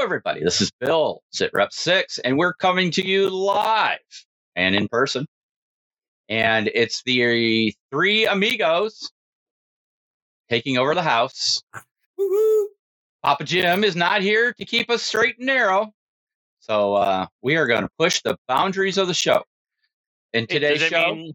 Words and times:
everybody. 0.00 0.42
This 0.42 0.62
is 0.62 0.70
Bill, 0.80 1.20
Sit 1.30 1.50
Rep 1.52 1.72
6, 1.72 2.20
and 2.20 2.38
we're 2.38 2.54
coming 2.54 2.90
to 2.92 3.06
you 3.06 3.28
live 3.28 3.98
and 4.56 4.74
in 4.74 4.88
person. 4.88 5.26
And 6.30 6.70
it's 6.74 7.02
the 7.02 7.74
three 7.90 8.26
amigos 8.26 9.12
taking 10.48 10.78
over 10.78 10.94
the 10.94 11.02
house. 11.02 11.62
Woohoo! 12.18 12.64
Papa 13.22 13.44
Jim 13.44 13.84
is 13.84 13.94
not 13.94 14.22
here 14.22 14.54
to 14.54 14.64
keep 14.64 14.88
us 14.88 15.02
straight 15.02 15.36
and 15.36 15.46
narrow. 15.46 15.92
So 16.60 16.94
uh, 16.94 17.26
we 17.42 17.56
are 17.56 17.66
going 17.66 17.82
to 17.82 17.90
push 17.98 18.22
the 18.22 18.38
boundaries 18.48 18.96
of 18.96 19.06
the 19.06 19.14
show. 19.14 19.42
In 20.32 20.46
today's 20.46 20.80
show, 20.80 21.14
mean- 21.14 21.34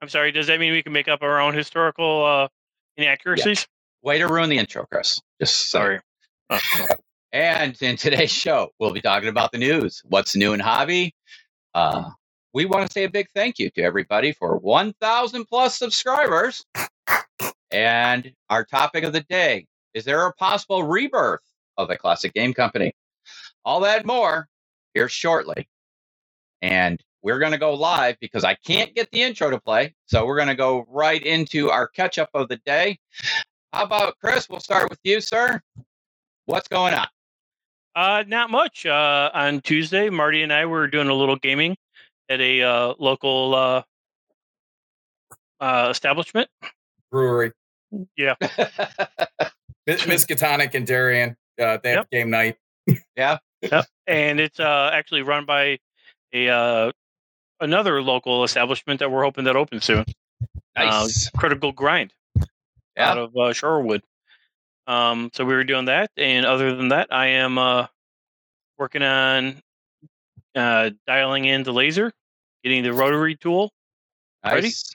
I'm 0.00 0.08
sorry. 0.08 0.30
Does 0.30 0.46
that 0.46 0.60
mean 0.60 0.72
we 0.72 0.84
can 0.84 0.92
make 0.92 1.08
up 1.08 1.22
our 1.22 1.40
own 1.40 1.52
historical 1.52 2.24
uh, 2.24 2.48
inaccuracies? 2.96 3.66
way 4.02 4.18
to 4.18 4.28
ruin 4.28 4.48
the 4.48 4.58
intro, 4.58 4.86
Chris. 4.86 5.20
Just 5.40 5.70
sorry. 5.70 6.00
Sorry. 6.50 6.60
Oh, 6.90 6.96
And 7.32 7.80
in 7.82 7.96
today's 7.96 8.30
show, 8.30 8.70
we'll 8.78 8.92
be 8.92 9.00
talking 9.00 9.28
about 9.28 9.52
the 9.52 9.58
news. 9.58 10.02
What's 10.04 10.34
new 10.34 10.52
in 10.52 10.60
hobby? 10.60 11.14
Uh, 11.74 12.10
we 12.54 12.64
want 12.64 12.86
to 12.86 12.92
say 12.92 13.04
a 13.04 13.10
big 13.10 13.28
thank 13.34 13.58
you 13.58 13.70
to 13.70 13.82
everybody 13.82 14.32
for 14.32 14.56
1,000 14.56 15.44
plus 15.44 15.78
subscribers. 15.78 16.64
And 17.70 18.32
our 18.48 18.64
topic 18.64 19.04
of 19.04 19.12
the 19.12 19.20
day 19.28 19.66
is 19.94 20.04
there 20.04 20.26
a 20.26 20.32
possible 20.34 20.82
rebirth 20.84 21.42
of 21.76 21.90
a 21.90 21.96
classic 21.96 22.32
game 22.32 22.54
company? 22.54 22.92
All 23.64 23.80
that 23.80 24.06
more 24.06 24.48
here 24.94 25.08
shortly. 25.08 25.68
And 26.62 27.02
we're 27.22 27.38
going 27.38 27.52
to 27.52 27.58
go 27.58 27.74
live 27.74 28.16
because 28.20 28.44
I 28.44 28.54
can't 28.54 28.94
get 28.94 29.10
the 29.10 29.22
intro 29.22 29.50
to 29.50 29.60
play. 29.60 29.94
So 30.06 30.24
we're 30.24 30.36
going 30.36 30.48
to 30.48 30.54
go 30.54 30.86
right 30.88 31.22
into 31.22 31.70
our 31.70 31.88
catch 31.88 32.18
up 32.18 32.30
of 32.32 32.48
the 32.48 32.58
day. 32.64 32.98
How 33.72 33.84
about 33.84 34.16
Chris? 34.20 34.48
We'll 34.48 34.60
start 34.60 34.88
with 34.88 35.00
you, 35.04 35.20
sir. 35.20 35.60
What's 36.46 36.68
going 36.68 36.94
on? 36.94 37.06
Uh, 37.98 38.22
not 38.28 38.48
much. 38.48 38.86
Uh, 38.86 39.28
on 39.34 39.60
Tuesday, 39.60 40.08
Marty 40.08 40.44
and 40.44 40.52
I 40.52 40.66
were 40.66 40.86
doing 40.86 41.08
a 41.08 41.14
little 41.14 41.34
gaming 41.34 41.76
at 42.28 42.40
a 42.40 42.62
uh, 42.62 42.94
local 43.00 43.56
uh, 43.56 43.82
uh, 45.58 45.88
establishment. 45.90 46.48
Brewery. 47.10 47.50
Yeah, 48.16 48.34
Miss 49.88 50.02
Miskatonic 50.04 50.74
and 50.74 50.86
Darien. 50.86 51.36
Uh, 51.60 51.78
they 51.82 51.90
have 51.90 51.98
Yep. 52.00 52.10
game 52.12 52.30
night. 52.30 52.56
Yeah. 53.16 53.38
And 54.06 54.38
it's 54.38 54.60
uh, 54.60 54.90
actually 54.92 55.22
run 55.22 55.44
by 55.44 55.78
a 56.32 56.48
uh, 56.48 56.92
another 57.58 58.00
local 58.00 58.44
establishment 58.44 59.00
that 59.00 59.10
we're 59.10 59.24
hoping 59.24 59.42
that 59.44 59.56
opens 59.56 59.84
soon. 59.84 60.04
nice. 60.76 61.28
Critical 61.30 61.72
Grind 61.72 62.12
Yeah. 62.96 63.10
out 63.10 63.18
of 63.18 63.30
uh, 63.30 63.50
Shorewood. 63.52 64.02
Um, 64.86 65.30
so 65.34 65.44
we 65.44 65.54
were 65.54 65.64
doing 65.64 65.86
that, 65.86 66.10
and 66.16 66.46
other 66.46 66.74
than 66.74 66.88
that, 66.88 67.08
I 67.10 67.26
am 67.26 67.58
uh, 67.58 67.88
working 68.78 69.02
on 69.02 69.60
uh, 70.54 70.90
dialing 71.06 71.44
in 71.46 71.62
the 71.62 71.72
laser, 71.72 72.12
getting 72.62 72.82
the 72.82 72.92
rotary 72.92 73.36
tool, 73.36 73.70
ready? 74.44 74.62
nice. 74.68 74.94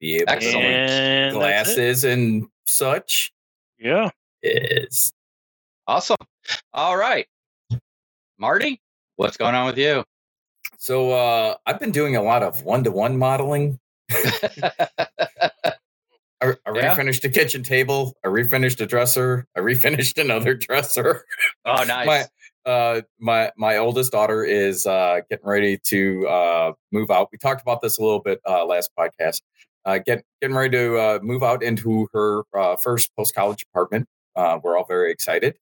Be 0.00 0.16
able 0.16 0.24
Excellent. 0.32 0.56
and 0.66 1.34
glasses 1.36 2.04
and 2.04 2.46
such 2.66 3.32
Yeah. 3.78 4.10
is 4.42 5.12
Awesome. 5.86 6.16
All 6.72 6.96
right. 6.96 7.26
Marty, 8.38 8.80
what's 9.16 9.36
going 9.36 9.54
on 9.54 9.66
with 9.66 9.78
you? 9.78 10.04
so 10.78 11.12
uh 11.12 11.54
I've 11.66 11.78
been 11.80 11.92
doing 11.92 12.16
a 12.16 12.22
lot 12.22 12.42
of 12.42 12.62
one-to-one 12.64 13.16
modeling. 13.16 13.78
I, 14.12 14.18
I 16.42 16.52
Yeah. 16.74 16.94
refinished 16.94 17.22
the 17.22 17.30
kitchen 17.30 17.62
table. 17.62 18.14
I 18.24 18.28
refinished 18.28 18.80
a 18.80 18.86
dresser. 18.86 19.46
I 19.56 19.60
refinished 19.60 20.20
another 20.22 20.54
dresser. 20.54 21.24
oh, 21.64 21.84
nice. 21.84 22.06
My 22.06 22.26
uh 22.66 23.02
my 23.18 23.50
my 23.56 23.76
oldest 23.76 24.12
daughter 24.12 24.44
is 24.44 24.86
uh 24.86 25.20
getting 25.30 25.46
ready 25.46 25.78
to 25.84 26.26
uh 26.28 26.72
move 26.92 27.10
out. 27.10 27.28
We 27.32 27.38
talked 27.38 27.62
about 27.62 27.80
this 27.82 27.98
a 27.98 28.02
little 28.02 28.20
bit 28.20 28.40
uh 28.48 28.64
last 28.64 28.90
podcast. 28.98 29.42
Uh 29.84 29.98
get 29.98 30.24
getting 30.40 30.56
ready 30.56 30.76
to 30.76 30.98
uh 30.98 31.18
move 31.22 31.42
out 31.42 31.62
into 31.62 32.08
her 32.12 32.42
uh 32.56 32.76
first 32.76 33.14
post 33.16 33.34
college 33.34 33.64
apartment. 33.72 34.08
Uh 34.36 34.58
we're 34.62 34.76
all 34.78 34.86
very 34.86 35.10
excited. 35.12 35.56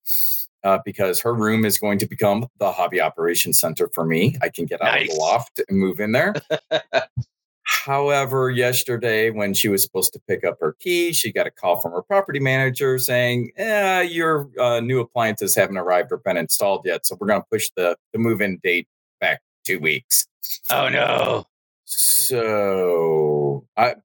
Uh, 0.65 0.79
because 0.85 1.21
her 1.21 1.35
room 1.35 1.65
is 1.65 1.77
going 1.77 1.99
to 1.99 2.07
become 2.07 2.47
the 2.61 2.71
hobby 2.71 3.01
operations 3.01 3.59
center 3.59 3.89
for 3.93 4.05
me. 4.07 4.37
I 4.43 4.49
can 4.49 4.65
get 4.65 4.81
out 4.81 5.03
of 5.03 5.09
the 5.09 5.15
loft 5.15 5.61
and 5.69 5.77
move 5.77 5.99
in 5.99 6.13
there. 6.13 6.35
However, 7.73 8.51
yesterday 8.51 9.31
when 9.31 9.55
she 9.55 9.69
was 9.69 9.83
supposed 9.83 10.13
to 10.13 10.21
pick 10.29 10.45
up 10.45 10.59
her 10.61 10.77
key, 10.79 11.13
she 11.13 11.33
got 11.33 11.47
a 11.47 11.51
call 11.51 11.81
from 11.81 11.93
her 11.93 12.03
property 12.03 12.39
manager 12.39 12.99
saying, 12.99 13.51
eh, 13.57 14.03
"Your 14.03 14.49
uh, 14.61 14.81
new 14.81 15.01
appliances 15.01 15.57
haven't 15.57 15.79
arrived 15.79 16.13
or 16.13 16.19
been 16.19 16.37
installed 16.37 16.83
yet, 16.85 17.07
so 17.07 17.17
we're 17.19 17.27
going 17.29 17.41
to 17.41 17.47
push 17.51 17.71
the 17.77 17.97
the 18.13 18.19
move-in 18.19 18.61
date 18.63 18.87
back 19.21 19.41
two 19.65 19.81
weeks." 19.81 20.27
oh, 20.71 20.89
no. 20.89 21.47
So 21.85 23.67
I, 23.77 23.97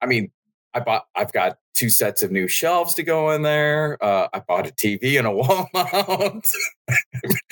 I 0.00 0.06
mean, 0.06 0.30
I 0.74 0.80
bought. 0.80 1.06
I've 1.14 1.32
got 1.32 1.58
two 1.74 1.90
sets 1.90 2.22
of 2.22 2.30
new 2.30 2.48
shelves 2.48 2.94
to 2.94 3.02
go 3.02 3.30
in 3.30 3.42
there. 3.42 4.02
Uh, 4.02 4.28
I 4.32 4.40
bought 4.40 4.66
a 4.66 4.72
TV 4.72 5.18
and 5.18 5.26
a 5.26 5.30
wall 5.32 5.68
mount. 5.72 6.48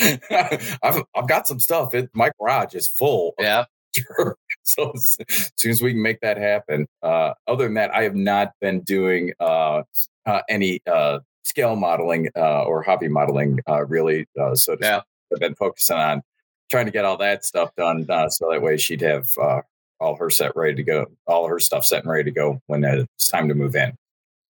I've 0.82 1.02
I've 1.14 1.28
got 1.28 1.46
some 1.46 1.60
stuff. 1.60 1.94
It, 1.94 2.10
my 2.14 2.30
garage 2.38 2.74
is 2.74 2.88
full 2.88 3.34
Yeah. 3.38 3.64
Sure. 3.96 4.36
So 4.66 4.92
as 4.94 5.16
soon 5.56 5.70
as 5.72 5.82
we 5.82 5.92
can 5.92 6.00
make 6.02 6.20
that 6.20 6.38
happen. 6.38 6.86
Uh, 7.02 7.34
other 7.46 7.64
than 7.64 7.74
that, 7.74 7.94
I 7.94 8.02
have 8.02 8.14
not 8.14 8.52
been 8.62 8.80
doing 8.80 9.32
uh, 9.38 9.82
uh, 10.24 10.40
any 10.48 10.80
uh, 10.90 11.18
scale 11.42 11.76
modeling 11.76 12.30
uh, 12.34 12.62
or 12.64 12.82
hobby 12.82 13.08
modeling 13.08 13.60
uh, 13.68 13.84
really. 13.84 14.26
Uh, 14.40 14.54
so 14.54 14.74
to 14.76 14.82
Yeah. 14.82 14.96
speak. 15.00 15.06
I've 15.34 15.40
been 15.40 15.54
focusing 15.54 15.96
on 15.96 16.22
trying 16.70 16.86
to 16.86 16.92
get 16.92 17.04
all 17.04 17.18
that 17.18 17.44
stuff 17.44 17.74
done, 17.76 18.06
uh, 18.08 18.28
so 18.30 18.50
that 18.50 18.62
way 18.62 18.76
she'd 18.78 19.02
have 19.02 19.28
uh, 19.40 19.60
all 20.00 20.16
her 20.16 20.30
set 20.30 20.56
ready 20.56 20.76
to 20.76 20.82
go, 20.82 21.06
all 21.26 21.46
her 21.46 21.58
stuff 21.60 21.84
set 21.84 22.02
and 22.02 22.10
ready 22.10 22.24
to 22.24 22.30
go 22.30 22.60
when 22.66 22.84
it's 22.84 23.28
time 23.28 23.48
to 23.48 23.54
move 23.54 23.76
in. 23.76 23.92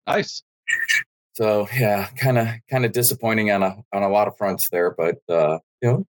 Nice. 0.07 0.43
So 1.33 1.67
yeah, 1.75 2.09
kind 2.17 2.39
of 2.39 2.49
kind 2.71 2.85
of 2.85 2.93
disappointing 2.93 3.51
on 3.51 3.63
a 3.63 3.77
on 3.93 4.03
a 4.03 4.09
lot 4.09 4.29
of 4.29 4.37
fronts 4.37 4.69
there, 4.69 4.91
but 4.91 5.19
uh, 5.31 5.59
you 5.81 5.89
know, 5.89 6.07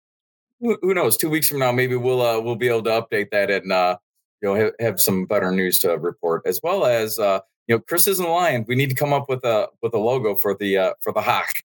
who, 0.60 0.78
who 0.82 0.94
knows? 0.94 1.18
Two 1.18 1.30
weeks 1.30 1.48
from 1.50 1.60
now, 1.60 1.72
maybe 1.72 1.96
we'll 1.96 2.22
uh, 2.22 2.40
we'll 2.40 2.56
be 2.56 2.68
able 2.68 2.84
to 2.84 2.90
update 2.90 3.32
that 3.32 3.50
and 3.52 3.72
uh, 3.72 3.98
you 4.42 4.50
know 4.50 4.56
have, 4.56 4.74
have 4.80 5.02
some 5.02 5.26
better 5.26 5.52
news 5.52 5.80
to 5.80 5.98
report, 5.98 6.44
as 6.46 6.60
well 6.64 6.86
as 6.86 7.20
uh, 7.20 7.40
you 7.68 7.76
know, 7.76 7.80
Chris 7.88 8.08
isn't 8.08 8.28
lying. 8.28 8.66
We 8.68 8.76
need 8.76 8.90
to 8.90 8.96
come 8.96 9.14
up 9.14 9.30
with 9.30 9.44
a 9.46 9.68
with 9.82 9.94
a 9.94 10.00
logo 10.00 10.36
for 10.36 10.56
the 10.56 10.78
uh, 10.78 10.94
for 11.02 11.14
the 11.14 11.22
hawk, 11.22 11.62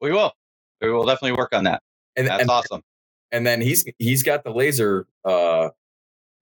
We 0.00 0.12
will. 0.12 0.32
We 0.80 0.90
will 0.90 1.04
definitely 1.04 1.32
work 1.32 1.54
on 1.54 1.64
that. 1.64 1.82
and 2.16 2.26
That's 2.26 2.42
and, 2.42 2.50
awesome. 2.50 2.82
and 3.32 3.46
then 3.46 3.60
he's 3.60 3.84
he's 3.98 4.22
got 4.22 4.44
the 4.44 4.50
laser. 4.50 5.06
Uh, 5.24 5.70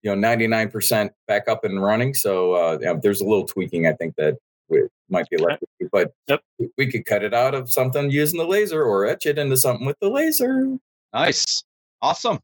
you 0.01 0.09
know, 0.09 0.15
ninety 0.15 0.47
nine 0.47 0.71
percent 0.71 1.11
back 1.27 1.49
up 1.49 1.65
and 1.65 1.83
running. 1.83 2.13
So 2.13 2.53
uh, 2.53 2.77
you 2.79 2.85
know, 2.85 2.99
there's 3.03 3.19
a 3.21 3.25
little 3.25 3.45
tweaking 3.45 3.85
I 3.85 3.93
think 3.93 4.15
that 4.15 4.37
we 4.69 4.83
might 5.09 5.29
be 5.29 5.35
left, 5.37 5.63
with, 5.79 5.91
but 5.91 6.13
Yep. 6.27 6.41
we 6.77 6.87
could 6.89 7.05
cut 7.05 7.23
it 7.23 7.33
out 7.33 7.53
of 7.53 7.69
something 7.71 8.09
using 8.09 8.39
the 8.39 8.45
laser 8.45 8.81
or 8.83 9.05
etch 9.05 9.25
it 9.25 9.37
into 9.37 9.57
something 9.57 9.85
with 9.85 9.99
the 9.99 10.09
laser. 10.09 10.77
Nice. 11.13 11.63
Awesome. 12.01 12.39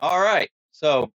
All 0.00 0.20
right. 0.20 0.48
So 0.72 1.10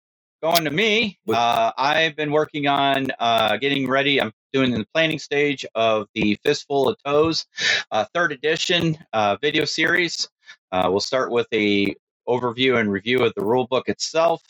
going 0.42 0.64
to 0.64 0.70
me, 0.70 1.18
uh, 1.28 1.72
I've 1.76 2.14
been 2.16 2.30
working 2.30 2.68
on 2.68 3.08
uh, 3.18 3.56
getting 3.56 3.88
ready. 3.88 4.20
I'm 4.20 4.32
doing 4.52 4.70
the 4.72 4.86
planning 4.94 5.18
stage 5.18 5.66
of 5.74 6.06
the 6.14 6.38
Fistful 6.44 6.88
of 6.88 6.96
TOWs 7.04 7.46
uh, 7.90 8.04
third 8.14 8.32
edition 8.32 8.96
uh, 9.12 9.36
video 9.42 9.64
series. 9.64 10.28
Uh, 10.72 10.88
we'll 10.90 11.00
start 11.00 11.32
with 11.32 11.46
a 11.52 11.94
overview 12.28 12.78
and 12.80 12.90
review 12.92 13.24
of 13.24 13.32
the 13.36 13.44
rule 13.44 13.66
book 13.66 13.88
itself, 13.88 14.42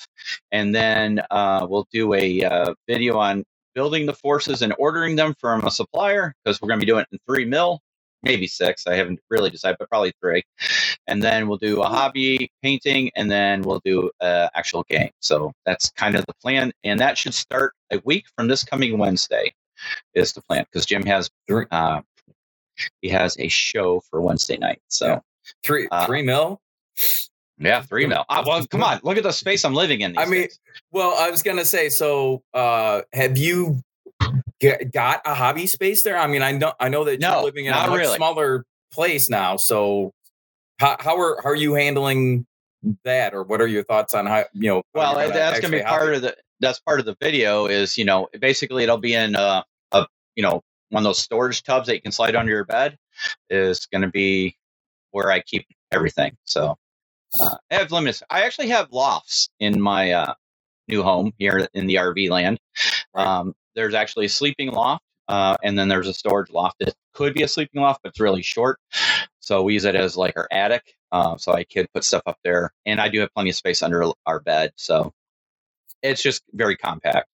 and 0.53 0.75
then 0.75 1.23
uh, 1.31 1.67
we'll 1.69 1.87
do 1.93 2.15
a 2.15 2.43
uh, 2.45 2.75
video 2.89 3.19
on 3.19 3.45
building 3.75 4.07
the 4.07 4.15
forces 4.15 4.63
and 4.63 4.75
ordering 4.79 5.17
them 5.17 5.35
from 5.41 5.65
a 5.67 5.71
supplier 5.71 6.35
because 6.45 6.61
we're 6.61 6.69
going 6.69 6.81
to 6.81 6.87
be 6.87 6.91
doing 6.91 7.03
it 7.03 7.09
in 7.13 7.19
three 7.27 7.45
mil, 7.45 7.81
maybe 8.23 8.47
six. 8.47 8.87
I 8.87 8.95
haven't 8.97 9.21
really 9.31 9.51
decided, 9.51 9.77
but 9.79 9.89
probably 9.89 10.13
three. 10.21 10.43
And 11.09 11.23
then 11.23 11.49
we'll 11.49 11.59
do 11.59 11.83
a 11.83 11.87
hobby 11.87 12.51
painting, 12.63 13.11
and 13.17 13.31
then 13.31 13.63
we'll 13.63 13.81
do 13.85 14.11
an 14.21 14.49
actual 14.55 14.83
game. 14.89 15.11
So 15.21 15.53
that's 15.65 15.91
kind 15.91 16.17
of 16.17 16.27
the 16.27 16.35
plan, 16.43 16.73
and 16.85 16.99
that 17.01 17.17
should 17.17 17.35
start 17.35 17.73
a 17.93 18.01
week 18.05 18.25
from 18.37 18.49
this 18.49 18.65
coming 18.65 18.99
Wednesday. 18.99 19.55
Is 20.15 20.33
the 20.33 20.41
plan 20.43 20.65
because 20.73 20.87
Jim 20.87 21.05
has 21.05 21.31
uh, 21.71 22.01
he 23.03 23.09
has 23.11 23.37
a 23.39 23.49
show 23.49 24.01
for 24.11 24.21
Wednesday 24.23 24.57
night. 24.57 24.81
So 24.89 25.07
Yeah. 25.07 25.19
three, 25.63 25.89
Uh, 25.91 26.07
three 26.07 26.23
mil. 26.23 26.61
yeah, 27.59 27.83
three 27.83 28.07
mil. 28.07 28.25
Ah, 28.31 28.43
well, 28.47 28.67
come 28.67 28.83
on, 28.83 29.01
look 29.03 29.19
at 29.19 29.23
the 29.23 29.33
space 29.33 29.65
I'm 29.65 29.75
living 29.75 30.01
in. 30.01 30.17
I 30.19 30.25
mean, 30.25 30.43
days. 30.43 30.59
Well, 30.93 31.15
I 31.19 31.31
was 31.31 31.43
gonna 31.43 31.65
say. 31.67 31.91
So, 31.91 32.43
uh, 32.55 33.03
have 33.13 33.37
you 33.37 33.83
get, 34.61 34.93
got 34.93 35.21
a 35.27 35.35
hobby 35.35 35.67
space 35.67 36.03
there? 36.03 36.17
I 36.17 36.27
mean, 36.27 36.41
I 36.43 36.53
know 36.53 36.73
I 36.81 36.89
know 36.89 37.05
that 37.05 37.21
No, 37.21 37.35
you're 37.35 37.45
living 37.45 37.67
in 37.67 37.75
a 37.75 37.87
much 37.87 37.99
really. 37.99 38.17
smaller 38.17 38.65
place 38.93 39.29
now. 39.29 39.57
So, 39.59 40.13
how 40.79 40.97
how 41.01 41.19
are 41.21 41.41
how 41.43 41.51
are 41.51 41.57
you 41.57 41.75
handling 41.75 42.47
that, 43.05 43.35
or 43.35 43.43
what 43.43 43.61
are 43.61 43.67
your 43.67 43.85
thoughts 43.85 44.15
on 44.15 44.27
how 44.27 44.45
you 44.55 44.71
know? 44.71 44.83
well, 44.95 45.15
that's 45.33 45.61
going 45.61 45.73
to 45.73 45.79
be 45.79 45.85
part 45.85 46.15
of 46.15 46.23
the 46.23 46.37
that's 46.61 46.81
part 46.81 47.01
of 47.01 47.07
the 47.07 47.17
video. 47.21 47.67
Is 47.67 47.99
you 47.99 48.05
know 48.05 48.29
basically 48.41 48.85
it'll 48.85 48.99
be 48.99 49.15
in 49.15 49.35
a, 49.37 49.65
a 49.93 50.07
you 50.37 50.43
know 50.43 50.63
one 50.91 51.03
of 51.03 51.05
those 51.05 51.19
storage 51.19 51.63
tubs 51.65 51.89
that 51.89 51.95
you 51.95 52.03
can 52.03 52.13
slide 52.13 52.37
under 52.37 52.53
your 52.53 52.65
bed. 52.65 52.97
Is 53.51 53.87
going 53.87 54.03
to 54.03 54.11
be 54.11 54.57
where 55.13 55.31
I 55.31 55.41
keep 55.41 55.67
everything. 55.93 56.37
So 56.45 56.77
uh, 57.41 57.57
I 57.71 57.77
have 57.77 57.93
limits. 57.93 58.23
I 58.31 58.43
actually 58.45 58.69
have 58.69 58.93
lofts 58.93 59.51
in 59.61 59.81
my 59.81 60.13
uh, 60.13 60.35
new 60.89 61.03
home 61.03 61.33
here 61.39 61.69
in 61.75 61.87
the 61.87 61.97
RV 61.97 62.31
land. 62.31 62.59
Um, 63.15 63.55
there's 63.75 63.95
actually 63.95 64.27
a 64.27 64.31
sleeping 64.31 64.71
loft, 64.73 65.05
uh, 65.29 65.57
and 65.63 65.79
then 65.79 65.89
there's 65.89 66.09
a 66.09 66.15
storage 66.15 66.51
loft. 66.51 66.77
that 66.81 66.95
could 67.15 67.35
be 67.35 67.43
a 67.43 67.49
sleeping 67.49 67.83
loft, 67.83 68.01
but 68.03 68.11
it's 68.11 68.21
really 68.21 68.43
short. 68.43 68.79
So 69.47 69.63
we 69.63 69.75
use 69.75 69.85
it 69.85 69.95
as 69.95 70.17
like 70.17 70.37
our 70.37 70.49
attic. 70.51 70.97
Uh, 71.13 71.37
so 71.37 71.53
I 71.53 71.63
could 71.63 71.87
put 71.95 72.03
stuff 72.03 72.23
up 72.27 72.37
there, 72.43 72.73
and 72.85 73.01
I 73.01 73.09
do 73.09 73.21
have 73.21 73.33
plenty 73.33 73.51
of 73.51 73.57
space 73.57 73.81
under 73.81 74.05
our 74.27 74.41
bed. 74.41 74.73
So 74.75 75.13
it's 76.03 76.21
just 76.21 76.43
very 76.53 76.77
compact. 76.77 77.29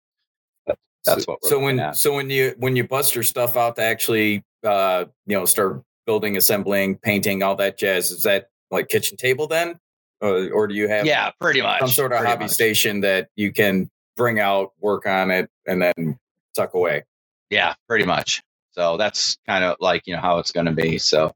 But 0.68 0.78
that's 1.06 1.24
so, 1.24 1.32
what. 1.32 1.46
So 1.46 1.58
when 1.58 1.80
at. 1.80 1.96
so 1.96 2.14
when 2.14 2.30
you 2.30 2.54
when 2.58 2.76
you 2.76 2.86
bust 2.86 3.16
your 3.16 3.24
stuff 3.24 3.56
out 3.56 3.78
to 3.78 3.84
actually 3.84 4.44
uh 4.66 5.06
you 5.26 5.38
know 5.38 5.46
start 5.46 5.84
building, 6.06 6.36
assembling, 6.36 6.98
painting, 6.98 7.44
all 7.44 7.56
that 7.56 7.78
jazz, 7.78 8.12
is 8.12 8.24
that 8.24 8.50
like 8.72 8.90
kitchen 8.90 9.16
table 9.16 9.48
then, 9.48 9.80
or, 10.20 10.52
or 10.52 10.68
do 10.68 10.76
you 10.76 10.90
have 10.90 11.06
yeah, 11.06 11.32
pretty 11.40 11.62
much 11.62 11.80
some 11.80 11.88
sort 11.88 12.12
of 12.12 12.18
pretty 12.18 12.30
hobby 12.30 12.44
much. 12.44 12.52
station 12.52 13.00
that 13.02 13.30
you 13.38 13.54
can 13.54 13.90
bring 14.18 14.38
out, 14.38 14.74
work 14.82 15.06
on 15.06 15.32
it, 15.32 15.50
and 15.66 15.82
then 15.82 16.20
tuck 16.58 16.74
away? 16.74 17.06
Yeah, 17.50 17.74
pretty 17.88 18.06
much. 18.06 18.44
So 18.74 18.98
that's 18.98 19.38
kind 19.48 19.64
of 19.64 19.78
like 19.80 20.08
you 20.08 20.14
know 20.14 20.22
how 20.22 20.40
it's 20.40 20.52
going 20.52 20.66
to 20.66 20.74
be. 20.74 20.98
So 20.98 21.34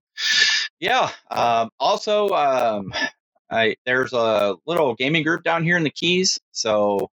yeah. 0.80 1.10
Um, 1.31 1.69
also, 1.80 2.30
um, 2.30 2.94
I 3.50 3.75
there's 3.86 4.13
a 4.13 4.56
little 4.66 4.95
gaming 4.95 5.24
group 5.24 5.44
down 5.44 5.63
here 5.63 5.77
in 5.77 5.83
the 5.83 5.89
Keys. 5.89 6.39
So 6.51 7.10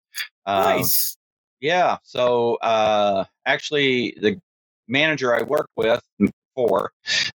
um, 0.47 0.64
nice. 0.64 1.17
Yeah. 1.61 1.99
So 2.03 2.56
uh, 2.56 3.25
actually, 3.47 4.17
the 4.20 4.41
manager 4.88 5.35
I 5.35 5.43
work 5.43 5.69
with 5.76 6.03
for, 6.55 6.93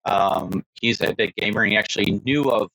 um, 0.05 0.63
he's 0.81 1.01
a 1.01 1.13
big 1.13 1.33
gamer. 1.35 1.63
And 1.63 1.71
he 1.71 1.77
actually 1.77 2.21
knew 2.25 2.49
of 2.51 2.69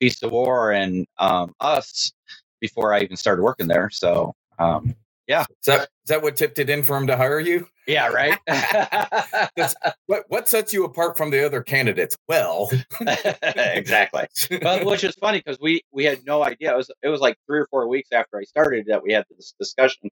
Beast 0.00 0.22
of 0.22 0.32
War 0.32 0.72
and 0.72 1.06
um, 1.18 1.54
us 1.60 2.12
before 2.60 2.92
I 2.92 3.00
even 3.00 3.16
started 3.16 3.42
working 3.42 3.66
there. 3.66 3.90
So 3.90 4.34
um, 4.58 4.94
Is 5.28 5.46
that 5.66 5.80
is 5.82 6.08
that 6.08 6.22
what 6.22 6.36
tipped 6.36 6.58
it 6.58 6.70
in 6.70 6.82
for 6.82 6.96
him 6.96 7.06
to 7.08 7.16
hire 7.16 7.40
you? 7.40 7.66
yeah, 7.86 8.08
right. 8.08 8.38
What 10.06 10.24
what 10.28 10.48
sets 10.48 10.72
you 10.72 10.84
apart 10.84 11.16
from 11.16 11.30
the 11.30 11.44
other 11.44 11.62
candidates? 11.62 12.16
Well, 12.28 12.70
exactly. 13.00 14.26
But 14.62 14.84
which 14.84 15.04
is 15.04 15.14
funny 15.16 15.38
because 15.38 15.58
we 15.60 15.82
we 15.92 16.04
had 16.04 16.24
no 16.24 16.44
idea. 16.44 16.72
It 16.72 16.76
was 16.76 16.90
it 17.02 17.08
was 17.08 17.20
like 17.20 17.36
three 17.46 17.60
or 17.60 17.66
four 17.70 17.88
weeks 17.88 18.10
after 18.12 18.38
I 18.38 18.44
started 18.44 18.86
that 18.88 19.02
we 19.02 19.12
had 19.12 19.24
this 19.30 19.54
discussion 19.58 20.10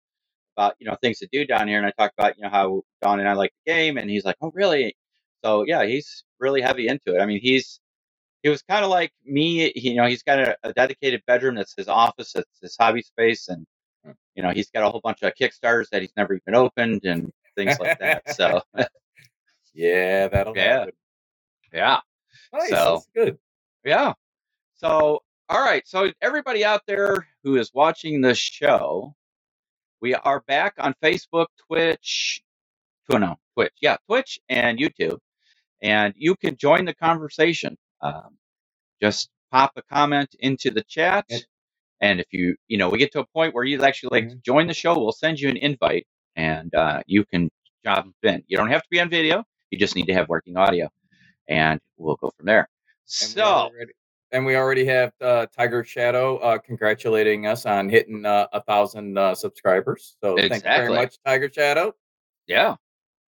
about 0.57 0.75
you 0.79 0.87
know 0.87 0.97
things 1.03 1.19
to 1.21 1.29
do 1.33 1.47
down 1.47 1.69
here, 1.69 1.79
and 1.79 1.87
I 1.87 1.93
talked 1.93 2.15
about 2.19 2.37
you 2.37 2.45
know 2.45 2.51
how 2.51 2.83
Don 3.03 3.21
and 3.21 3.29
I 3.29 3.35
like 3.35 3.53
the 3.65 3.73
game, 3.73 3.99
and 3.99 4.11
he's 4.11 4.25
like, 4.25 4.37
oh 4.41 4.51
really? 4.55 4.97
So 5.45 5.65
yeah, 5.67 5.85
he's 5.85 6.25
really 6.41 6.61
heavy 6.61 6.89
into 6.89 7.17
it. 7.17 7.21
I 7.21 7.27
mean, 7.27 7.41
he's 7.41 7.81
he 8.43 8.49
was 8.51 8.63
kind 8.63 8.85
of 8.85 8.91
like 8.91 9.13
me. 9.25 9.73
You 9.77 9.95
know, 9.97 10.07
he's 10.07 10.23
got 10.23 10.39
a, 10.41 10.57
a 10.65 10.73
dedicated 10.73 11.23
bedroom 11.27 11.57
that's 11.57 11.75
his 11.77 11.89
office, 11.89 12.33
that's 12.35 12.61
his 12.63 12.77
hobby 12.81 13.03
space, 13.03 13.49
and 13.49 13.67
you 14.35 14.43
know 14.43 14.51
he's 14.51 14.71
got 14.71 14.85
a 14.87 14.91
whole 14.91 15.01
bunch 15.03 15.23
of 15.23 15.33
Kickstarters 15.41 15.89
that 15.91 16.03
he's 16.03 16.13
never 16.17 16.35
even 16.35 16.55
opened 16.55 17.03
and 17.05 17.33
things 17.57 17.79
like 17.81 17.99
that. 18.01 18.35
So 18.37 18.63
yeah, 19.75 20.29
that'll 20.29 20.57
Yeah. 20.57 20.79
happen. 20.81 20.93
yeah. 21.73 22.01
Nice, 22.53 22.71
So- 22.71 22.95
that's 22.95 23.09
good. 23.15 23.39
Yeah. 23.85 24.15
So, 24.77 25.23
all 25.49 25.61
right. 25.63 25.87
So, 25.87 26.13
everybody 26.23 26.65
out 26.65 26.83
there 26.87 27.27
who 27.45 27.57
is 27.57 27.71
watching 27.75 28.21
this 28.23 28.39
show, 28.39 29.15
we 30.01 30.15
are 30.15 30.41
back 30.43 30.75
on 30.79 30.95
Facebook, 31.03 31.47
Twitch, 31.69 32.43
oh, 33.11 33.19
no, 33.19 33.37
Twitch, 33.55 33.73
yeah, 33.83 33.97
Twitch 34.09 34.39
and 34.49 34.79
YouTube, 34.79 35.19
and 35.83 36.15
you 36.17 36.37
can 36.37 36.57
join 36.57 36.85
the 36.87 36.95
conversation. 36.95 37.77
Um, 38.03 38.39
just 39.03 39.31
pop 39.53 39.73
a 39.77 39.83
comment 39.83 40.35
into 40.41 40.71
the 40.71 40.85
chat, 40.85 41.27
and 42.01 42.21
if 42.21 42.27
you, 42.33 42.57
you 42.69 42.79
know, 42.79 42.89
we 42.91 42.99
get 42.99 43.13
to 43.13 43.21
a 43.21 43.27
point 43.27 43.55
where 43.55 43.65
you'd 43.65 43.83
actually 43.83 44.21
like 44.21 44.31
to 44.31 44.37
join 44.37 44.67
the 44.67 44.75
show, 44.75 44.99
we'll 44.99 45.13
send 45.13 45.41
you 45.41 45.49
an 45.49 45.57
invite, 45.59 46.07
and 46.37 46.75
uh, 46.75 47.03
you 47.07 47.25
can 47.27 47.51
jump 47.85 48.15
in. 48.23 48.43
You 48.49 48.57
don't 48.57 48.71
have 48.71 48.83
to 48.83 48.89
be 48.91 49.01
on 49.01 49.11
video; 49.11 49.45
you 49.71 49.79
just 49.79 49.97
need 49.97 50.07
to 50.07 50.15
have 50.15 50.29
working 50.29 50.57
audio, 50.57 50.89
and 51.49 51.81
we'll 51.97 52.17
go 52.17 52.33
from 52.37 52.47
there. 52.47 52.69
And 53.23 53.31
we 53.37 53.43
So. 53.43 53.45
already, 53.45 53.93
and 54.33 54.47
we 54.47 54.57
already 54.57 54.85
have 54.87 55.13
uh, 55.21 55.47
Tiger 55.57 55.85
Shadow 55.85 56.39
uh, 56.39 56.59
congratulating 56.59 57.47
us 57.47 57.67
on 57.67 57.89
hitting 57.89 58.27
uh, 58.27 58.49
a 58.53 58.63
thousand 58.63 59.17
uh, 59.19 59.35
subscribers. 59.35 60.17
So 60.23 60.37
thank 60.37 60.65
you 60.65 60.71
very 60.75 60.89
much, 60.97 61.17
Tiger 61.25 61.51
Shadow. 61.53 61.95
Yeah. 62.47 62.77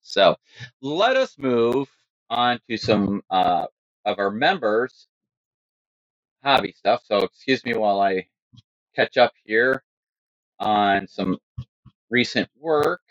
So 0.03 0.37
let 0.83 1.17
us 1.17 1.37
move 1.39 1.89
on 2.31 2.61
to 2.71 2.77
some 2.77 3.23
uh, 3.31 3.67
of 4.05 4.19
our 4.19 4.31
members' 4.31 5.09
hobby 6.43 6.73
stuff. 6.77 7.03
So 7.05 7.19
excuse 7.19 7.65
me 7.65 7.75
while 7.75 8.01
I 8.01 8.27
catch 8.97 9.17
up 9.17 9.33
here 9.45 9.83
on 10.61 11.07
some 11.09 11.39
recent 12.11 12.49
work. 12.59 13.03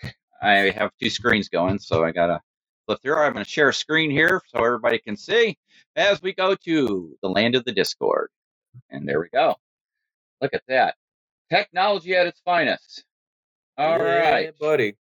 I 0.41 0.71
have 0.71 0.91
two 1.01 1.09
screens 1.09 1.49
going, 1.49 1.79
so 1.79 2.03
I 2.03 2.11
gotta 2.11 2.41
flip 2.85 2.99
through. 3.01 3.17
I'm 3.17 3.33
gonna 3.33 3.45
share 3.45 3.69
a 3.69 3.73
screen 3.73 4.11
here 4.11 4.41
so 4.47 4.63
everybody 4.63 4.99
can 4.99 5.17
see 5.17 5.57
as 5.95 6.21
we 6.21 6.33
go 6.33 6.55
to 6.55 7.17
the 7.21 7.29
land 7.29 7.55
of 7.55 7.65
the 7.65 7.71
Discord. 7.73 8.29
And 8.89 9.07
there 9.07 9.19
we 9.19 9.29
go. 9.29 9.55
Look 10.41 10.53
at 10.53 10.63
that. 10.67 10.95
Technology 11.51 12.15
at 12.15 12.27
its 12.27 12.41
finest. 12.45 13.05
All 13.77 13.99
right. 13.99 14.45
Yeah, 14.45 14.51
buddy. 14.59 14.95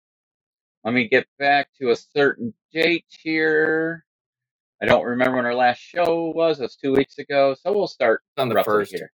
Let 0.84 0.94
me 0.94 1.08
get 1.08 1.26
back 1.38 1.68
to 1.80 1.90
a 1.90 1.96
certain 1.96 2.54
date 2.72 3.04
here. 3.08 4.04
I 4.82 4.86
don't 4.86 5.04
remember 5.04 5.36
when 5.36 5.46
our 5.46 5.54
last 5.54 5.78
show 5.80 6.32
was. 6.34 6.60
It 6.60 6.64
was 6.64 6.76
two 6.76 6.92
weeks 6.94 7.18
ago. 7.18 7.56
So 7.60 7.72
we'll 7.72 7.88
start 7.88 8.22
on 8.38 8.48
the 8.48 8.62
first. 8.64 8.92
here. 8.92 9.10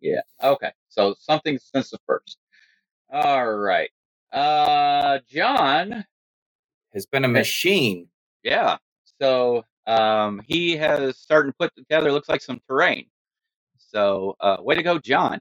Yeah. 0.00 0.20
Okay. 0.42 0.72
So 0.88 1.14
something 1.18 1.58
since 1.58 1.90
the 1.90 1.98
first. 2.06 2.38
All 3.12 3.52
right. 3.52 3.90
Uh, 4.32 5.18
John. 5.28 6.04
Has 6.92 7.06
been 7.06 7.24
a 7.24 7.28
machine. 7.28 8.08
Yeah. 8.42 8.78
So 9.20 9.64
um, 9.86 10.40
he 10.46 10.76
has 10.76 11.18
started 11.18 11.50
to 11.50 11.54
put 11.58 11.74
together. 11.76 12.12
Looks 12.12 12.28
like 12.28 12.42
some 12.42 12.60
terrain. 12.66 13.06
So 13.78 14.36
uh, 14.40 14.56
way 14.60 14.76
to 14.76 14.82
go, 14.82 14.98
John. 14.98 15.40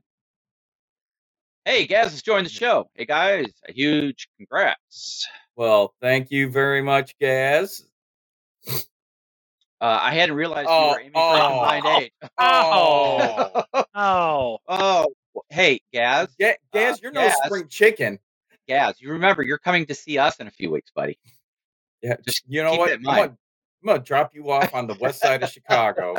Hey, 1.65 1.85
Gaz 1.85 2.11
has 2.11 2.21
joined 2.21 2.47
the 2.47 2.51
show. 2.51 2.89
Hey 2.95 3.05
guys, 3.05 3.53
a 3.67 3.71
huge 3.71 4.27
congrats. 4.37 5.27
Well, 5.55 5.93
thank 6.01 6.31
you 6.31 6.49
very 6.49 6.81
much, 6.81 7.15
Gaz. 7.19 7.85
Uh, 9.81 9.99
I 10.01 10.13
hadn't 10.13 10.35
realized 10.35 10.67
you 10.67 10.75
Oh, 10.75 10.89
were 10.91 10.99
aiming 10.99 11.11
for 11.13 11.19
oh. 11.19 11.35
a 11.35 11.49
combined 11.49 11.85
eight. 12.03 12.13
Oh. 12.37 13.63
Oh, 13.95 14.57
Oh, 14.67 15.05
hey, 15.49 15.79
Gaz. 15.93 16.27
Ga- 16.39 16.57
Gaz, 16.73 16.95
Uh, 16.95 16.99
you're 17.03 17.11
Gaz. 17.13 17.33
no 17.41 17.45
spring 17.47 17.67
chicken. 17.69 18.19
Gaz, 18.67 18.99
you 18.99 19.11
remember 19.11 19.41
you're 19.43 19.57
coming 19.57 19.85
to 19.85 19.95
see 19.95 20.17
us 20.17 20.37
in 20.39 20.47
a 20.47 20.51
few 20.51 20.69
weeks, 20.69 20.91
buddy. 20.95 21.17
Yeah, 22.01 22.15
Just 22.25 22.43
you 22.47 22.61
know 22.63 22.75
what? 22.75 22.91
I'm 22.91 23.01
gonna. 23.03 23.21
I'm 23.21 23.37
gonna 23.87 23.99
drop 23.99 24.35
you 24.35 24.51
off 24.51 24.73
on 24.73 24.87
the 24.87 24.95
west 24.99 25.21
side 25.21 25.41
of 25.43 25.49
Chicago. 25.49 26.15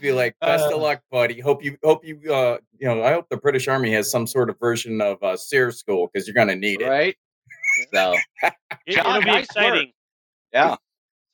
Be 0.00 0.12
like, 0.12 0.34
best 0.40 0.64
Uh, 0.64 0.74
of 0.74 0.82
luck, 0.82 1.00
buddy. 1.12 1.38
Hope 1.40 1.62
you, 1.64 1.76
hope 1.84 2.04
you, 2.04 2.20
uh, 2.32 2.58
you 2.78 2.88
know, 2.88 3.02
I 3.04 3.12
hope 3.12 3.28
the 3.30 3.36
British 3.36 3.68
Army 3.68 3.92
has 3.92 4.10
some 4.10 4.26
sort 4.26 4.50
of 4.50 4.58
version 4.58 5.00
of 5.00 5.22
uh, 5.22 5.36
SERE 5.36 5.70
School 5.70 6.08
because 6.12 6.26
you're 6.26 6.34
gonna 6.34 6.56
need 6.56 6.80
it. 6.82 6.88
right? 6.88 7.16
So, 7.94 8.14
it, 8.86 8.96
John, 8.96 9.14
will 9.14 9.20
be 9.20 9.26
nice 9.26 9.34
work. 9.36 9.44
exciting. 9.44 9.92
yeah. 10.52 10.76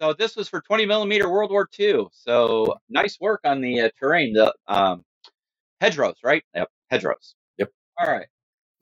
So 0.01 0.13
this 0.13 0.37
was 0.37 0.49
for 0.49 0.61
20 0.61 0.87
millimeter 0.87 1.29
World 1.31 1.51
War 1.51 1.69
II. 1.79 2.07
So 2.13 2.77
nice 2.91 3.19
work 3.21 3.41
on 3.45 3.61
the 3.61 3.83
uh, 3.83 3.91
terrain, 3.99 4.35
the 4.35 4.55
um, 4.69 5.05
hedgerows, 5.81 6.17
right? 6.23 6.45
Yep, 6.55 6.71
hedgerows. 6.91 7.35
Yep. 7.59 7.71
All 7.99 8.13
right. 8.13 8.27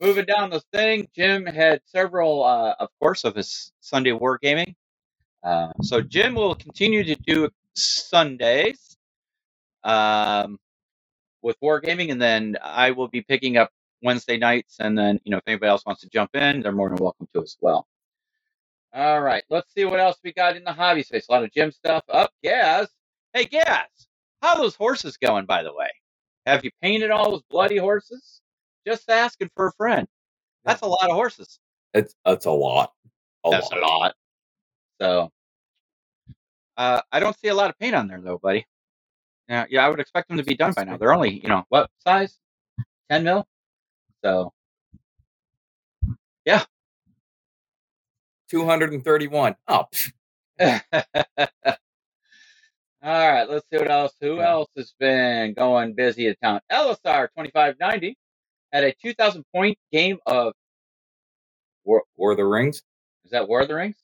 Moving 0.01 0.25
down 0.25 0.49
the 0.49 0.61
thing, 0.73 1.07
Jim 1.15 1.45
had 1.45 1.81
several, 1.85 2.43
uh, 2.43 2.75
of 2.79 2.89
course, 2.99 3.23
of 3.23 3.35
his 3.35 3.71
Sunday 3.79 4.11
wargaming. 4.11 4.75
Uh, 5.43 5.71
so 5.81 6.01
Jim 6.01 6.35
will 6.35 6.55
continue 6.55 7.03
to 7.03 7.15
do 7.15 7.49
Sundays 7.75 8.97
um, 9.83 10.57
with 11.41 11.55
wargaming, 11.63 12.11
and 12.11 12.21
then 12.21 12.57
I 12.61 12.91
will 12.91 13.07
be 13.07 13.21
picking 13.21 13.55
up 13.57 13.71
Wednesday 14.03 14.37
nights. 14.37 14.77
And 14.79 14.97
then, 14.97 15.19
you 15.23 15.31
know, 15.31 15.37
if 15.37 15.43
anybody 15.47 15.69
else 15.69 15.85
wants 15.85 16.01
to 16.01 16.09
jump 16.09 16.35
in, 16.35 16.61
they're 16.61 16.73
more 16.73 16.89
than 16.89 16.97
welcome 16.97 17.27
to 17.33 17.41
as 17.41 17.55
well. 17.61 17.87
All 18.95 19.19
right, 19.19 19.43
let's 19.49 19.73
see 19.73 19.83
what 19.83 19.99
else 19.99 20.17
we 20.23 20.31
got 20.31 20.55
in 20.55 20.63
the 20.63 20.71
hobby 20.71 21.03
space. 21.03 21.27
A 21.27 21.31
lot 21.33 21.43
of 21.43 21.51
gym 21.51 21.69
stuff. 21.69 22.05
Up, 22.07 22.31
Gaz. 22.41 22.87
Hey, 23.33 23.43
Gaz, 23.43 23.87
how 24.41 24.55
are 24.55 24.57
those 24.57 24.75
horses 24.75 25.17
going, 25.17 25.45
by 25.45 25.63
the 25.63 25.73
way? 25.73 25.89
Have 26.45 26.63
you 26.63 26.71
painted 26.81 27.11
all 27.11 27.31
those 27.31 27.41
bloody 27.49 27.75
horses? 27.75 28.39
Just 28.87 29.09
asking 29.09 29.49
for 29.53 29.67
a 29.67 29.71
friend. 29.73 30.07
That's 30.63 30.81
a 30.81 30.85
lot 30.85 31.09
of 31.09 31.11
horses. 31.11 31.59
It's 31.93 32.15
that's 32.23 32.45
a 32.45 32.51
lot. 32.51 32.93
A 33.43 33.49
That's 33.49 33.69
a 33.69 33.75
lot. 33.75 34.15
So, 35.01 35.29
uh, 36.77 37.01
I 37.11 37.19
don't 37.19 37.37
see 37.37 37.49
a 37.49 37.53
lot 37.53 37.69
of 37.69 37.77
paint 37.77 37.95
on 37.95 38.07
there, 38.07 38.21
though, 38.21 38.37
buddy. 38.37 38.65
Yeah, 39.49 39.65
yeah, 39.69 39.85
I 39.85 39.89
would 39.89 39.99
expect 39.99 40.29
them 40.29 40.37
to 40.37 40.43
be 40.43 40.55
done 40.55 40.71
by 40.73 40.85
now. 40.85 40.95
They're 40.95 41.13
only, 41.13 41.41
you 41.41 41.49
know, 41.49 41.65
what 41.67 41.89
size? 41.99 42.39
10 43.11 43.25
mil? 43.25 43.45
So, 44.23 44.53
231. 48.49 49.55
Oh, 49.67 49.85
All 50.61 50.71
right, 53.03 53.49
let's 53.49 53.65
see 53.71 53.77
what 53.79 53.91
else. 53.91 54.13
Who 54.21 54.41
else 54.41 54.69
has 54.77 54.93
been 54.99 55.53
going 55.53 55.93
busy 55.95 56.27
at 56.27 56.41
town? 56.41 56.61
LSR 56.71 57.29
twenty 57.35 57.51
five 57.51 57.75
ninety 57.79 58.17
had 58.73 58.83
a 58.85 58.93
two 59.01 59.13
thousand 59.13 59.45
point 59.53 59.77
game 59.91 60.17
of 60.25 60.53
War, 61.85 62.03
War 62.17 62.31
of 62.31 62.37
the 62.37 62.45
Rings. 62.45 62.83
is 63.25 63.31
that 63.31 63.47
War 63.47 63.61
of 63.61 63.67
the 63.69 63.75
Rings? 63.75 63.97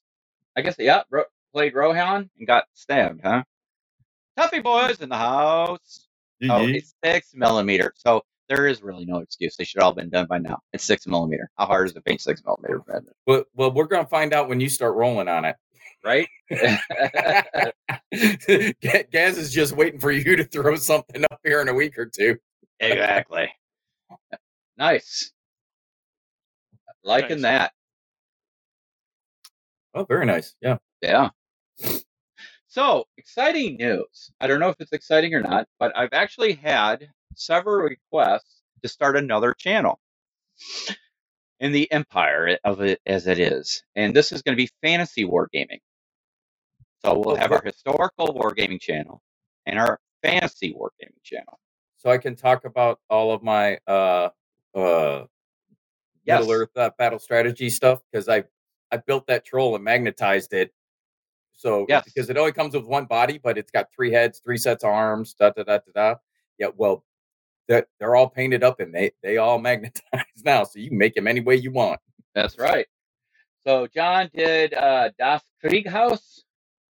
I 0.57 0.61
guess 0.61 0.75
yeah. 0.79 1.03
Ro- 1.11 1.25
played 1.53 1.75
Rohan 1.75 2.29
and 2.37 2.47
got 2.47 2.65
stabbed, 2.73 3.21
huh? 3.23 3.43
Tuffy 4.39 4.63
boys 4.63 5.01
in 5.01 5.09
the 5.09 5.17
house. 5.17 6.07
Oh, 6.49 6.65
it's 6.67 6.95
six 7.03 7.33
millimeter. 7.35 7.93
So 7.97 8.23
there 8.51 8.67
is 8.67 8.83
really 8.83 9.05
no 9.05 9.19
excuse. 9.19 9.55
They 9.55 9.63
should 9.63 9.81
all 9.81 9.93
been 9.93 10.09
done 10.09 10.25
by 10.25 10.37
now. 10.37 10.59
It's 10.73 10.83
six 10.83 11.07
millimeter. 11.07 11.49
How 11.57 11.67
hard 11.67 11.87
is 11.87 11.93
to 11.93 12.01
paint 12.01 12.19
six 12.19 12.43
millimeter? 12.45 12.83
Well, 13.25 13.45
well, 13.55 13.71
we're 13.71 13.85
gonna 13.85 14.05
find 14.05 14.33
out 14.33 14.49
when 14.49 14.59
you 14.59 14.67
start 14.67 14.95
rolling 14.95 15.29
on 15.29 15.45
it. 15.45 15.55
Right? 16.03 16.27
Gaz 19.11 19.37
is 19.37 19.53
just 19.53 19.73
waiting 19.73 20.01
for 20.01 20.11
you 20.11 20.35
to 20.35 20.43
throw 20.43 20.75
something 20.75 21.23
up 21.31 21.39
here 21.45 21.61
in 21.61 21.69
a 21.69 21.73
week 21.73 21.97
or 21.97 22.07
two. 22.07 22.37
exactly. 22.81 23.49
Nice. 24.77 25.31
Liking 27.05 27.43
that. 27.43 27.71
Oh, 29.93 30.03
very 30.03 30.25
nice. 30.25 30.55
Yeah. 30.61 30.77
Yeah. 31.01 31.29
So 32.67 33.05
exciting 33.17 33.77
news. 33.77 34.31
I 34.41 34.47
don't 34.47 34.59
know 34.59 34.69
if 34.69 34.81
it's 34.81 34.91
exciting 34.91 35.33
or 35.35 35.41
not, 35.41 35.67
but 35.79 35.95
I've 35.95 36.13
actually 36.13 36.53
had 36.53 37.07
several 37.35 37.83
requests 37.83 38.63
to 38.83 38.89
start 38.89 39.17
another 39.17 39.53
channel 39.53 39.99
in 41.59 41.73
the 41.73 41.91
empire 41.91 42.57
of 42.65 42.81
it 42.81 43.01
as 43.07 43.27
it 43.27 43.39
is. 43.39 43.83
And 43.95 44.15
this 44.15 44.33
is 44.33 44.43
going 44.43 44.57
to 44.57 44.63
be 44.63 44.71
fantasy 44.83 45.25
wargaming. 45.25 45.81
So 46.99 47.19
we'll 47.25 47.35
have 47.37 47.51
our 47.53 47.63
historical 47.63 48.29
wargaming 48.35 48.81
channel 48.81 49.21
and 49.65 49.79
our 49.79 49.99
fantasy 50.23 50.73
wargaming 50.73 51.23
channel. 51.23 51.59
So 51.97 52.11
I 52.11 52.19
can 52.19 52.35
talk 52.35 52.65
about 52.65 52.99
all 53.09 53.33
of 53.33 53.43
my 53.43 53.79
uh 53.87 54.29
uh 54.75 55.25
Yes. 56.25 56.43
Middle 56.43 56.51
Earth 56.51 56.75
uh, 56.77 56.91
battle 56.97 57.19
strategy 57.19 57.69
stuff 57.69 58.01
because 58.11 58.29
I 58.29 58.45
I 58.91 58.97
built 58.97 59.27
that 59.27 59.45
troll 59.45 59.75
and 59.75 59.83
magnetized 59.83 60.53
it. 60.53 60.73
So 61.53 61.89
Yes. 61.89 62.05
because 62.05 62.29
it 62.29 62.37
only 62.37 62.53
comes 62.53 62.75
with 62.75 62.85
one 62.85 63.05
body, 63.05 63.39
but 63.43 63.57
it's 63.57 63.71
got 63.71 63.87
three 63.95 64.11
heads, 64.11 64.39
three 64.39 64.57
sets 64.57 64.83
of 64.83 64.91
arms, 64.91 65.35
da 65.35 65.51
da 65.51 65.63
da 65.63 65.79
da 65.79 65.91
da. 65.95 66.15
Yeah, 66.59 66.69
well, 66.77 67.05
that 67.69 67.87
they're 67.99 68.15
all 68.15 68.29
painted 68.29 68.63
up 68.63 68.79
and 68.81 68.93
they 68.93 69.11
they 69.23 69.37
all 69.37 69.59
magnetize 69.61 70.25
now, 70.45 70.63
so 70.65 70.79
you 70.79 70.89
can 70.89 70.97
make 70.99 71.15
them 71.15 71.27
any 71.27 71.41
way 71.41 71.55
you 71.57 71.71
want. 71.71 71.99
That's 72.35 72.57
right. 72.59 72.87
So 73.65 73.87
John 73.93 74.29
did 74.33 74.73
uh, 74.73 75.11
Das 75.19 75.43
Krieghaus. 75.63 76.41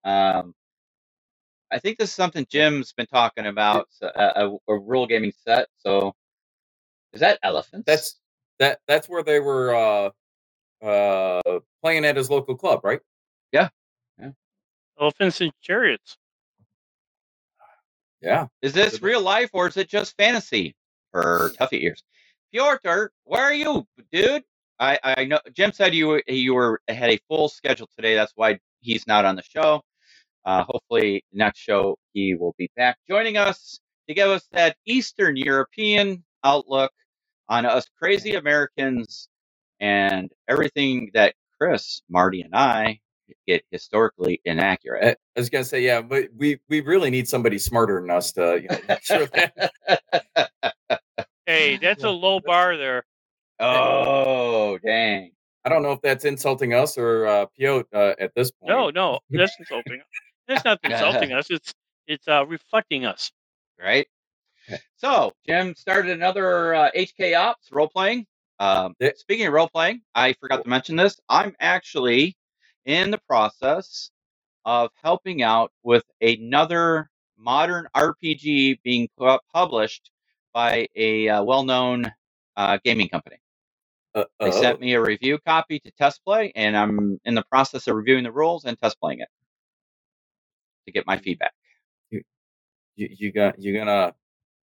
Um, 0.05 0.55
I 1.73 1.81
think 1.81 1.99
this 1.99 2.11
is 2.11 2.17
something 2.17 2.47
Jim's 2.51 2.95
been 2.95 3.07
talking 3.09 3.47
about, 3.47 3.89
so, 3.91 4.09
uh, 4.09 4.51
a, 4.69 4.73
a 4.75 4.79
rule 4.79 5.07
gaming 5.07 5.33
set. 5.47 5.69
So 5.79 6.15
is 7.13 7.21
that 7.21 7.39
elephants? 7.43 7.87
That's 7.87 8.19
that 8.61 8.81
that's 8.89 9.09
where 9.09 9.25
they 9.25 9.41
were 9.41 9.75
uh 9.75 10.11
uh 10.87 11.61
playing 11.83 12.05
at 12.07 12.17
his 12.17 12.31
local 12.31 12.57
club, 12.57 12.81
right? 12.85 13.01
Yeah. 13.53 13.71
yeah. 14.21 14.31
Elephants 15.01 15.41
and 15.43 15.53
chariots. 15.63 16.19
Yeah. 18.23 18.47
is 18.63 18.73
this 18.73 19.03
real 19.03 19.23
life 19.23 19.51
or 19.53 19.69
is 19.69 19.77
it 19.77 19.89
just 19.89 20.17
fantasy 20.17 20.75
for 21.13 21.53
Tuffy 21.61 21.83
ears? 21.85 22.03
Piotr, 22.53 23.07
where 23.25 23.43
are 23.45 23.55
you, 23.55 23.87
dude? 24.13 24.43
I, 24.81 24.99
I 25.05 25.25
know 25.27 25.41
Jim 25.55 25.73
said 25.73 25.95
you 25.95 26.23
you 26.27 26.55
were 26.55 26.81
had 26.89 27.11
a 27.11 27.21
full 27.29 27.49
schedule 27.49 27.89
today. 27.97 28.15
That's 28.15 28.33
why 28.37 28.59
he's 28.81 29.07
not 29.07 29.25
on 29.27 29.37
the 29.37 29.43
show. 29.43 29.83
Uh, 30.45 30.65
hopefully, 30.69 31.25
next 31.33 31.61
show 31.61 31.99
he 32.15 32.35
will 32.35 32.55
be 32.59 32.71
back 32.77 32.99
joining 33.09 33.37
us 33.39 33.81
to 34.09 34.15
give 34.15 34.29
us 34.31 34.47
that 34.53 34.77
Eastern 34.87 35.37
European 35.37 36.25
outlook 36.45 36.93
on 37.49 37.67
us 37.67 37.87
crazy 37.99 38.35
Americans 38.35 39.29
and 39.81 40.31
everything 40.49 41.11
that 41.15 41.35
Chris, 41.59 42.03
Marty, 42.11 42.43
and 42.43 42.55
I 42.55 43.01
get 43.47 43.65
historically 43.71 44.41
inaccurate. 44.45 45.05
I 45.05 45.11
I 45.11 45.41
was 45.41 45.51
gonna 45.51 45.65
say, 45.65 45.81
yeah, 45.83 46.01
but 46.03 46.29
we 46.37 46.61
we 46.69 46.81
really 46.81 47.11
need 47.11 47.29
somebody 47.29 47.59
smarter 47.59 48.01
than 48.01 48.11
us 48.11 48.33
to 48.33 48.61
you 48.63 48.69
know, 48.69 48.79
make 48.89 49.03
sure 49.03 49.27
that 49.27 49.73
Hey, 51.47 51.77
that's 51.79 52.05
a 52.05 52.11
low 52.11 52.41
bar 52.41 52.77
there. 52.77 53.05
oh, 53.59 54.79
dang. 54.79 55.33
I 55.65 55.69
don't 55.69 55.83
know 55.83 55.93
if 55.93 56.01
that's 56.01 56.25
insulting 56.25 56.73
us 56.75 56.97
or 56.97 57.27
uh, 57.27 57.47
Piot 57.59 57.85
uh, 57.93 58.15
at 58.19 58.33
this 58.35 58.51
point. 58.51 58.71
No, 58.71 58.91
no, 58.91 59.19
that's 59.31 59.55
insulting. 59.59 60.01
That's 60.49 60.65
not 60.65 60.79
insulting 60.85 61.33
us. 61.39 61.51
It's 61.51 61.75
it's 62.07 62.27
uh, 62.29 62.47
reflecting 62.47 63.05
us. 63.05 63.31
right? 63.81 64.07
So 64.97 65.33
Jim 65.47 65.75
started 65.75 66.13
another 66.13 66.75
uh, 66.75 66.91
HK 66.97 67.37
Ops 67.37 67.71
role 67.73 67.89
playing. 67.89 68.27
Um, 68.59 68.95
Speaking 69.17 69.47
of 69.47 69.53
role 69.55 69.69
playing, 69.69 70.03
I 70.15 70.35
forgot 70.35 70.63
to 70.63 70.69
mention 70.69 70.95
this. 70.97 71.19
I'm 71.29 71.55
actually 71.61 72.37
in 72.91 73.11
the 73.13 73.19
process 73.29 74.11
of 74.67 74.91
helping 75.03 75.43
out 75.43 75.73
with 75.85 76.05
another 76.23 77.11
modern 77.39 77.89
RPG 77.97 78.81
being 78.85 79.09
published 79.55 80.11
by 80.55 80.89
a 80.97 81.29
uh, 81.29 81.45
well-known 81.45 82.13
uh, 82.57 82.79
gaming 82.85 83.09
company. 83.09 83.39
Uh, 84.15 84.25
They 84.41 84.51
sent 84.53 84.81
me 84.81 84.95
a 84.95 85.03
review 85.03 85.39
copy 85.47 85.81
to 85.81 85.93
test 85.93 86.25
play, 86.25 86.53
and 86.57 86.77
I'm 86.77 87.21
in 87.25 87.35
the 87.35 87.45
process 87.51 87.89
of 87.89 87.97
reviewing 87.97 88.25
the 88.25 88.33
rules 88.33 88.65
and 88.67 88.79
test 88.79 89.01
playing 89.01 89.21
it 89.21 89.29
to 90.87 90.93
get 90.93 91.07
my 91.07 91.19
feedback. 91.19 91.53
you, 92.97 93.09
you 93.19 93.33
got 93.33 93.61
you 93.63 93.77
gonna 93.79 94.15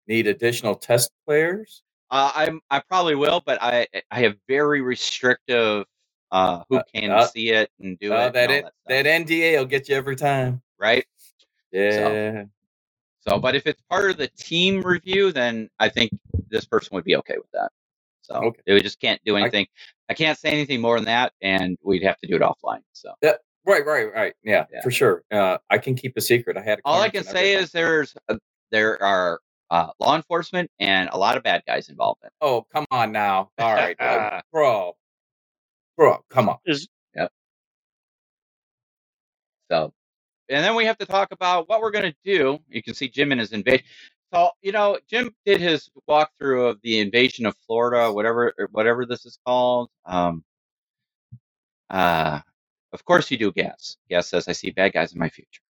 need 0.09 0.27
additional 0.27 0.75
test 0.77 1.13
players. 1.27 1.83
Uh, 2.11 2.33
I'm 2.35 2.61
I 2.71 2.81
probably 2.81 3.15
will, 3.15 3.43
but 3.45 3.59
I 3.63 3.87
I 4.11 4.21
have 4.23 4.37
very 4.49 4.81
restrictive 4.83 5.87
uh, 6.31 6.63
who 6.69 6.77
Uh, 6.79 6.83
can 6.95 7.11
uh, 7.11 7.27
see 7.27 7.51
it 7.51 7.71
and 7.81 7.99
do 7.99 8.13
Uh, 8.13 8.27
it. 8.29 8.33
that 8.35 8.51
and 8.51 8.65
all 8.65 8.69
it, 8.71 8.75
that, 8.89 9.05
that 9.05 9.27
NDA 9.27 9.59
will 9.59 9.65
get 9.67 9.89
you 9.89 9.97
every 9.97 10.17
time. 10.17 10.63
right? 10.79 11.05
Yeah. 11.73 12.45
So, 13.27 13.39
but 13.39 13.55
if 13.57 13.67
it's 13.67 13.81
part 13.89 14.11
of 14.11 14.17
the 14.19 14.29
team 14.29 14.83
review, 14.83 15.33
then 15.33 15.71
I 15.79 15.89
think 15.89 16.11
this 16.51 16.67
person 16.67 16.95
would 16.95 17.05
be 17.05 17.17
okay 17.17 17.37
with 17.39 17.51
that. 17.53 17.71
So 18.23 18.35
Okay. 18.37 18.61
we 18.75 18.81
just 18.81 19.01
can't 19.01 19.21
do 19.25 19.37
anything. 19.37 19.67
I, 20.09 20.15
can't 20.15 20.39
say 20.39 20.51
anything 20.51 20.81
more 20.81 20.97
than 20.97 21.07
that, 21.07 21.33
and 21.43 21.77
we'd 21.83 22.03
have 22.03 22.19
to 22.19 22.27
do 22.27 22.37
it 22.37 22.43
offline. 22.43 22.83
So 22.93 23.13
yeah. 23.23 23.35
Right, 23.67 23.85
right, 23.87 24.13
right. 24.13 24.35
Yeah, 24.45 24.67
Yeah. 24.71 24.83
for 24.83 24.91
sure. 24.91 25.25
Uh, 25.31 25.57
I 25.71 25.79
can 25.79 25.95
keep 25.95 26.17
a 26.19 26.21
secret. 26.21 26.57
I 26.59 26.63
had 26.63 26.79
a 26.81 26.83
all 26.85 27.01
I 27.01 27.09
can 27.09 27.25
say 27.25 27.55
is 27.55 27.71
there's 27.73 28.15
uh, 28.29 28.37
there 28.71 29.03
are 29.03 29.41
uh, 29.71 29.89
law 29.99 30.17
enforcement 30.17 30.71
and 30.79 31.09
a 31.13 31.17
lot 31.17 31.39
of 31.39 31.43
bad 31.43 31.63
guys 31.67 31.89
involved 31.89 32.21
in. 32.23 32.27
it. 32.27 32.33
oh, 32.43 32.67
come 32.73 32.85
on 32.91 33.11
now. 33.13 33.51
All 33.59 33.73
right, 33.75 33.99
uh, 34.01 34.43
bro, 34.53 34.95
bro, 35.97 36.19
come 36.31 36.49
on. 36.51 36.59
Yep. 37.17 37.33
So, 39.71 39.93
and 40.51 40.65
then 40.65 40.77
we 40.77 40.87
have 40.87 40.99
to 40.99 41.07
talk 41.07 41.31
about 41.33 41.69
what 41.69 41.81
we're 41.83 41.93
going 41.93 42.13
to 42.13 42.17
do. 42.25 42.59
You 42.69 42.83
can 42.83 42.95
see 42.95 43.09
Jim 43.09 43.33
in 43.33 43.39
his 43.41 43.53
invasion. 43.53 43.87
So, 44.35 44.51
you 44.63 44.73
know, 44.73 44.99
Jim 45.09 45.31
did 45.47 45.61
his 45.61 45.91
walkthrough 46.09 46.71
of 46.71 46.79
the 46.83 47.01
invasion 47.01 47.47
of 47.47 47.57
Florida, 47.67 48.13
whatever 48.13 48.55
or 48.59 48.69
whatever 48.73 49.07
this 49.07 49.27
is 49.27 49.39
called. 49.47 49.91
Um, 50.07 50.45
uh, 51.91 52.41
of 52.93 53.05
course, 53.05 53.31
you 53.31 53.39
do 53.39 53.53
guess. 53.53 53.97
Guess 54.11 54.31
says, 54.31 54.49
I 54.49 54.53
see 54.53 54.71
bad 54.73 54.93
guys 54.95 55.13
in 55.15 55.21
my 55.21 55.31
future. 55.31 55.63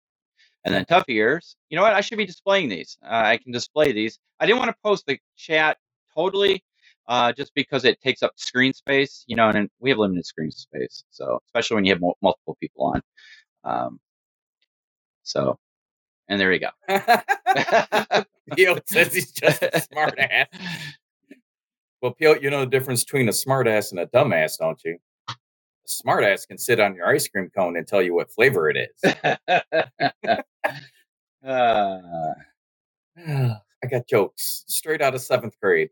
And 0.65 0.73
then 0.75 0.85
tough 0.85 1.05
ears. 1.09 1.55
You 1.69 1.77
know 1.77 1.83
what? 1.83 1.93
I 1.95 2.01
should 2.01 2.19
be 2.19 2.25
displaying 2.25 2.69
these. 2.69 2.97
Uh, 3.03 3.09
I 3.25 3.37
can 3.37 3.51
display 3.51 3.93
these. 3.93 4.19
I 4.39 4.45
didn't 4.47 4.59
want 4.59 4.71
to 4.71 4.77
post 4.83 5.05
the 5.07 5.19
chat 5.37 5.77
totally, 6.15 6.63
uh, 7.07 7.33
just 7.33 7.53
because 7.55 7.85
it 7.85 8.01
takes 8.01 8.23
up 8.23 8.33
screen 8.37 8.73
space. 8.73 9.23
You 9.27 9.35
know, 9.35 9.49
and 9.49 9.69
we 9.79 9.89
have 9.89 9.99
limited 9.99 10.25
screen 10.25 10.51
space. 10.51 11.03
So, 11.11 11.39
especially 11.47 11.75
when 11.75 11.85
you 11.85 11.93
have 11.93 12.01
mul- 12.01 12.17
multiple 12.21 12.57
people 12.59 12.85
on. 12.85 13.01
Um, 13.63 13.99
so, 15.23 15.57
and 16.27 16.39
there 16.39 16.51
you 16.51 16.59
go. 16.59 16.69
Pio 18.55 18.77
says 18.85 19.13
he's 19.13 19.31
just 19.31 19.63
a 19.63 19.81
smart 19.81 20.17
ass. 20.19 20.47
Well, 22.01 22.13
Pio, 22.13 22.35
you 22.35 22.49
know 22.49 22.61
the 22.61 22.65
difference 22.65 23.03
between 23.03 23.29
a 23.29 23.33
smart 23.33 23.67
ass 23.67 23.91
and 23.91 23.99
a 23.99 24.07
dumbass, 24.07 24.57
don't 24.59 24.79
you? 24.83 24.97
A 25.29 25.33
smart 25.85 26.23
ass 26.23 26.45
can 26.45 26.57
sit 26.57 26.79
on 26.79 26.95
your 26.95 27.07
ice 27.07 27.27
cream 27.27 27.49
cone 27.55 27.77
and 27.77 27.87
tell 27.87 28.01
you 28.01 28.13
what 28.13 28.31
flavor 28.31 28.69
it 28.69 28.77
is. 28.77 29.13
uh, 31.45 32.33
I 33.83 33.87
got 33.89 34.07
jokes 34.07 34.63
straight 34.67 35.01
out 35.01 35.15
of 35.15 35.21
seventh 35.21 35.59
grade. 35.61 35.89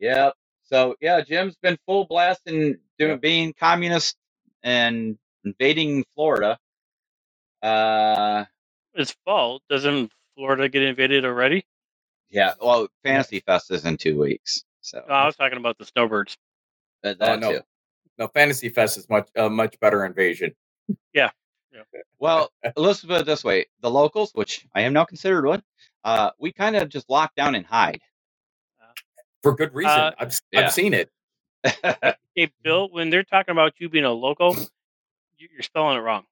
Yep. 0.00 0.34
So 0.64 0.96
yeah, 1.00 1.20
Jim's 1.22 1.56
been 1.62 1.78
full 1.86 2.06
blast 2.06 2.42
in 2.46 2.78
doing 2.98 3.12
Yeah. 3.12 3.16
being 3.16 3.54
communist 3.54 4.16
and 4.62 5.18
invading 5.44 6.04
Florida. 6.14 6.58
Uh, 7.62 8.44
It's 8.94 9.14
fall. 9.24 9.60
Doesn't 9.70 10.12
Florida 10.36 10.68
get 10.68 10.82
invaded 10.82 11.24
already? 11.24 11.64
yeah. 12.30 12.54
Well, 12.60 12.88
Fantasy 13.04 13.40
Fest 13.40 13.70
is 13.72 13.84
in 13.86 13.96
two 13.98 14.18
weeks, 14.18 14.64
so 14.82 15.04
Oh, 15.08 15.12
I 15.14 15.26
was 15.26 15.36
talking 15.36 15.58
about 15.58 15.78
the 15.78 15.86
snowbirds. 15.86 16.36
that, 17.02 17.18
Oh, 17.20 17.36
no. 17.36 17.52
too. 17.54 17.62
No, 18.18 18.28
Fantasy 18.28 18.68
Fest 18.70 18.98
is 18.98 19.08
much 19.10 19.28
a 19.36 19.50
much 19.50 19.78
better 19.80 20.04
invasion. 20.06 20.54
Yeah. 21.14 21.30
Well, 22.20 22.50
let's 22.76 23.04
put 23.04 23.20
it 23.22 23.26
this 23.26 23.44
way: 23.44 23.66
the 23.80 23.90
locals, 23.90 24.32
which 24.34 24.66
I 24.74 24.82
am 24.82 24.92
now 24.94 25.04
considered 25.04 25.46
one, 25.46 25.62
uh, 26.04 26.30
we 26.38 26.52
kind 26.52 26.76
of 26.76 26.88
just 26.88 27.08
lock 27.10 27.34
down 27.34 27.54
and 27.54 27.66
hide. 27.66 28.00
for 29.42 29.54
good 29.54 29.74
reason. 29.74 29.90
Uh, 29.92 30.12
I've 30.18 30.40
yeah. 30.52 30.60
I've 30.66 30.72
seen 30.72 30.94
it. 30.94 31.10
Hey, 32.34 32.52
Bill, 32.62 32.88
when 32.92 33.10
they're 33.10 33.24
talking 33.24 33.50
about 33.50 33.72
you 33.78 33.88
being 33.88 34.04
a 34.04 34.12
local, 34.12 34.54
you- 35.38 35.48
you're 35.52 35.62
spelling 35.62 35.96
it 35.96 36.00
wrong. 36.00 36.22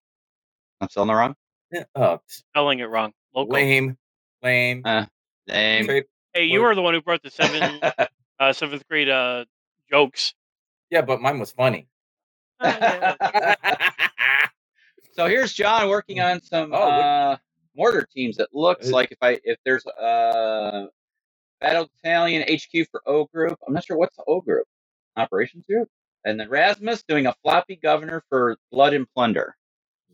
I'm 0.81 0.89
spelling 0.89 1.11
it 1.11 1.15
wrong. 1.15 1.35
Yeah, 1.73 1.83
Oh, 1.97 2.21
Spelling 2.29 2.79
it 2.79 2.85
wrong. 2.85 3.13
Local. 3.35 3.53
lame, 3.55 3.97
lame. 4.41 4.83
Uh, 4.85 5.07
Name. 5.49 5.83
Straight- 5.85 6.07
Hey, 6.33 6.45
you 6.45 6.61
were 6.61 6.75
the 6.77 6.83
one 6.83 6.95
who 6.95 7.01
brought 7.03 7.23
the 7.25 7.31
seven, 7.31 7.81
uh, 8.39 8.53
seventh 8.53 8.87
grade 8.89 9.09
uh, 9.09 9.47
jokes. 9.91 10.35
Yeah, 10.91 11.01
but 11.03 11.21
mine 11.21 11.41
was 11.41 11.51
funny. 11.51 11.89
Uh, 12.61 13.15
so 15.13 15.27
here's 15.27 15.53
John 15.53 15.89
working 15.89 16.21
on 16.21 16.41
some 16.41 16.73
Oh, 16.73 16.79
uh, 16.89 17.37
mortar 17.77 18.07
teams. 18.13 18.39
It 18.39 18.49
looks 18.53 18.89
Uh, 18.89 18.93
like 18.93 19.13
if 19.13 19.19
I 19.23 19.39
if 19.45 19.59
there's 19.65 19.85
a 19.87 20.87
battle 21.61 21.89
battalion 22.03 22.43
HQ 22.49 22.89
for 22.91 23.03
O 23.07 23.25
group. 23.27 23.59
I'm 23.67 23.75
not 23.75 23.85
sure 23.85 23.97
what's 23.97 24.17
the 24.17 24.25
O 24.27 24.41
group. 24.41 24.67
Operations 25.17 25.65
group. 25.67 25.89
And 26.25 26.39
then 26.41 26.49
Rasmus 26.49 27.05
doing 27.09 27.27
a 27.27 27.35
floppy 27.43 27.77
governor 27.77 28.25
for 28.29 28.57
blood 28.73 28.93
and 28.95 29.07
plunder. 29.15 29.57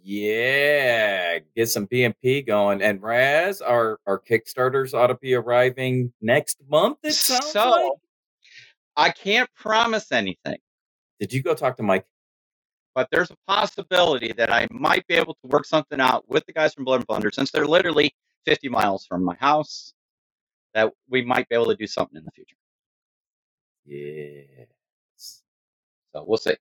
yeah, 0.05 1.39
get 1.57 1.69
some 1.69 1.87
PMP 1.87 2.45
going. 2.47 2.83
And 2.83 3.03
Raz, 3.03 3.61
our 3.61 3.99
our 4.07 4.19
Kickstarters 4.21 4.95
ought 4.95 5.07
to 5.09 5.15
be 5.17 5.35
arriving 5.35 6.13
next 6.21 6.59
month. 6.69 6.99
It 7.03 7.13
sounds 7.15 7.47
so 7.47 7.71
like. 7.71 7.93
I 8.97 9.11
can't 9.11 9.49
promise 9.55 10.13
anything. 10.13 10.59
Did 11.19 11.33
you 11.33 11.43
go 11.43 11.55
talk 11.55 11.77
to 11.79 11.83
Mike? 11.83 12.05
But 12.95 13.09
there's 13.13 13.31
a 13.31 13.37
possibility 13.49 14.33
that 14.35 14.53
I 14.53 14.69
might 14.71 15.07
be 15.09 15.15
able 15.15 15.35
to 15.35 15.49
work 15.49 15.67
something 15.67 16.01
out 16.01 16.29
with 16.29 16.47
the 16.47 16.53
guys 16.53 16.75
from 16.75 16.85
Blood 16.85 16.97
and 17.01 17.07
Plunder 17.09 17.31
since 17.33 17.51
they're 17.51 17.67
literally 17.67 18.15
50 18.47 18.69
miles 18.71 19.07
from 19.07 19.25
my 19.25 19.37
house. 19.37 19.95
That 20.75 20.93
we 21.11 21.23
might 21.23 21.49
be 21.49 21.57
able 21.57 21.67
to 21.67 21.77
do 21.77 21.87
something 21.87 22.17
in 22.19 22.25
the 22.25 22.31
future. 22.33 22.57
Yes. 23.87 25.43
So 26.15 26.25
we'll 26.27 26.39
see. 26.39 26.57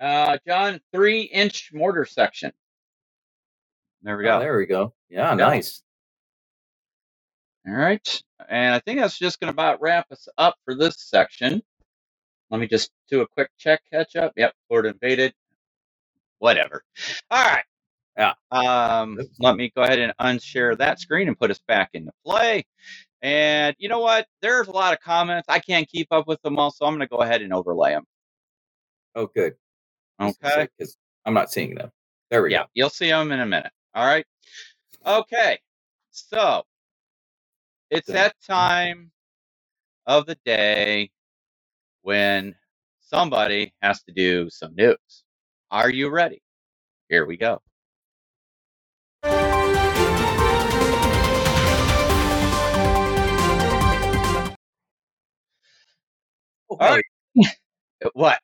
Uh, 0.00 0.38
John, 0.46 0.80
three 0.92 1.22
inch 1.22 1.70
mortar 1.74 2.04
section. 2.04 2.52
There 4.02 4.16
we 4.18 4.24
Oh, 4.24 4.38
go. 4.38 4.40
there 4.40 4.56
we 4.58 4.66
go. 4.66 4.94
Yeah, 5.10 5.34
we 5.34 5.38
go. 5.38 5.48
nice. 5.48 5.82
All 7.68 7.74
right. 7.74 8.22
And 8.48 8.74
I 8.74 8.80
think 8.80 9.00
that's 9.00 9.18
just 9.18 9.40
going 9.40 9.48
to 9.48 9.54
about 9.54 9.80
wrap 9.80 10.10
us 10.12 10.28
up 10.38 10.56
for 10.64 10.74
this 10.74 10.96
section. 10.98 11.62
Let 12.50 12.60
me 12.60 12.68
just 12.68 12.90
do 13.10 13.22
a 13.22 13.26
quick 13.26 13.50
check 13.58 13.82
catch 13.92 14.16
up. 14.16 14.32
Yep, 14.36 14.54
Florida 14.68 14.90
invaded. 14.90 15.34
Whatever. 16.38 16.84
All 17.30 17.44
right. 17.44 17.64
Yeah. 18.16 18.34
Um, 18.50 19.18
let 19.40 19.56
me 19.56 19.72
go 19.76 19.82
ahead 19.82 19.98
and 19.98 20.12
unshare 20.20 20.76
that 20.78 21.00
screen 21.00 21.28
and 21.28 21.38
put 21.38 21.50
us 21.50 21.60
back 21.66 21.90
into 21.94 22.12
play. 22.24 22.64
And 23.22 23.74
you 23.78 23.88
know 23.88 24.00
what? 24.00 24.26
There's 24.42 24.68
a 24.68 24.72
lot 24.72 24.92
of 24.92 25.00
comments. 25.00 25.46
I 25.48 25.58
can't 25.58 25.88
keep 25.88 26.08
up 26.12 26.28
with 26.28 26.40
them 26.42 26.58
all, 26.58 26.70
so 26.70 26.86
I'm 26.86 26.92
going 26.92 27.00
to 27.00 27.08
go 27.08 27.22
ahead 27.22 27.42
and 27.42 27.52
overlay 27.52 27.92
them. 27.92 28.04
Oh, 29.14 29.26
good. 29.26 29.54
Okay. 30.20 30.68
Because 30.78 30.96
I'm 31.24 31.34
not 31.34 31.50
seeing 31.52 31.74
them. 31.74 31.90
There 32.30 32.42
we 32.42 32.50
go. 32.50 32.54
Yeah, 32.56 32.64
you'll 32.74 32.90
see 32.90 33.08
them 33.08 33.32
in 33.32 33.40
a 33.40 33.46
minute. 33.46 33.72
All 33.94 34.06
right. 34.06 34.26
Okay. 35.06 35.58
So 36.10 36.64
it's 37.90 38.08
that 38.08 38.34
time 38.46 39.10
of 40.06 40.26
the 40.26 40.36
day 40.44 41.10
when 42.04 42.54
somebody 43.00 43.72
has 43.80 44.02
to 44.02 44.12
do 44.12 44.48
some 44.50 44.74
news. 44.76 45.24
Are 45.70 45.90
you 45.90 46.10
ready? 46.10 46.42
Here 47.08 47.24
we 47.24 47.38
go. 47.38 47.62
All 56.68 56.78
oh, 56.80 56.96
right. 56.96 57.04
What? 58.12 58.38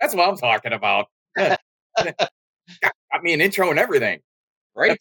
That's 0.00 0.14
what 0.14 0.26
I'm 0.26 0.38
talking 0.38 0.72
about. 0.72 1.08
Yeah. 1.36 1.56
Got 2.02 3.22
me 3.22 3.34
an 3.34 3.42
intro 3.42 3.68
and 3.68 3.78
everything. 3.78 4.20
Right? 4.74 4.98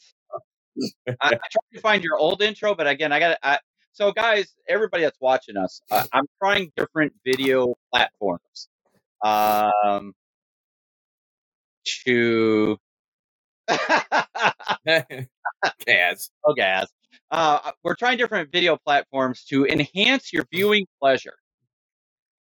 I, 1.07 1.13
I 1.21 1.29
tried 1.29 1.73
to 1.73 1.79
find 1.79 2.03
your 2.03 2.17
old 2.17 2.41
intro, 2.41 2.75
but 2.75 2.87
again, 2.87 3.13
I 3.13 3.19
got 3.19 3.41
to. 3.41 3.59
So, 3.95 4.11
guys, 4.11 4.53
everybody 4.67 5.03
that's 5.03 5.21
watching 5.21 5.55
us, 5.55 5.81
uh, 5.89 6.03
I'm 6.11 6.25
trying 6.37 6.69
different 6.75 7.13
video 7.23 7.75
platforms 7.93 8.67
um, 9.23 10.13
to. 12.03 12.77
Kaz. 13.69 15.29
oh, 16.43 16.53
Gaz. 16.53 16.89
Uh, 17.31 17.71
we're 17.85 17.95
trying 17.95 18.17
different 18.17 18.51
video 18.51 18.75
platforms 18.75 19.45
to 19.45 19.65
enhance 19.65 20.33
your 20.33 20.45
viewing 20.51 20.85
pleasure. 21.01 21.37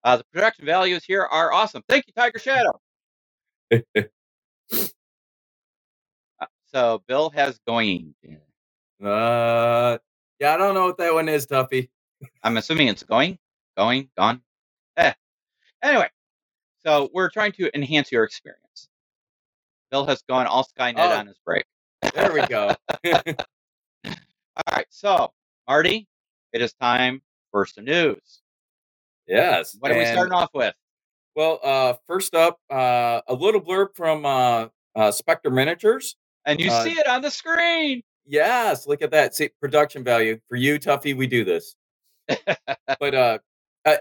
Uh, 0.03 0.17
the 0.17 0.25
production 0.33 0.65
values 0.65 1.05
here 1.05 1.23
are 1.23 1.53
awesome. 1.53 1.83
Thank 1.87 2.07
you, 2.07 2.13
Tiger 2.13 2.39
Shadow. 2.39 2.81
Uh, 6.37 6.47
so, 6.73 7.01
Bill 7.07 7.29
has 7.29 7.57
going. 7.65 8.13
Uh, 9.01 9.97
yeah, 10.39 10.53
I 10.53 10.57
don't 10.57 10.73
know 10.73 10.85
what 10.85 10.97
that 10.97 11.13
one 11.13 11.29
is, 11.29 11.45
Tuffy. 11.47 11.89
I'm 12.43 12.57
assuming 12.57 12.87
it's 12.87 13.03
going, 13.03 13.37
going, 13.77 14.09
gone. 14.17 14.41
Eh. 14.97 15.13
Anyway, 15.83 16.09
so 16.85 17.09
we're 17.13 17.29
trying 17.29 17.51
to 17.53 17.69
enhance 17.75 18.11
your 18.11 18.23
experience. 18.23 18.87
Bill 19.91 20.05
has 20.05 20.21
gone 20.27 20.47
all 20.47 20.63
Skynet 20.65 20.95
Oh. 20.97 21.11
on 21.17 21.27
his 21.27 21.37
break. 21.45 21.65
There 22.13 22.31
we 22.33 22.45
go. 22.47 22.75
All 24.57 24.63
right, 24.71 24.85
so 24.89 25.31
Marty, 25.67 26.07
it 26.53 26.61
is 26.61 26.73
time 26.73 27.21
for 27.51 27.65
some 27.65 27.83
news. 27.85 28.41
yes. 29.27 29.75
What 29.79 29.91
are 29.91 29.97
we 29.97 30.05
starting 30.05 30.33
off 30.33 30.49
with? 30.53 30.73
Well, 31.35 31.59
uh, 31.63 31.93
first 32.07 32.33
up, 32.35 32.59
uh, 32.71 33.21
a 33.27 33.33
little 33.33 33.59
blurb 33.61 33.95
from 33.95 34.25
uh, 34.25 34.67
uh, 34.95 35.11
Spectre 35.11 35.49
Miniatures. 35.49 36.15
And 36.45 36.59
you 36.59 36.71
Uh, 36.71 36.83
see 36.83 36.93
it 36.93 37.07
on 37.07 37.21
the 37.21 37.31
screen. 37.31 38.01
Yes, 38.25 38.87
look 38.87 39.01
at 39.01 39.11
that. 39.11 39.35
See, 39.35 39.49
production 39.61 40.03
value 40.03 40.39
for 40.49 40.55
you, 40.55 40.79
Tuffy. 40.79 41.15
We 41.15 41.27
do 41.27 41.43
this, 41.43 41.75
but 42.99 43.13
uh, 43.13 43.37
uh, 43.85 43.97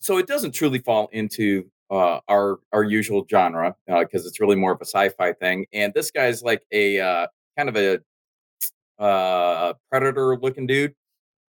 so 0.00 0.18
it 0.18 0.26
doesn't 0.26 0.52
truly 0.52 0.80
fall 0.80 1.08
into 1.12 1.70
uh, 1.90 2.20
our 2.28 2.58
our 2.72 2.82
usual 2.82 3.24
genre 3.30 3.76
because 3.86 4.26
it's 4.26 4.40
really 4.40 4.56
more 4.56 4.72
of 4.72 4.80
a 4.80 4.84
sci-fi 4.84 5.32
thing. 5.34 5.66
And 5.72 5.94
this 5.94 6.10
guy's 6.10 6.42
like 6.42 6.62
a 6.72 6.98
uh, 6.98 7.26
kind 7.56 7.68
of 7.68 7.76
a 7.76 8.00
uh, 8.98 9.74
predator-looking 9.90 10.66
dude. 10.66 10.94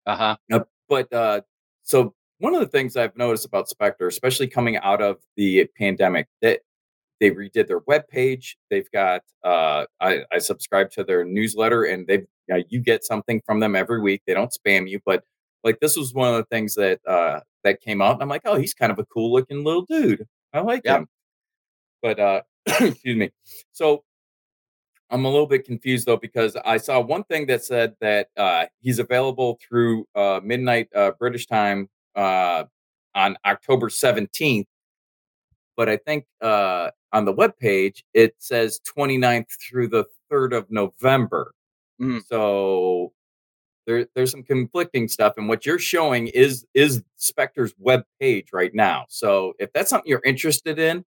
Uh 0.06 0.16
huh. 0.16 0.36
Uh, 0.52 0.60
but 0.88 1.12
uh, 1.12 1.40
so 1.82 2.14
one 2.38 2.54
of 2.54 2.60
the 2.60 2.66
things 2.66 2.96
I've 2.96 3.16
noticed 3.16 3.44
about 3.46 3.68
Spectre, 3.68 4.06
especially 4.06 4.48
coming 4.48 4.76
out 4.78 5.00
of 5.00 5.18
the 5.36 5.68
pandemic, 5.78 6.26
that 6.42 6.60
they 7.20 7.30
redid 7.30 7.66
their 7.68 7.80
webpage. 7.80 8.54
They've 8.70 8.90
got 8.90 9.22
uh, 9.44 9.86
I, 10.00 10.24
I 10.32 10.38
subscribe 10.38 10.90
to 10.92 11.04
their 11.04 11.24
newsletter, 11.24 11.84
and 11.84 12.06
they 12.06 12.22
uh, 12.52 12.62
you 12.68 12.80
get 12.80 13.04
something 13.04 13.40
from 13.46 13.60
them 13.60 13.76
every 13.76 14.00
week. 14.00 14.22
They 14.26 14.34
don't 14.34 14.52
spam 14.52 14.88
you, 14.88 15.00
but 15.04 15.24
like 15.62 15.80
this 15.80 15.96
was 15.96 16.12
one 16.12 16.28
of 16.28 16.36
the 16.36 16.44
things 16.44 16.74
that 16.74 17.00
uh, 17.06 17.40
that 17.62 17.80
came 17.80 18.02
out, 18.02 18.14
and 18.14 18.22
I'm 18.22 18.28
like, 18.28 18.42
oh, 18.44 18.56
he's 18.56 18.74
kind 18.74 18.92
of 18.92 18.98
a 18.98 19.04
cool 19.06 19.32
looking 19.32 19.64
little 19.64 19.82
dude. 19.88 20.26
I 20.52 20.60
like 20.60 20.82
Yep. 20.84 20.98
him. 21.00 21.06
But 22.02 22.20
uh, 22.20 22.42
excuse 22.66 23.16
me. 23.16 23.30
So 23.72 24.04
I'm 25.10 25.24
a 25.24 25.30
little 25.30 25.46
bit 25.46 25.64
confused 25.64 26.06
though 26.06 26.16
because 26.16 26.56
I 26.64 26.76
saw 26.78 27.00
one 27.00 27.24
thing 27.24 27.46
that 27.46 27.64
said 27.64 27.94
that 28.00 28.28
uh, 28.36 28.66
he's 28.80 28.98
available 28.98 29.58
through 29.66 30.06
uh, 30.14 30.40
midnight 30.42 30.88
uh, 30.94 31.12
British 31.18 31.46
time 31.46 31.88
uh, 32.16 32.64
on 33.14 33.36
October 33.46 33.88
17th. 33.88 34.66
But 35.76 35.88
I 35.88 35.96
think 35.96 36.24
uh, 36.40 36.90
on 37.12 37.24
the 37.24 37.34
webpage 37.34 38.02
it 38.14 38.34
says 38.38 38.80
29th 38.96 39.46
through 39.68 39.88
the 39.88 40.04
3rd 40.30 40.56
of 40.56 40.70
November. 40.70 41.52
Mhm. 42.00 42.22
So 42.24 43.12
there, 43.86 44.06
there's 44.14 44.30
some 44.30 44.42
conflicting 44.42 45.08
stuff, 45.08 45.34
and 45.36 45.48
what 45.48 45.66
you're 45.66 45.78
showing 45.78 46.28
is 46.28 46.66
is 46.74 47.02
Spectre's 47.16 47.74
web 47.78 48.04
page 48.20 48.48
right 48.52 48.74
now. 48.74 49.04
So 49.08 49.54
if 49.58 49.72
that's 49.72 49.90
something 49.90 50.08
you're 50.08 50.22
interested 50.24 50.78
in, 50.78 51.04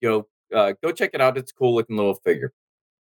you 0.00 0.08
know, 0.08 0.56
uh, 0.56 0.74
go 0.82 0.92
check 0.92 1.10
it 1.14 1.20
out. 1.20 1.38
It's 1.38 1.52
a 1.52 1.54
cool 1.54 1.74
looking 1.74 1.96
little 1.96 2.14
figure. 2.14 2.52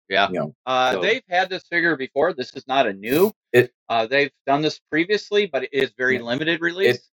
Yeah. 0.09 0.27
You 0.29 0.33
know, 0.39 0.55
Uh, 0.65 0.93
So- 0.93 1.01
They've 1.01 1.23
had 1.29 1.49
this 1.49 1.63
figure 1.67 1.95
before. 1.95 2.33
This 2.33 2.53
is 2.55 2.67
not 2.67 2.85
a 2.87 2.93
new. 2.93 3.31
It- 3.53 3.73
uh, 3.89 4.05
they've 4.07 4.31
done 4.45 4.61
this 4.61 4.79
previously, 4.91 5.45
but 5.45 5.63
it 5.63 5.69
is 5.73 5.91
very 5.97 6.15
Yeah. 6.17 6.23
limited 6.23 6.59
release. 6.61 7.09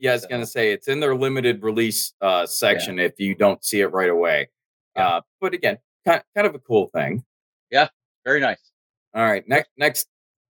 Yeah, 0.00 0.10
I 0.10 0.14
was 0.14 0.22
So- 0.22 0.28
gonna 0.28 0.46
say 0.46 0.72
it's 0.72 0.88
in 0.88 0.98
their 1.00 1.14
limited 1.14 1.62
release 1.62 2.14
uh, 2.20 2.46
section 2.46 2.98
if 2.98 3.20
you 3.20 3.34
don't 3.34 3.62
see 3.64 3.80
it 3.80 3.88
right 3.88 4.10
away. 4.10 4.48
Yeah. 4.96 5.08
Uh, 5.08 5.20
but 5.40 5.54
again, 5.54 5.78
kind 6.04 6.22
kind 6.34 6.46
of 6.46 6.54
a 6.54 6.58
cool 6.58 6.88
thing. 6.94 7.24
Yeah, 7.70 7.88
very 8.24 8.40
nice. 8.40 8.72
All 9.14 9.22
right, 9.24 9.46
next 9.48 9.70
next. 9.76 10.08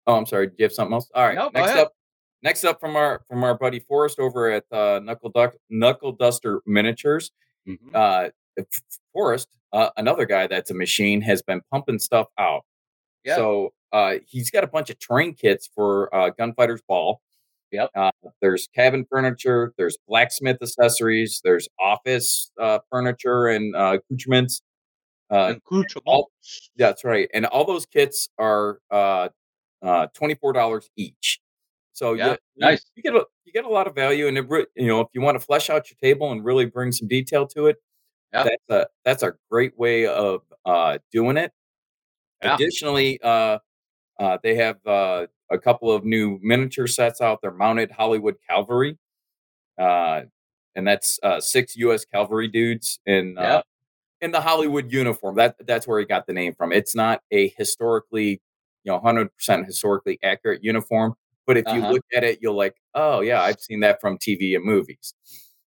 Oh, 0.08 0.16
I'm 0.16 0.26
sorry. 0.26 0.48
Do 0.48 0.54
you 0.60 0.64
have 0.66 0.74
something 0.74 0.94
else? 0.94 1.10
All 1.14 1.26
right, 1.26 1.36
No, 1.36 1.50
next 1.54 1.72
up. 1.76 1.94
Next 2.44 2.64
up 2.64 2.80
from 2.80 2.96
our 2.96 3.24
from 3.28 3.44
our 3.44 3.56
buddy 3.58 3.80
Forrest 3.80 4.20
over 4.20 4.50
at 4.50 4.64
uh, 4.72 5.00
Knuckle 5.04 5.30
Duck 5.30 5.56
Knuckle 5.70 6.12
Duster 6.14 6.62
Miniatures. 6.66 7.32
Mhm. 7.68 7.94
Uh, 7.94 8.30
Forrest, 9.14 9.48
uh, 9.74 9.90
another 9.98 10.26
guy 10.26 10.48
that's 10.48 10.72
a 10.72 10.74
machine, 10.74 11.22
has 11.22 11.42
been 11.42 11.62
pumping 11.72 12.00
stuff 12.00 12.28
out. 12.38 12.64
Yeah. 13.24 13.36
So 13.36 13.74
uh, 13.92 14.16
he's 14.28 14.50
got 14.50 14.64
a 14.64 14.68
bunch 14.68 14.90
of 14.90 14.98
terrain 15.00 15.34
kits 15.36 15.70
for 15.74 16.14
uh, 16.16 16.30
Gunfighters 16.32 16.82
Ball. 16.88 17.22
Yep. 17.72 17.90
Uh, 17.96 18.12
there's 18.42 18.68
cabin 18.76 19.06
furniture. 19.10 19.74
There's 19.78 19.98
blacksmith 20.08 20.58
accessories. 20.62 21.42
There's 21.44 21.68
office 21.84 22.52
uh, 22.60 22.80
furniture 22.90 23.48
and 23.48 23.76
uh, 23.76 23.98
accoutrements. 24.00 24.62
Uh, 25.30 25.54
all, 26.06 26.30
that's 26.76 27.06
right. 27.06 27.30
And 27.34 27.46
all 27.46 27.64
those 27.66 27.86
kits 27.86 28.28
are 28.38 28.80
uh, 28.92 29.30
uh, 29.82 30.08
twenty 30.14 30.36
four 30.36 30.52
dollars 30.52 30.90
each. 30.98 31.40
So 31.94 32.14
Yeah, 32.14 32.32
you, 32.32 32.38
nice. 32.58 32.86
you 32.96 33.04
get 33.04 33.16
a 33.16 33.26
you 33.46 33.54
get 33.54 33.64
a 33.64 33.70
lot 33.70 33.88
of 33.88 33.96
value, 33.96 34.28
and 34.28 34.38
it, 34.38 34.50
re- 34.50 34.66
you 34.76 34.88
know 34.88 35.00
if 35.00 35.08
you 35.14 35.22
want 35.22 35.40
to 35.40 35.46
flesh 35.46 35.70
out 35.70 35.90
your 35.90 35.98
table 36.02 36.32
and 36.34 36.44
really 36.44 36.66
bring 36.66 36.92
some 36.92 37.08
detail 37.08 37.48
to 37.48 37.68
it, 37.68 37.78
Yeah. 38.34 38.44
that's 38.44 38.64
a 38.70 38.88
that's 39.06 39.24
a 39.24 39.34
great 39.50 39.78
way 39.80 40.06
of 40.08 40.42
uh, 40.66 40.98
doing 41.14 41.38
it. 41.38 41.54
Yeah. 42.44 42.56
Additionally, 42.56 43.20
uh, 43.24 43.60
uh, 44.22 44.40
they 44.44 44.56
have 44.56 44.78
uh, 44.88 45.28
a 45.52 45.60
couple 45.60 45.92
of 45.92 46.06
new 46.06 46.40
miniature 46.44 46.88
sets 46.88 47.22
out 47.22 47.42
there, 47.44 47.52
mounted 47.52 47.92
Hollywood 47.92 48.38
Cavalry, 48.50 49.00
uh, 49.80 50.22
and 50.76 50.88
that's 50.88 51.20
uh, 51.24 51.40
six 51.42 51.76
U.S. 51.78 52.06
Cavalry 52.06 52.48
dudes 52.48 53.00
in 53.06 53.38
uh, 53.38 53.62
in 54.22 54.32
the 54.32 54.42
Hollywood 54.42 54.92
uniform. 54.92 55.36
That 55.36 55.56
that's 55.68 55.88
where 55.88 56.00
he 56.00 56.06
got 56.06 56.28
the 56.28 56.34
name 56.34 56.54
from. 56.56 56.72
It's 56.74 56.96
not 56.96 57.22
a 57.32 57.50
historically, 57.58 58.42
you 58.84 58.92
know, 58.94 59.00
hundred 59.00 59.36
percent 59.36 59.66
historically 59.66 60.20
accurate 60.24 60.64
uniform, 60.64 61.16
but 61.48 61.58
if 61.58 61.72
you 61.74 61.82
Uh-huh. 61.82 61.94
look 61.94 62.06
at 62.16 62.24
it, 62.24 62.40
you'll 62.42 62.58
like, 62.58 62.76
oh 62.96 63.22
yeah, 63.22 63.42
I've 63.44 63.62
seen 63.62 63.82
that 63.82 64.02
from 64.02 64.18
TV 64.20 64.56
and 64.56 64.66
movies. 64.66 65.16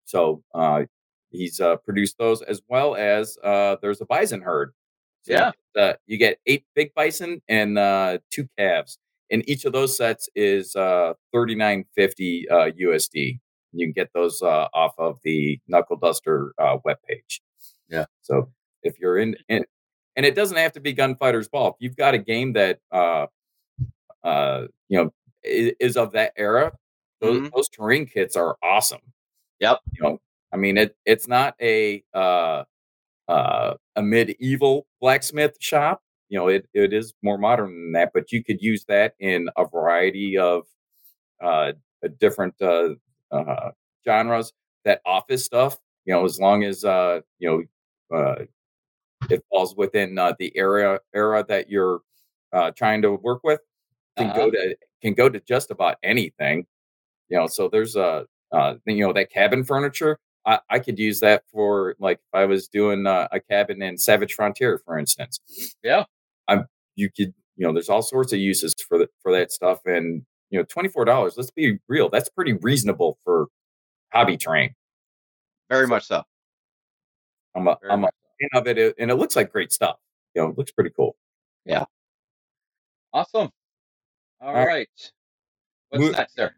So 0.04 0.42
uh, 0.54 0.84
he's 1.30 1.60
uh, 1.60 1.76
produced 1.78 2.18
those 2.18 2.42
as 2.42 2.62
well 2.68 2.94
as 2.96 3.38
uh, 3.42 3.76
there's 3.82 4.00
a 4.00 4.06
bison 4.06 4.42
herd. 4.42 4.72
So 5.22 5.32
you 5.32 5.38
Yeah. 5.38 5.52
get, 5.74 5.82
uh, 5.82 5.96
you 6.06 6.18
get 6.18 6.38
eight 6.46 6.64
big 6.74 6.92
bison 6.94 7.40
and 7.48 7.78
uh, 7.78 8.18
two 8.30 8.48
calves, 8.58 8.98
and 9.30 9.48
each 9.48 9.64
of 9.64 9.72
those 9.72 9.96
sets 9.96 10.28
is 10.34 10.74
uh, 10.76 11.14
thirty 11.32 11.54
nine 11.54 11.84
fifty 11.94 12.48
uh, 12.48 12.70
USD. 12.78 13.38
You 13.72 13.86
can 13.86 13.92
get 13.92 14.10
those 14.14 14.42
uh, 14.42 14.68
off 14.74 14.94
of 14.98 15.18
the 15.24 15.58
Knuckle 15.68 15.96
Duster 15.96 16.52
uh, 16.58 16.76
webpage. 16.86 17.40
Yeah. 17.88 18.04
So 18.22 18.50
if 18.82 18.98
you're 18.98 19.18
in, 19.18 19.34
in, 19.48 19.64
and 20.16 20.26
it 20.26 20.34
doesn't 20.34 20.56
have 20.58 20.72
to 20.72 20.80
be 20.80 20.92
Gunfighters 20.92 21.48
Ball. 21.48 21.68
If 21.68 21.76
you've 21.78 21.96
got 21.96 22.12
a 22.14 22.18
game 22.18 22.52
that 22.54 22.80
uh, 22.90 23.26
uh, 24.24 24.66
you 24.88 25.02
know 25.02 25.12
is, 25.42 25.72
is 25.80 25.96
of 25.96 26.12
that 26.12 26.32
era, 26.36 26.72
those, 27.20 27.40
Mhm. 27.40 27.50
those 27.54 27.68
terrain 27.68 28.06
kits 28.06 28.36
are 28.36 28.56
awesome. 28.62 29.00
Yep. 29.60 29.78
You 29.92 30.02
know, 30.02 30.20
I 30.52 30.56
mean 30.56 30.76
it. 30.76 30.96
It's 31.06 31.28
not 31.28 31.54
a 31.62 32.02
uh, 32.12 32.64
uh, 33.32 33.74
a 33.96 34.02
medieval 34.02 34.86
blacksmith 35.00 35.56
shop. 35.60 36.00
You 36.28 36.38
know, 36.38 36.48
it, 36.48 36.64
it 36.74 36.92
is 36.92 37.14
more 37.22 37.38
modern 37.38 37.70
than 37.70 37.92
that, 37.92 38.10
but 38.14 38.32
you 38.32 38.40
could 38.44 38.60
use 38.62 38.84
that 38.86 39.14
in 39.20 39.48
a 39.56 39.64
variety 39.66 40.38
of 40.38 40.64
uh, 41.42 41.72
different 42.20 42.54
uh, 42.60 42.90
uh, 43.30 43.70
genres. 44.06 44.52
That 44.84 45.00
office 45.06 45.44
stuff, 45.44 45.78
you 46.06 46.12
know, 46.14 46.24
as 46.24 46.38
long 46.40 46.64
as 46.64 46.84
uh, 46.84 47.20
you 47.40 47.48
know 48.10 48.18
uh, 48.18 48.44
it 49.30 49.42
falls 49.50 49.76
within 49.76 50.18
uh, 50.18 50.34
the 50.38 50.56
area 50.56 50.98
era 51.14 51.44
that 51.48 51.70
you're 51.70 52.00
uh, 52.52 52.70
trying 52.72 53.02
to 53.02 53.12
work 53.12 53.42
with, 53.44 53.60
can 54.16 54.28
Uh-huh. 54.30 54.38
go 54.46 54.50
to 54.50 54.76
can 55.02 55.14
go 55.14 55.28
to 55.28 55.40
just 55.40 55.70
about 55.70 55.96
anything. 56.02 56.66
You 57.30 57.38
know, 57.38 57.46
so 57.48 57.68
there's 57.68 57.96
a 57.96 58.26
uh, 58.52 58.74
you 58.86 59.06
know 59.06 59.12
that 59.14 59.30
cabin 59.30 59.64
furniture. 59.64 60.18
I, 60.44 60.58
I 60.70 60.78
could 60.80 60.98
use 60.98 61.20
that 61.20 61.44
for 61.52 61.94
like 62.00 62.18
if 62.18 62.34
I 62.34 62.44
was 62.46 62.68
doing 62.68 63.06
uh, 63.06 63.28
a 63.32 63.40
cabin 63.40 63.80
in 63.82 63.96
Savage 63.98 64.34
Frontier, 64.34 64.80
for 64.84 64.98
instance. 64.98 65.38
Yeah. 65.82 66.04
I'm 66.48 66.66
you 66.96 67.08
could 67.10 67.32
you 67.56 67.66
know 67.66 67.72
there's 67.72 67.88
all 67.88 68.02
sorts 68.02 68.32
of 68.32 68.38
uses 68.40 68.74
for 68.88 68.98
that 68.98 69.10
for 69.22 69.30
that 69.32 69.52
stuff, 69.52 69.80
and 69.86 70.24
you 70.50 70.58
know 70.58 70.64
twenty 70.64 70.88
four 70.88 71.04
dollars. 71.04 71.34
Let's 71.36 71.50
be 71.52 71.78
real, 71.88 72.08
that's 72.08 72.28
pretty 72.28 72.54
reasonable 72.54 73.18
for 73.24 73.46
hobby 74.12 74.36
terrain. 74.36 74.74
Very 75.70 75.86
much 75.86 76.06
so. 76.06 76.22
I'm 77.54 77.68
a 77.68 77.76
Very 77.80 77.92
I'm 77.92 78.04
a 78.04 78.08
so. 78.08 78.48
fan 78.50 78.60
of 78.60 78.66
it, 78.78 78.94
and 78.98 79.10
it 79.10 79.14
looks 79.14 79.36
like 79.36 79.52
great 79.52 79.72
stuff. 79.72 79.96
You 80.34 80.42
know, 80.42 80.48
it 80.48 80.58
looks 80.58 80.72
pretty 80.72 80.90
cool. 80.96 81.14
Yeah. 81.64 81.84
Awesome. 83.12 83.50
All 84.40 84.52
right. 84.54 84.66
right. 84.66 84.88
What's 85.90 86.02
Move- 86.04 86.12
next 86.16 86.34
there? 86.34 86.56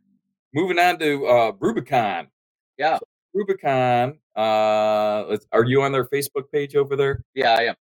Moving 0.55 0.79
on 0.79 0.99
to 1.01 1.27
uh, 1.27 1.53
Rubicon. 1.59 2.29
Yeah. 2.79 2.99
Rubicon. 3.35 4.18
Uh, 4.37 5.37
are 5.53 5.64
you 5.64 5.83
on 5.83 5.92
their 5.92 6.05
Facebook 6.05 6.44
page 6.53 6.77
over 6.77 6.97
there? 6.97 7.23
Yeah, 7.35 7.55
I 7.55 7.62
am. 7.64 7.75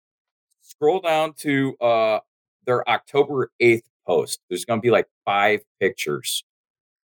Scroll 0.62 1.02
down 1.02 1.34
to 1.40 1.76
uh, 1.78 2.20
their 2.66 2.88
October 2.90 3.52
8th 3.62 3.84
post. 4.08 4.40
There's 4.50 4.66
going 4.66 4.80
to 4.80 4.82
be 4.82 4.90
like 4.92 5.08
five 5.26 5.62
pictures. 5.80 6.44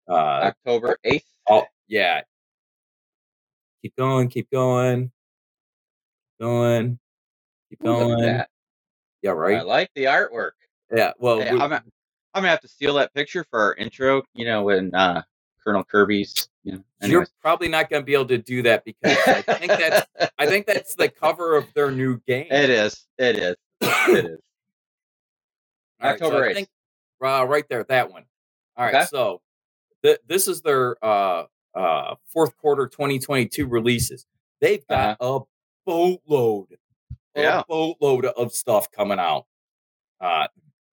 Uh, 0.08 0.14
October 0.54 0.98
8th. 1.06 1.22
oh, 1.50 1.64
yeah. 1.88 2.22
Keep 3.82 3.96
going, 3.96 4.28
keep 4.28 4.48
going, 4.50 5.10
going, 6.40 6.98
keep 7.68 7.82
look 7.82 7.96
at 7.96 8.06
going. 8.08 8.44
Yeah, 9.22 9.32
I 9.32 9.62
like 9.62 9.90
the 9.94 10.04
artwork. 10.04 10.52
Yeah. 10.94 11.12
Well, 11.18 11.40
Hey, 11.40 11.52
we- 11.52 11.60
I'm, 11.60 11.68
gonna- 11.70 11.84
I'm 12.34 12.42
gonna 12.42 12.48
have 12.48 12.60
to 12.60 12.68
steal 12.68 12.94
that 12.94 13.12
picture 13.12 13.44
for 13.50 13.60
our 13.60 13.74
intro. 13.74 14.22
You 14.34 14.44
know, 14.46 14.62
when 14.64 14.94
uh, 14.94 15.22
Colonel 15.64 15.84
Kirby's. 15.84 16.48
Know, 16.64 16.78
you're 17.02 17.26
probably 17.40 17.66
not 17.68 17.90
going 17.90 18.02
to 18.02 18.06
be 18.06 18.14
able 18.14 18.26
to 18.26 18.38
do 18.38 18.62
that 18.62 18.84
because 18.84 19.16
I 19.26 19.42
think 19.42 19.72
that's 19.72 20.06
I 20.38 20.46
think 20.46 20.66
that's 20.66 20.94
the 20.94 21.08
cover 21.20 21.56
of 21.56 21.66
their 21.74 21.90
new 21.90 22.20
game. 22.26 22.46
it 22.50 22.70
is. 22.70 23.06
It 23.18 23.36
is. 23.36 23.56
It 23.80 24.24
is. 24.26 24.38
All 26.00 26.10
right, 26.10 26.18
so 26.18 26.26
October 26.26 26.44
I 26.44 26.50
8th. 26.50 26.54
think, 26.54 26.68
uh, 27.24 27.46
right 27.48 27.64
there, 27.68 27.84
that 27.84 28.10
one. 28.12 28.24
All 28.76 28.84
right, 28.84 28.94
Okay. 28.94 29.04
so 29.06 29.40
th- 30.04 30.18
this 30.26 30.48
is 30.48 30.62
their 30.62 30.96
uh, 31.04 31.44
uh, 31.74 32.14
fourth 32.28 32.56
quarter 32.58 32.86
2022 32.86 33.66
releases. 33.66 34.26
They've 34.60 34.86
got 34.86 35.16
a 35.20 35.40
boatload, 35.86 36.68
a 36.70 36.74
Uh-huh. 36.74 36.76
Yeah. 37.58 37.62
boatload 37.68 38.24
of 38.26 38.52
stuff 38.52 38.90
coming 38.92 39.18
out, 39.18 39.46
uh, 40.20 40.46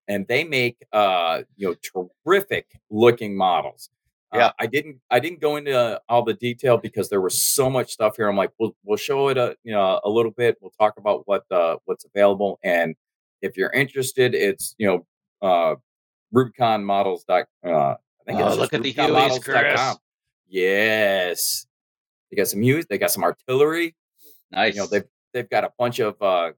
and 0.07 0.27
they 0.27 0.43
make 0.43 0.77
uh, 0.91 1.43
you 1.55 1.75
know 1.93 2.03
terrific 2.25 2.67
looking 2.89 3.35
models. 3.35 3.89
Uh, 4.33 4.37
Yeah. 4.37 4.51
I 4.59 4.67
didn't 4.67 4.99
I 5.09 5.19
didn't 5.19 5.39
go 5.41 5.55
into 5.57 5.99
all 6.09 6.23
the 6.23 6.33
detail 6.35 6.77
because 6.77 7.09
there 7.09 7.21
was 7.21 7.41
so 7.41 7.69
much 7.69 7.91
stuff 7.91 8.15
here. 8.15 8.27
I'm 8.27 8.37
like, 8.37 8.51
we'll 8.59 8.75
we'll 8.83 8.97
show 8.97 9.29
it 9.29 9.37
a 9.37 9.55
you 9.63 9.71
know 9.71 9.99
a 10.03 10.09
little 10.09 10.31
bit. 10.31 10.57
We'll 10.61 10.73
talk 10.79 10.97
about 10.97 11.27
what 11.27 11.43
uh, 11.51 11.77
what's 11.85 12.05
available, 12.05 12.59
and 12.63 12.95
if 13.41 13.57
you're 13.57 13.71
interested, 13.71 14.35
it's 14.35 14.75
you 14.77 14.87
know 14.87 15.05
uh, 15.47 15.75
Rubicon 16.31 16.83
Models. 16.85 17.23
Dot, 17.23 17.45
uh, 17.65 17.71
I 17.71 17.95
think 18.25 18.39
Oh, 18.39 18.47
it's 18.49 18.57
look 18.57 18.73
at 18.73 18.83
the 18.83 18.93
Hueys, 18.93 19.43
Chris. 19.43 19.79
Yes, 20.47 21.67
they 22.29 22.37
got 22.37 22.47
some 22.47 22.59
Hueys. 22.61 22.87
They 22.87 22.97
got 22.97 23.11
some 23.11 23.23
artillery. 23.23 23.95
Nice. 24.51 24.75
You 24.75 24.81
know 24.81 24.87
they've 24.87 25.03
they've 25.33 25.49
got 25.49 25.63
a 25.63 25.71
bunch 25.77 25.99
of 25.99 26.21
uh, 26.21 26.51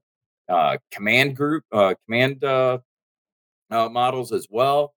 uh, 0.48 0.76
command 0.90 1.36
group 1.36 1.64
uh, 1.72 1.94
command 2.06 2.42
uh, 2.44 2.78
uh, 3.70 3.88
models 3.88 4.32
as 4.32 4.46
well. 4.50 4.94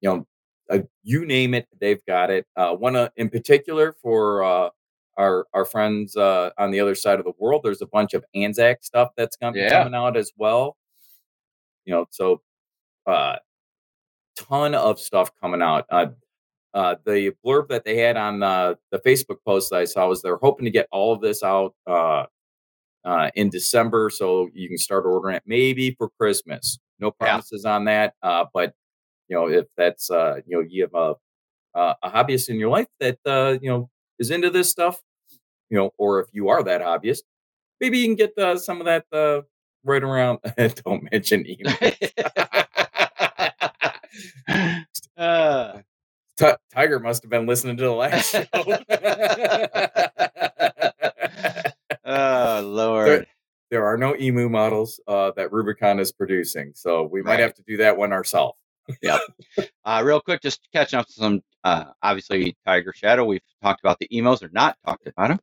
You 0.00 0.08
know, 0.10 0.26
uh, 0.70 0.78
you 1.02 1.26
name 1.26 1.54
it, 1.54 1.66
they've 1.80 2.04
got 2.06 2.30
it. 2.30 2.46
Uh, 2.56 2.72
one 2.74 2.96
uh, 2.96 3.08
in 3.16 3.28
particular 3.30 3.94
for 4.02 4.42
uh, 4.44 4.70
our 5.16 5.46
our 5.54 5.64
friends 5.64 6.16
uh, 6.16 6.50
on 6.58 6.70
the 6.70 6.80
other 6.80 6.94
side 6.94 7.18
of 7.18 7.24
the 7.24 7.32
world. 7.38 7.62
There's 7.64 7.82
a 7.82 7.86
bunch 7.86 8.14
of 8.14 8.24
Anzac 8.34 8.82
stuff 8.82 9.10
that's 9.16 9.36
going 9.36 9.52
to 9.54 9.58
be 9.58 9.62
Yeah. 9.64 9.70
coming 9.82 9.94
out 9.94 10.16
as 10.16 10.32
well. 10.36 10.76
You 11.84 11.94
know, 11.94 12.06
so 12.10 12.40
uh, 13.06 13.36
ton 14.36 14.74
of 14.74 14.98
stuff 14.98 15.30
coming 15.40 15.62
out. 15.62 15.86
Uh, 15.90 16.06
uh, 16.72 16.96
the 17.06 17.32
blurb 17.44 17.68
that 17.68 17.84
they 17.84 17.98
had 17.98 18.16
on 18.16 18.42
uh, 18.42 18.74
the 18.90 18.98
Facebook 19.00 19.36
post 19.46 19.70
that 19.70 19.78
I 19.80 19.84
saw 19.84 20.08
was 20.08 20.22
they're 20.22 20.38
hoping 20.38 20.64
to 20.64 20.70
get 20.70 20.88
all 20.90 21.12
of 21.12 21.20
this 21.20 21.42
out 21.44 21.74
uh, 21.86 22.24
uh, 23.04 23.30
in 23.36 23.50
December, 23.50 24.10
so 24.10 24.48
you 24.54 24.68
can 24.68 24.78
start 24.78 25.04
ordering 25.06 25.36
it 25.36 25.42
maybe 25.46 25.94
for 25.98 26.08
Christmas. 26.18 26.78
No 26.98 27.08
Yeah. 27.20 27.26
promises 27.26 27.64
on 27.64 27.84
that, 27.84 28.14
uh, 28.22 28.46
but 28.52 28.74
you 29.28 29.36
know 29.36 29.48
if 29.48 29.66
that's 29.76 30.10
uh, 30.10 30.36
you 30.46 30.56
know 30.56 30.64
you 30.68 30.82
have 30.82 30.94
a 30.94 31.14
uh, 31.74 31.94
a 32.02 32.10
hobbyist 32.10 32.48
in 32.48 32.56
your 32.56 32.70
life 32.70 32.88
that 33.00 33.18
uh, 33.26 33.58
you 33.60 33.70
know 33.70 33.90
is 34.18 34.30
into 34.30 34.50
this 34.50 34.70
stuff, 34.70 35.00
you 35.70 35.76
know, 35.76 35.90
or 35.98 36.20
if 36.20 36.28
you 36.32 36.48
are 36.48 36.62
that 36.62 36.80
hobbyist, 36.80 37.22
maybe 37.80 37.98
you 37.98 38.06
can 38.06 38.14
get 38.14 38.36
uh, 38.38 38.56
some 38.56 38.80
of 38.80 38.86
that 38.86 39.04
uh, 39.12 39.42
right 39.84 40.02
around. 40.02 40.38
don't 40.84 41.10
mention 41.10 41.44
email. 41.46 41.74
uh, 45.16 45.80
Ti- 46.36 46.56
Tiger 46.72 46.98
must 46.98 47.22
have 47.22 47.30
been 47.30 47.46
listening 47.46 47.76
to 47.76 47.84
the 47.84 47.92
last 47.92 48.30
show. 48.30 48.44
oh 52.04 52.60
Lord. 52.64 53.26
there 53.70 53.84
are 53.84 53.96
no 53.96 54.16
emu 54.16 54.48
models 54.48 55.00
uh, 55.06 55.30
that 55.36 55.52
Rubicon 55.52 56.00
is 56.00 56.10
producing, 56.12 56.72
so 56.74 57.04
we 57.04 57.22
might 57.22 57.38
have 57.40 57.54
to 57.54 57.62
do 57.62 57.76
that 57.78 57.96
one 57.96 58.12
ourselves. 58.12 58.58
Uh, 59.84 60.02
real 60.04 60.20
quick, 60.20 60.42
just 60.42 60.60
catching 60.72 60.98
up 60.98 61.06
to 61.06 61.12
some 61.12 61.42
Uh, 61.64 61.86
obviously, 62.02 62.56
Tiger 62.66 62.92
Shadow. 62.94 63.24
We've 63.24 63.40
talked 63.62 63.80
about 63.80 63.98
the 63.98 64.08
emos 64.16 64.42
or 64.42 64.50
not 64.52 64.76
talked 64.86 65.06
about 65.06 65.28
them. 65.28 65.40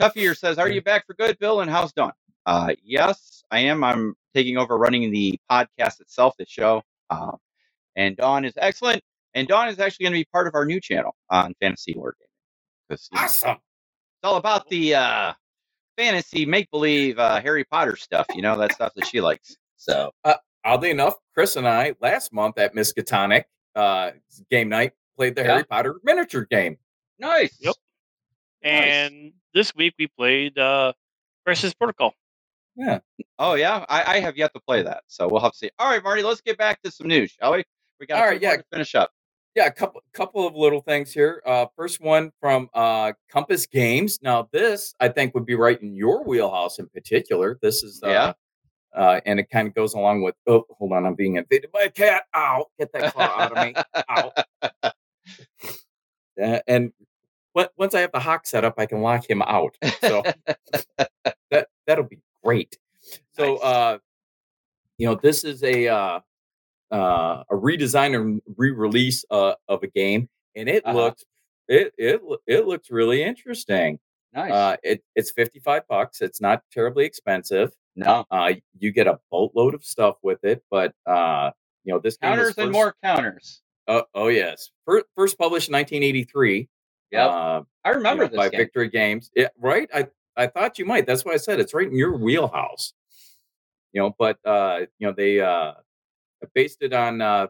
Toughier 0.00 0.36
says, 0.36 0.58
"Are 0.58 0.68
you 0.68 0.82
back 0.82 1.06
for 1.06 1.14
good, 1.14 1.38
Bill? 1.38 1.60
And 1.60 1.70
how's 1.70 1.92
Dawn?" 1.92 2.12
Uh, 2.46 2.74
yes, 2.82 3.44
I 3.50 3.60
am. 3.60 3.84
I'm 3.84 4.14
taking 4.34 4.56
over 4.58 4.76
running 4.78 5.10
the 5.12 5.38
podcast 5.50 6.00
itself, 6.00 6.34
the 6.38 6.46
show. 6.46 6.82
Um, 7.10 7.36
and 7.96 8.16
Dawn 8.16 8.44
is 8.44 8.54
excellent. 8.56 9.02
And 9.34 9.46
Dawn 9.46 9.68
is 9.68 9.78
actually 9.78 10.04
going 10.04 10.12
to 10.14 10.18
be 10.20 10.28
part 10.32 10.48
of 10.48 10.54
our 10.56 10.64
new 10.64 10.80
channel 10.80 11.14
on 11.30 11.54
Fantasy 11.60 11.94
you 11.96 12.02
know, 13.14 13.24
Awesome. 13.24 13.50
it's 13.50 14.24
all 14.24 14.36
about 14.36 14.68
the 14.68 14.94
uh, 14.96 15.32
fantasy 15.96 16.46
make 16.46 16.70
believe 16.70 17.18
uh, 17.18 17.40
Harry 17.40 17.64
Potter 17.64 17.96
stuff. 17.96 18.26
You 18.34 18.42
know 18.42 18.58
that 18.58 18.72
stuff 18.72 18.92
that 18.96 19.06
she 19.06 19.20
likes. 19.20 19.56
So 19.76 20.12
Oddly 20.64 20.90
enough, 20.90 21.14
Chris 21.34 21.56
and 21.56 21.66
I 21.66 21.94
last 22.00 22.32
month 22.32 22.58
at 22.58 22.74
Miskatonic 22.74 23.44
uh, 23.74 24.10
game 24.50 24.68
night 24.68 24.92
played 25.16 25.34
the 25.34 25.42
Yeah. 25.42 25.52
Harry 25.52 25.64
Potter 25.64 26.00
miniature 26.04 26.46
game. 26.50 26.76
nice. 27.18 27.56
Yep. 27.60 27.74
Nice. 28.62 28.72
And 28.84 29.32
this 29.54 29.74
week 29.74 29.94
we 29.98 30.06
played 30.06 30.58
uh, 30.58 30.92
Crisis 31.46 31.72
Protocol. 31.74 32.14
Yeah. 32.76 32.98
Oh 33.38 33.54
yeah, 33.54 33.84
I, 33.88 34.16
I 34.16 34.20
have 34.20 34.36
yet 34.36 34.52
to 34.54 34.60
play 34.60 34.82
that, 34.82 35.02
so 35.06 35.28
we'll 35.28 35.40
have 35.40 35.52
to 35.52 35.58
see. 35.58 35.70
All 35.78 35.88
right, 35.90 36.02
Marty, 36.02 36.22
let's 36.22 36.40
get 36.40 36.56
back 36.58 36.80
to 36.82 36.90
some 36.90 37.08
news, 37.08 37.32
shall 37.32 37.52
we? 37.52 37.64
We 37.98 38.06
got 38.06 38.18
All 38.18 38.24
a 38.24 38.28
right, 38.28 38.38
few 38.40 38.48
more 38.48 38.54
yeah. 38.54 38.56
to 38.58 38.64
finish 38.72 38.94
up. 38.94 39.10
Yeah, 39.56 39.66
a 39.66 39.70
couple 39.72 40.00
couple 40.12 40.46
of 40.46 40.54
little 40.54 40.80
things 40.80 41.10
here. 41.12 41.42
Uh, 41.44 41.66
first 41.76 42.00
one 42.00 42.30
from 42.40 42.68
uh, 42.74 43.12
Compass 43.30 43.66
Games. 43.66 44.18
Now, 44.22 44.48
this 44.52 44.94
I 45.00 45.08
think 45.08 45.34
would 45.34 45.44
be 45.46 45.54
right 45.56 45.80
in 45.82 45.94
your 45.96 46.22
wheelhouse 46.24 46.78
in 46.78 46.86
particular. 46.88 47.58
This 47.60 47.82
is 47.82 48.00
uh, 48.04 48.08
Yeah. 48.10 48.32
Uh, 48.94 49.20
and 49.26 49.38
it 49.40 49.48
kind 49.50 49.68
of 49.68 49.74
goes 49.74 49.94
along 49.94 50.22
with. 50.22 50.34
Oh, 50.46 50.64
hold 50.70 50.92
on, 50.92 51.06
I'm 51.06 51.14
being 51.14 51.36
invaded 51.36 51.70
by 51.72 51.82
a 51.82 51.90
cat. 51.90 52.24
Ow! 52.34 52.66
Get 52.78 52.92
that 52.92 53.12
claw 53.14 53.24
out 53.36 53.56
of 53.56 53.64
me. 53.66 53.74
Ow! 54.10 54.32
Uh, 56.40 56.58
and 56.66 56.92
on- 57.54 57.68
once 57.76 57.94
I 57.94 58.00
have 58.00 58.12
the 58.12 58.20
hawk 58.20 58.46
set 58.46 58.64
up, 58.64 58.74
I 58.78 58.86
can 58.86 59.02
lock 59.02 59.28
him 59.28 59.42
out. 59.42 59.76
So 60.00 60.22
that 61.50 61.68
that'll 61.86 62.04
be 62.04 62.18
great. 62.42 62.78
So 63.34 63.54
Nice. 63.54 63.62
uh 63.62 63.98
you 64.96 65.06
know 65.06 65.16
this 65.16 65.44
is 65.44 65.62
a 65.62 65.88
uh 65.88 66.20
uh 66.90 67.42
a 67.50 67.54
redesign 67.54 68.14
and 68.18 68.40
re-release 68.56 69.24
uh 69.30 69.54
of 69.68 69.82
a 69.82 69.88
game 69.88 70.28
and 70.56 70.68
it 70.68 70.82
Uh-huh. 70.86 70.96
looks 70.96 71.24
it 71.68 71.92
it 71.98 72.22
it 72.46 72.66
looks 72.66 72.90
really 72.90 73.22
interesting. 73.22 73.98
nice. 74.32 74.52
Uh 74.52 74.76
it, 74.82 75.02
it's 75.14 75.30
55 75.32 75.86
bucks. 75.88 76.22
It's 76.22 76.40
not 76.40 76.62
terribly 76.72 77.04
expensive. 77.04 77.72
No 77.96 78.24
Uh 78.30 78.54
you 78.78 78.92
get 78.92 79.06
a 79.06 79.18
boatload 79.30 79.74
of 79.74 79.84
stuff 79.84 80.16
with 80.22 80.42
it, 80.44 80.62
but 80.70 80.94
uh 81.06 81.50
you 81.84 81.92
know 81.92 81.98
this 81.98 82.16
counters 82.18 82.56
and 82.58 82.70
more 82.72 82.94
counters. 83.02 83.62
uh, 83.88 84.02
oh 84.14 84.28
yes. 84.28 84.70
First, 84.86 85.06
first 85.16 85.38
published 85.38 85.68
in 85.68 85.72
1983. 85.74 86.68
Yeah, 87.10 87.26
Uh, 87.26 87.62
I 87.84 87.90
you 87.90 87.96
remember 87.96 88.24
know, 88.24 88.28
this 88.28 88.36
by 88.36 88.48
game. 88.50 88.58
Victory 88.60 88.88
Games. 88.88 89.30
Yeah, 89.34 89.48
right. 89.58 89.88
I 89.94 90.06
I 90.36 90.46
thought 90.46 90.78
you 90.78 90.84
might. 90.84 91.06
That's 91.06 91.24
why 91.24 91.32
I 91.32 91.38
said 91.38 91.58
it's 91.58 91.74
right 91.74 91.86
in 91.88 91.96
your 91.96 92.16
wheelhouse. 92.16 92.92
You 93.92 94.02
know, 94.02 94.14
but 94.18 94.38
uh, 94.44 94.86
you 94.98 95.06
know 95.08 95.12
they 95.12 95.40
uh 95.40 95.72
based 96.54 96.82
it 96.82 96.92
on 96.92 97.20
uh 97.20 97.48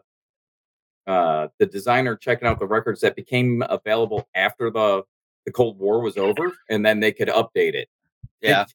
uh 1.07 1.47
the 1.59 1.65
designer 1.65 2.15
checking 2.15 2.47
out 2.47 2.59
the 2.59 2.65
records 2.65 3.01
that 3.01 3.15
became 3.15 3.63
available 3.69 4.27
after 4.35 4.69
the 4.71 5.03
the 5.45 5.51
Cold 5.51 5.77
War 5.79 6.01
was 6.01 6.17
over, 6.17 6.51
and 6.69 6.85
then 6.85 6.99
they 6.99 7.11
could 7.11 7.27
update 7.29 7.73
it. 7.75 7.87
Yeah. 8.41 8.65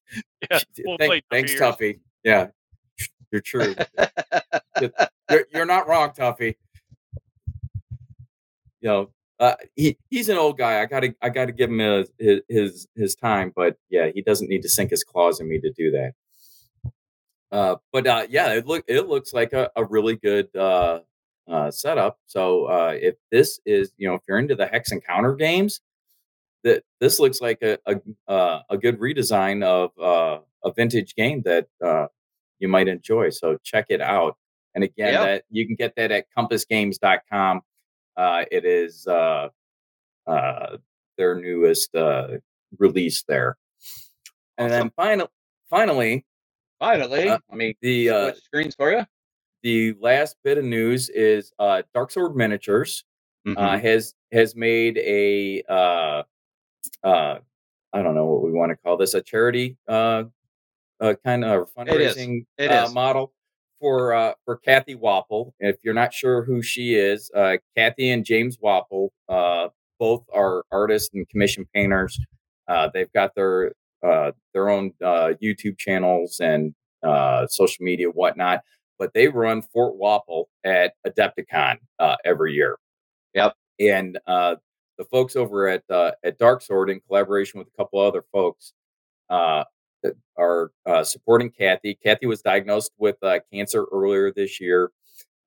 Yeah, 0.50 0.58
we'll 0.84 0.98
Thank- 0.98 1.24
thanks. 1.30 1.54
Tuffy. 1.54 2.00
Yeah, 2.22 2.48
you're 3.32 3.40
true. 3.40 3.74
you're, 4.80 5.46
you're 5.52 5.66
not 5.66 5.88
wrong, 5.88 6.10
Tuffy. 6.10 6.56
You 8.80 8.88
know, 8.88 9.10
uh, 9.40 9.54
he 9.74 9.98
he's 10.10 10.28
an 10.28 10.36
old 10.36 10.58
guy. 10.58 10.80
I 10.80 10.86
gotta 10.86 11.14
I 11.22 11.30
gotta 11.30 11.52
give 11.52 11.70
him 11.70 11.78
his, 11.78 12.10
his 12.18 12.40
his 12.48 12.88
his 12.94 13.14
time, 13.14 13.52
but 13.54 13.76
yeah, 13.90 14.10
he 14.14 14.22
doesn't 14.22 14.48
need 14.48 14.62
to 14.62 14.68
sink 14.68 14.90
his 14.90 15.04
claws 15.04 15.40
in 15.40 15.48
me 15.48 15.58
to 15.60 15.72
do 15.72 15.90
that. 15.92 16.12
Uh, 17.50 17.76
but 17.92 18.06
uh, 18.06 18.26
yeah, 18.28 18.52
it 18.52 18.66
look 18.66 18.84
it 18.88 19.08
looks 19.08 19.32
like 19.32 19.52
a, 19.52 19.70
a 19.76 19.84
really 19.84 20.16
good 20.16 20.54
uh, 20.54 21.00
uh, 21.48 21.70
setup. 21.70 22.18
So 22.26 22.64
uh, 22.66 22.94
if 23.00 23.14
this 23.30 23.60
is 23.64 23.92
you 23.96 24.08
know 24.08 24.14
if 24.14 24.22
you're 24.28 24.38
into 24.38 24.54
the 24.54 24.66
hex 24.66 24.90
and 24.92 25.04
counter 25.04 25.34
games, 25.34 25.80
that 26.66 26.82
this 27.00 27.18
looks 27.18 27.40
like 27.40 27.60
a 27.62 27.78
a, 27.86 27.94
uh, 28.30 28.62
a 28.70 28.76
good 28.76 28.98
redesign 29.00 29.62
of 29.64 29.90
uh, 29.98 30.38
a 30.64 30.72
vintage 30.72 31.14
game 31.14 31.42
that 31.42 31.66
uh, 31.84 32.06
you 32.58 32.68
might 32.68 32.88
enjoy. 32.88 33.30
So 33.30 33.56
check 33.62 33.86
it 33.88 34.00
out. 34.00 34.36
And 34.74 34.84
again, 34.84 35.12
Yeah. 35.14 35.24
that 35.24 35.44
you 35.50 35.66
can 35.66 35.76
get 35.76 35.94
that 35.96 36.10
at 36.12 36.26
compassgames.com. 36.36 37.62
Uh, 38.16 38.44
it 38.50 38.64
is 38.64 39.06
uh, 39.06 39.48
uh, 40.26 40.76
their 41.16 41.34
newest 41.34 41.94
uh, 41.94 42.28
release 42.78 43.22
there. 43.28 43.56
And 44.58 44.70
then 44.72 44.90
final, 44.96 45.30
finally, 45.70 46.24
Finally, 46.78 47.28
Uh, 47.30 47.38
the 47.80 48.10
uh, 48.10 48.32
screens 48.34 48.74
for 48.74 48.90
you. 48.92 49.02
the 49.62 49.94
last 49.98 50.36
bit 50.44 50.58
of 50.58 50.64
news 50.64 51.08
is 51.08 51.52
uh, 51.58 51.82
Dark 51.94 52.10
Sword 52.10 52.36
Miniatures 52.36 53.04
Mm-hmm. 53.46 53.58
uh, 53.58 53.78
has 53.78 54.12
has 54.32 54.56
made 54.56 54.98
a 54.98 55.62
uh, 55.68 56.24
uh, 57.02 57.38
I 57.92 58.02
don't 58.02 58.14
know 58.14 58.26
what 58.26 58.42
we 58.42 58.52
want 58.52 58.70
to 58.70 58.76
call 58.76 58.96
this 58.96 59.14
a 59.14 59.22
charity 59.22 59.76
uh, 59.88 60.24
uh, 61.00 61.14
kind 61.24 61.44
of 61.44 61.72
fundraising 61.74 62.46
It 62.58 62.70
uh, 62.70 62.90
model 62.90 63.32
for 63.80 64.14
uh, 64.14 64.32
for 64.44 64.56
Kathy 64.56 64.94
Wappel. 64.94 65.52
If 65.60 65.76
you're 65.82 65.94
not 65.94 66.12
sure 66.12 66.44
who 66.44 66.62
she 66.62 66.94
is, 66.94 67.30
uh, 67.34 67.56
Kathy 67.76 68.10
and 68.10 68.24
James 68.24 68.58
Wappel 68.58 69.10
uh, 69.28 69.68
both 69.98 70.24
are 70.32 70.64
artists 70.70 71.10
and 71.14 71.28
commission 71.28 71.66
painters. 71.74 72.18
Uh, 72.68 72.88
they've 72.92 73.12
got 73.12 73.34
their 73.34 73.72
uh, 74.02 74.32
their 74.52 74.68
own 74.68 74.92
uh, 75.02 75.32
YouTube 75.42 75.78
channels 75.78 76.40
and 76.40 76.74
uh, 77.02 77.46
social 77.46 77.84
media 77.84 78.08
whatnot, 78.08 78.60
but 78.98 79.12
they 79.14 79.28
run 79.28 79.62
Fort 79.62 79.94
Wappel 79.98 80.44
at 80.64 80.94
Adepticon 81.06 81.76
uh, 81.98 82.16
every 82.24 82.54
year. 82.54 82.78
Yep. 83.34 83.54
And 83.78 84.18
uh, 84.26 84.56
the 84.98 85.04
folks 85.04 85.36
over 85.36 85.68
at 85.68 85.82
uh, 85.90 86.12
at 86.24 86.38
Dark 86.38 86.62
Sword, 86.62 86.90
in 86.90 87.00
collaboration 87.00 87.58
with 87.58 87.68
a 87.68 87.76
couple 87.76 88.00
other 88.00 88.24
folks, 88.32 88.72
uh, 89.30 89.64
that 90.02 90.14
are 90.38 90.70
uh, 90.86 91.04
supporting 91.04 91.50
Kathy. 91.50 91.98
Kathy 92.02 92.26
was 92.26 92.42
diagnosed 92.42 92.92
with 92.98 93.16
uh, 93.22 93.40
cancer 93.52 93.86
earlier 93.92 94.32
this 94.32 94.60
year. 94.60 94.90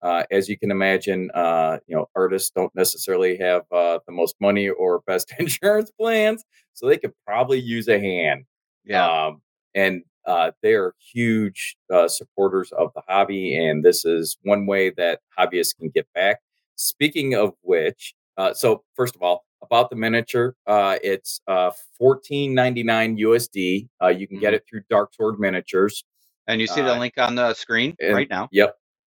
Uh, 0.02 0.24
as 0.32 0.48
you 0.48 0.58
can 0.58 0.72
imagine, 0.72 1.30
uh, 1.34 1.78
you 1.88 1.96
know, 1.96 2.08
artists 2.16 2.52
don't 2.56 2.74
necessarily 2.74 3.38
have 3.38 3.64
uh, 3.72 4.00
the 4.06 4.14
most 4.14 4.36
money 4.40 4.70
or 4.70 5.02
best 5.06 5.34
insurance 5.40 5.92
plans, 6.00 6.44
so 6.74 6.88
they 6.88 6.98
could 6.98 7.14
probably 7.26 7.60
use 7.60 7.88
a 7.88 8.00
hand. 8.00 8.46
Yeah. 8.86 9.06
Um, 9.06 9.42
and 9.76 10.04
uh, 10.26 10.52
they 10.62 10.74
are 10.74 10.94
huge 11.14 11.76
uh, 11.94 12.08
supporters 12.08 12.72
of 12.72 12.92
the 12.96 13.02
hobby, 13.08 13.56
and 13.56 13.84
this 13.84 14.06
is 14.06 14.38
one 14.44 14.66
way 14.68 14.90
that 14.92 15.20
hobbyists 15.38 15.78
can 15.78 15.90
get 15.90 16.08
back. 16.14 16.40
Speaking 16.76 17.34
of 17.34 17.54
which, 17.62 18.14
uh, 18.40 18.54
so 18.54 18.84
first 18.96 19.16
of 19.16 19.22
all, 19.22 19.46
about 19.62 19.90
the 19.90 19.96
miniature, 19.96 20.56
uh, 20.68 20.98
it's 21.04 21.42
uh, 21.48 21.72
fourteen 21.98 22.54
ninety 22.54 22.82
nine 22.84 23.18
USD. 23.18 23.90
Uh, 24.02 24.08
you 24.08 24.28
can 24.28 24.40
get 24.40 24.54
Mhm. 24.54 24.58
it 24.58 24.64
through 24.70 24.82
Dark 24.90 25.14
Sword 25.14 25.40
Miniatures. 25.40 26.04
and 26.48 26.60
you 26.60 26.66
see 26.66 26.82
the 26.82 26.96
uh, 26.96 27.00
link 27.00 27.14
on 27.18 27.36
the 27.36 27.54
screen 27.54 27.96
and- 28.00 28.16
right 28.16 28.30
now. 28.30 28.48
Yep. 28.52 28.76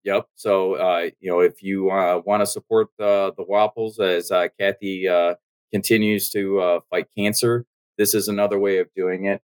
Yep. 0.06 0.26
So, 0.36 0.74
uh, 0.76 1.10
you 1.20 1.30
know, 1.30 1.42
if 1.42 1.62
you 1.62 1.92
uh, 1.92 2.22
want 2.26 2.42
to 2.42 2.48
support 2.48 2.88
the 2.98 3.34
Wappels 3.38 4.00
as 4.00 4.32
uh, 4.32 4.48
Kathy 4.60 5.08
uh, 5.08 5.36
continues 5.72 6.30
to 6.32 6.60
uh, 6.60 6.80
fight 6.90 7.08
cancer, 7.16 7.66
this 7.98 8.16
is 8.16 8.30
another 8.30 8.58
way 8.58 8.78
of 8.80 8.88
doing 8.96 9.26
it. 9.26 9.42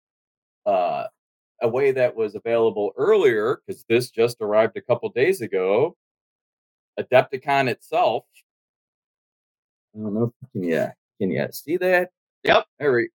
Uh, 0.66 1.06
a 1.62 1.66
way 1.68 1.90
that 1.92 2.14
was 2.14 2.34
available 2.36 2.92
earlier, 2.96 3.62
because 3.66 3.84
this 3.88 4.10
just 4.10 4.36
arrived 4.40 4.76
a 4.76 4.80
couple 4.82 5.08
days 5.08 5.40
ago. 5.40 5.96
Adepticon 7.00 7.68
itself. 7.68 8.24
I 9.94 9.98
don't 10.02 10.14
know. 10.14 10.24
if- 10.42 10.50
Can 10.52 10.62
you 10.64 10.86
can 11.20 11.30
you 11.30 11.46
see 11.52 11.76
that? 11.78 12.10
Yep. 12.44 12.64
There 12.78 12.92
we. 12.92 13.08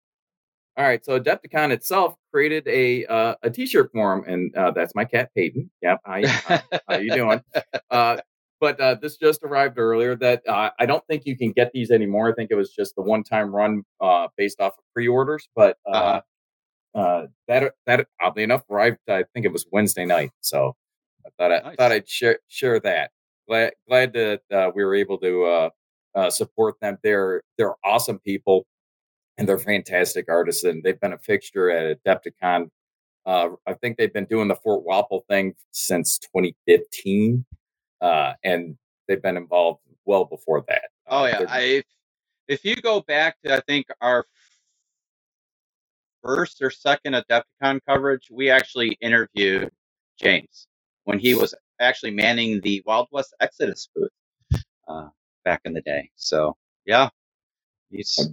All 0.76 0.84
right. 0.84 1.04
So 1.04 1.18
Adepticon 1.18 1.70
itself 1.70 2.14
created 2.32 2.66
a 2.68 3.04
uh, 3.06 3.34
a 3.42 3.50
T-shirt 3.50 3.90
for 3.92 4.12
him, 4.14 4.24
and 4.26 4.54
uh, 4.56 4.70
that's 4.72 4.94
my 4.94 5.04
cat 5.04 5.30
Peyton. 5.34 5.70
Yep. 5.82 6.00
Hi. 6.06 6.26
hi, 6.26 6.62
how 6.88 6.96
you 6.98 7.12
doing? 7.14 7.40
Uh, 7.90 8.18
but 8.60 8.80
uh, 8.80 8.94
this 8.94 9.16
just 9.18 9.42
arrived 9.42 9.78
earlier. 9.78 10.16
That 10.16 10.42
uh, 10.48 10.70
I 10.78 10.86
don't 10.86 11.06
think 11.06 11.24
you 11.26 11.36
can 11.36 11.52
get 11.52 11.70
these 11.72 11.90
anymore. 11.90 12.30
I 12.30 12.34
think 12.34 12.50
it 12.50 12.54
was 12.56 12.72
just 12.72 12.94
the 12.96 13.02
one 13.02 13.22
time 13.22 13.54
run 13.54 13.82
uh, 14.00 14.28
based 14.36 14.60
off 14.60 14.72
of 14.78 14.84
pre-orders. 14.94 15.46
But 15.54 15.76
uh, 15.86 15.90
Uh-huh. 15.90 17.00
uh, 17.00 17.26
that 17.48 17.74
that 17.86 18.06
oddly 18.22 18.42
enough 18.44 18.62
arrived. 18.70 18.98
I 19.08 19.24
think 19.34 19.44
it 19.46 19.52
was 19.52 19.66
Wednesday 19.72 20.04
night. 20.06 20.30
So 20.40 20.74
I 21.26 21.30
thought 21.38 21.52
I 21.52 21.58
Nice. 21.60 21.76
thought 21.76 21.92
I'd 21.92 22.08
share 22.08 22.38
share 22.48 22.80
that. 22.80 23.10
Glad 23.48 23.72
glad 23.88 24.12
that 24.14 24.40
uh, 24.52 24.70
we 24.74 24.84
were 24.84 24.94
able 24.94 25.18
to 25.18 25.44
uh, 25.44 25.70
uh, 26.16 26.30
support 26.30 26.76
them. 26.80 26.98
They're 27.04 27.42
they're 27.58 27.74
awesome 27.84 28.18
people, 28.20 28.66
and 29.38 29.48
they're 29.48 29.58
fantastic 29.58 30.26
artists, 30.28 30.64
and 30.64 30.82
they've 30.82 31.00
been 31.00 31.12
a 31.12 31.18
fixture 31.18 31.70
at 31.70 32.02
Adepticon. 32.04 32.70
Uh, 33.26 33.50
I 33.66 33.74
think 33.74 33.98
they've 33.98 34.12
been 34.12 34.26
doing 34.26 34.48
the 34.48 34.56
Fort 34.56 34.84
Wappel 34.86 35.22
thing 35.28 35.54
since 35.72 36.18
2015, 36.18 37.44
uh, 38.00 38.32
and 38.44 38.76
they've 39.08 39.22
been 39.22 39.36
involved 39.36 39.80
well 40.06 40.24
before 40.24 40.64
that. 40.68 40.84
Oh 41.08 41.24
Uh, 41.24 41.26
yeah, 41.26 41.46
I 41.48 41.82
if 42.48 42.64
you 42.64 42.76
go 42.76 43.00
back 43.02 43.36
to 43.44 43.54
I 43.54 43.60
think 43.68 43.86
our 44.00 44.24
first 46.22 46.62
or 46.62 46.70
second 46.70 47.14
Adepticon 47.14 47.80
coverage, 47.88 48.28
we 48.30 48.50
actually 48.50 48.96
interviewed 49.00 49.70
James 50.20 50.66
when 51.04 51.18
he 51.18 51.34
was 51.34 51.54
actually 51.80 52.12
manning 52.12 52.60
the 52.62 52.82
Wild 52.86 53.08
West 53.12 53.34
Exodus 53.40 53.88
booth 53.94 54.10
uh, 54.88 55.08
back 55.46 55.62
in 55.64 55.72
the 55.72 55.80
day. 55.82 56.10
So 56.16 56.56
yeah, 56.86 57.08
he's 57.90 58.28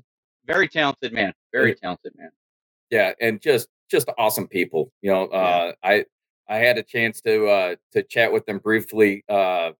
very 0.47 0.67
talented 0.67 1.13
man. 1.13 1.33
Very 1.53 1.75
talented 1.75 2.13
man. 2.17 2.31
yeah, 2.89 3.13
and 3.21 3.39
just 3.41 3.69
just 3.89 4.09
awesome 4.17 4.47
people. 4.49 4.91
You 5.01 5.11
know, 5.13 5.27
uh, 5.27 5.73
I 5.83 6.05
I 6.49 6.57
had 6.57 6.77
a 6.77 6.83
chance 6.83 7.21
to 7.21 7.47
uh, 7.47 7.75
to 7.93 8.03
chat 8.03 8.33
with 8.33 8.45
them 8.47 8.57
briefly 8.57 9.23
uh, 9.29 9.71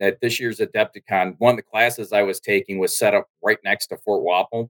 at 0.00 0.20
this 0.22 0.40
year's 0.40 0.58
Adepticon. 0.60 1.36
One 1.38 1.52
of 1.52 1.56
the 1.58 1.62
classes 1.62 2.12
I 2.12 2.22
was 2.22 2.40
taking 2.40 2.78
was 2.80 2.98
set 2.98 3.14
up 3.14 3.28
right 3.44 3.58
next 3.64 3.88
to 3.88 3.98
Fort 3.98 4.24
Wappel, 4.24 4.68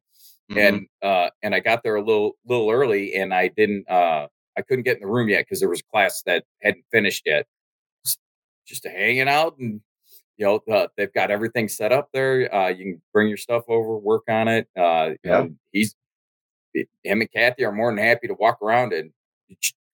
Mhm. 0.50 0.68
and 0.68 0.86
uh, 1.02 1.30
and 1.42 1.54
I 1.54 1.60
got 1.60 1.82
there 1.84 1.94
a 1.96 2.02
little 2.04 2.32
little 2.46 2.70
early, 2.70 3.14
and 3.14 3.32
I 3.32 3.48
didn't 3.48 3.88
uh, 3.88 4.26
I 4.58 4.62
couldn't 4.62 4.82
get 4.84 4.96
in 4.96 5.02
the 5.02 5.08
room 5.08 5.28
yet 5.30 5.46
because 5.46 5.60
there 5.60 5.68
was 5.70 5.80
a 5.80 5.90
class 5.92 6.22
that 6.26 6.44
hadn't 6.62 6.84
finished 6.90 7.22
yet. 7.26 7.46
Just, 8.04 8.18
just 8.66 8.84
hanging 8.86 9.28
out 9.28 9.56
and. 9.58 9.80
You 10.38 10.46
know, 10.46 10.74
uh, 10.74 10.88
they've 10.96 11.12
got 11.12 11.30
everything 11.30 11.68
set 11.68 11.92
up 11.92 12.08
there. 12.12 12.52
Uh, 12.54 12.68
you 12.68 12.84
can 12.84 13.02
bring 13.12 13.28
your 13.28 13.36
stuff 13.36 13.64
over, 13.68 13.96
work 13.98 14.24
on 14.28 14.48
it. 14.48 14.68
Uh, 14.76 15.10
Yeah. 15.24 15.46
he's 15.72 15.94
him 16.74 17.20
and 17.20 17.30
Kathy 17.32 17.64
are 17.64 17.72
more 17.72 17.90
than 17.90 17.98
happy 18.02 18.26
to 18.28 18.34
walk 18.34 18.58
around 18.62 18.92
and 18.94 19.12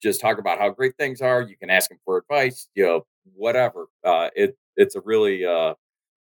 just 0.01 0.21
talk 0.21 0.39
about 0.39 0.59
how 0.59 0.71
great 0.71 0.97
things 0.97 1.21
are. 1.21 1.43
You 1.43 1.57
can 1.57 1.71
ask 1.71 1.89
them 1.91 1.99
for 2.05 2.19
advice, 2.19 2.69
you 2.75 2.85
know, 2.87 3.07
whatever. 3.35 3.89
Uh, 4.05 4.31
it 4.37 4.57
it's 4.77 4.95
a 4.95 5.01
really 5.01 5.45
uh, 5.45 5.75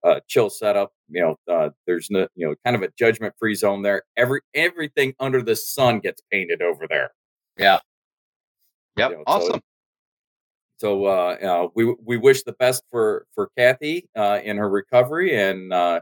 uh, 0.05 0.21
chill 0.27 0.49
setup. 0.49 0.92
You 1.11 1.37
know, 1.49 1.55
uh, 1.55 1.71
there's 1.87 2.09
no 2.11 2.29
you 2.35 2.49
know 2.49 2.55
kind 2.64 2.77
of 2.77 2.83
a 2.83 2.88
judgment 2.99 3.35
free 3.38 3.55
zone 3.55 3.83
there. 3.83 4.05
Every 4.16 4.40
everything 4.55 5.14
under 5.21 5.42
the 5.42 5.55
sun 5.57 6.01
gets 6.01 6.23
painted 6.33 6.62
over 6.62 6.87
there. 6.88 7.11
Yeah. 7.59 7.81
Yep. 8.97 9.11
You 9.11 9.16
know, 9.18 9.23
awesome. 9.27 9.55
So 9.55 9.61
uh, 10.84 11.06
uh, 11.34 11.68
we 11.74 11.94
we 12.04 12.16
wish 12.16 12.42
the 12.44 12.52
best 12.52 12.84
for 12.90 13.26
for 13.34 13.50
Kathy 13.56 14.08
uh, 14.16 14.40
in 14.44 14.56
her 14.56 14.68
recovery, 14.70 15.34
and 15.36 15.72
uh, 15.72 16.00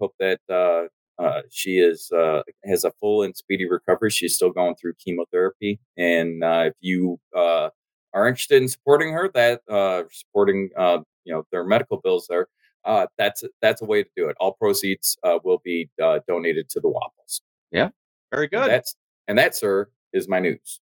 hope 0.00 0.14
that 0.18 0.40
uh, 0.50 1.22
uh, 1.22 1.42
she 1.50 1.78
is 1.78 2.10
uh, 2.12 2.42
has 2.64 2.84
a 2.84 2.92
full 3.00 3.22
and 3.22 3.36
speedy 3.36 3.68
recovery. 3.68 4.10
She's 4.10 4.34
still 4.34 4.50
going 4.50 4.74
through 4.76 4.94
chemotherapy, 5.04 5.80
and 5.96 6.42
uh, 6.44 6.64
if 6.66 6.74
you 6.80 7.18
uh, 7.36 7.70
are 8.14 8.26
interested 8.28 8.62
in 8.62 8.68
supporting 8.68 9.12
her, 9.12 9.30
that 9.34 9.60
uh, 9.70 10.02
supporting 10.10 10.70
uh, 10.76 10.98
you 11.24 11.32
know 11.32 11.44
their 11.52 11.64
medical 11.64 12.00
bills 12.00 12.26
there, 12.28 12.48
uh, 12.84 13.06
that's 13.18 13.44
that's 13.62 13.82
a 13.82 13.84
way 13.84 14.02
to 14.02 14.10
do 14.16 14.28
it. 14.28 14.36
All 14.40 14.52
proceeds 14.54 15.16
uh, 15.22 15.38
will 15.44 15.60
be 15.64 15.88
uh, 16.02 16.18
donated 16.28 16.68
to 16.70 16.80
the 16.80 16.88
Wappels. 16.88 17.40
Yeah, 17.70 17.90
very 18.32 18.48
And 18.52 18.62
good. 18.62 18.70
that's 18.70 18.96
and 19.28 19.38
that, 19.38 19.54
sir, 19.54 19.88
is 20.12 20.28
my 20.28 20.40
news. 20.40 20.80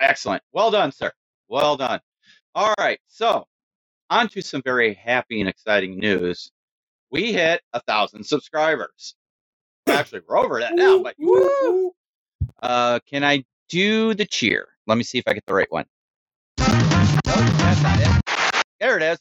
Excellent. 0.00 0.42
Well 0.52 0.70
done, 0.70 0.90
sir. 0.92 1.12
Well 1.48 1.76
done. 1.76 2.00
All 2.54 2.72
right. 2.78 3.00
So, 3.08 3.46
on 4.10 4.28
to 4.28 4.40
some 4.40 4.62
very 4.62 4.94
happy 4.94 5.40
and 5.40 5.48
exciting 5.48 5.98
news. 5.98 6.52
We 7.10 7.32
hit 7.32 7.62
a 7.72 7.80
thousand 7.80 8.24
subscribers. 8.24 9.16
Actually, 9.88 10.22
we're 10.28 10.38
over 10.38 10.60
that 10.60 10.74
now, 10.74 11.02
but 11.02 11.16
woo! 11.18 11.92
Uh, 12.62 13.00
can 13.10 13.24
I 13.24 13.44
do 13.68 14.14
the 14.14 14.24
cheer? 14.24 14.68
Let 14.86 14.98
me 14.98 15.04
see 15.04 15.18
if 15.18 15.24
I 15.26 15.34
get 15.34 15.44
the 15.46 15.54
right 15.54 15.70
one. 15.70 15.84
Nope, 16.58 16.66
that's 17.26 17.82
not 17.82 18.00
it. 18.00 18.64
There 18.78 18.96
it 18.98 19.02
is. 19.02 19.18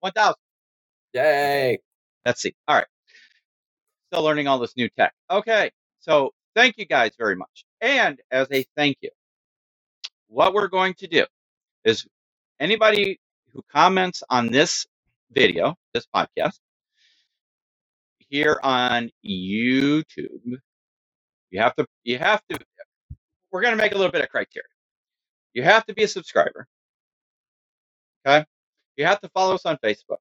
One 0.00 0.12
thousand. 0.12 0.40
Yay! 1.12 1.78
Let's 2.24 2.42
see. 2.42 2.54
All 2.66 2.74
right. 2.74 2.86
Still 4.12 4.24
learning 4.24 4.48
all 4.48 4.58
this 4.58 4.76
new 4.76 4.88
tech. 4.96 5.12
Okay. 5.30 5.70
So 6.00 6.32
thank 6.56 6.78
you 6.78 6.86
guys 6.86 7.12
very 7.16 7.36
much. 7.36 7.64
And 7.80 8.20
as 8.32 8.48
a 8.50 8.64
thank 8.76 8.96
you, 9.02 9.10
what 10.26 10.54
we're 10.54 10.68
going 10.68 10.94
to 10.94 11.06
do 11.06 11.24
is 11.84 12.06
anybody 12.58 13.20
who 13.52 13.62
comments 13.72 14.24
on 14.28 14.48
this 14.48 14.86
video, 15.30 15.76
this 15.94 16.06
podcast, 16.14 16.58
here 18.28 18.58
on 18.62 19.10
YouTube, 19.24 20.58
you 21.50 21.60
have 21.60 21.76
to, 21.76 21.86
you 22.02 22.18
have 22.18 22.42
to, 22.50 22.58
we're 23.52 23.62
going 23.62 23.76
to 23.76 23.80
make 23.82 23.92
a 23.92 23.96
little 23.96 24.10
bit 24.10 24.22
of 24.22 24.30
criteria. 24.30 24.66
You 25.54 25.62
have 25.62 25.86
to 25.86 25.94
be 25.94 26.02
a 26.02 26.08
subscriber. 26.08 26.66
Okay. 28.26 28.44
You 28.96 29.04
have 29.06 29.20
to 29.20 29.28
follow 29.28 29.54
us 29.54 29.66
on 29.66 29.78
Facebook. 29.84 30.18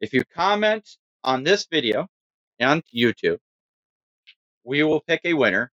If 0.00 0.12
you 0.12 0.22
comment 0.34 0.88
on 1.24 1.42
this 1.42 1.66
video 1.70 2.06
on 2.60 2.82
YouTube, 2.94 3.38
we 4.66 4.82
will 4.82 5.00
pick 5.00 5.20
a 5.24 5.32
winner 5.32 5.70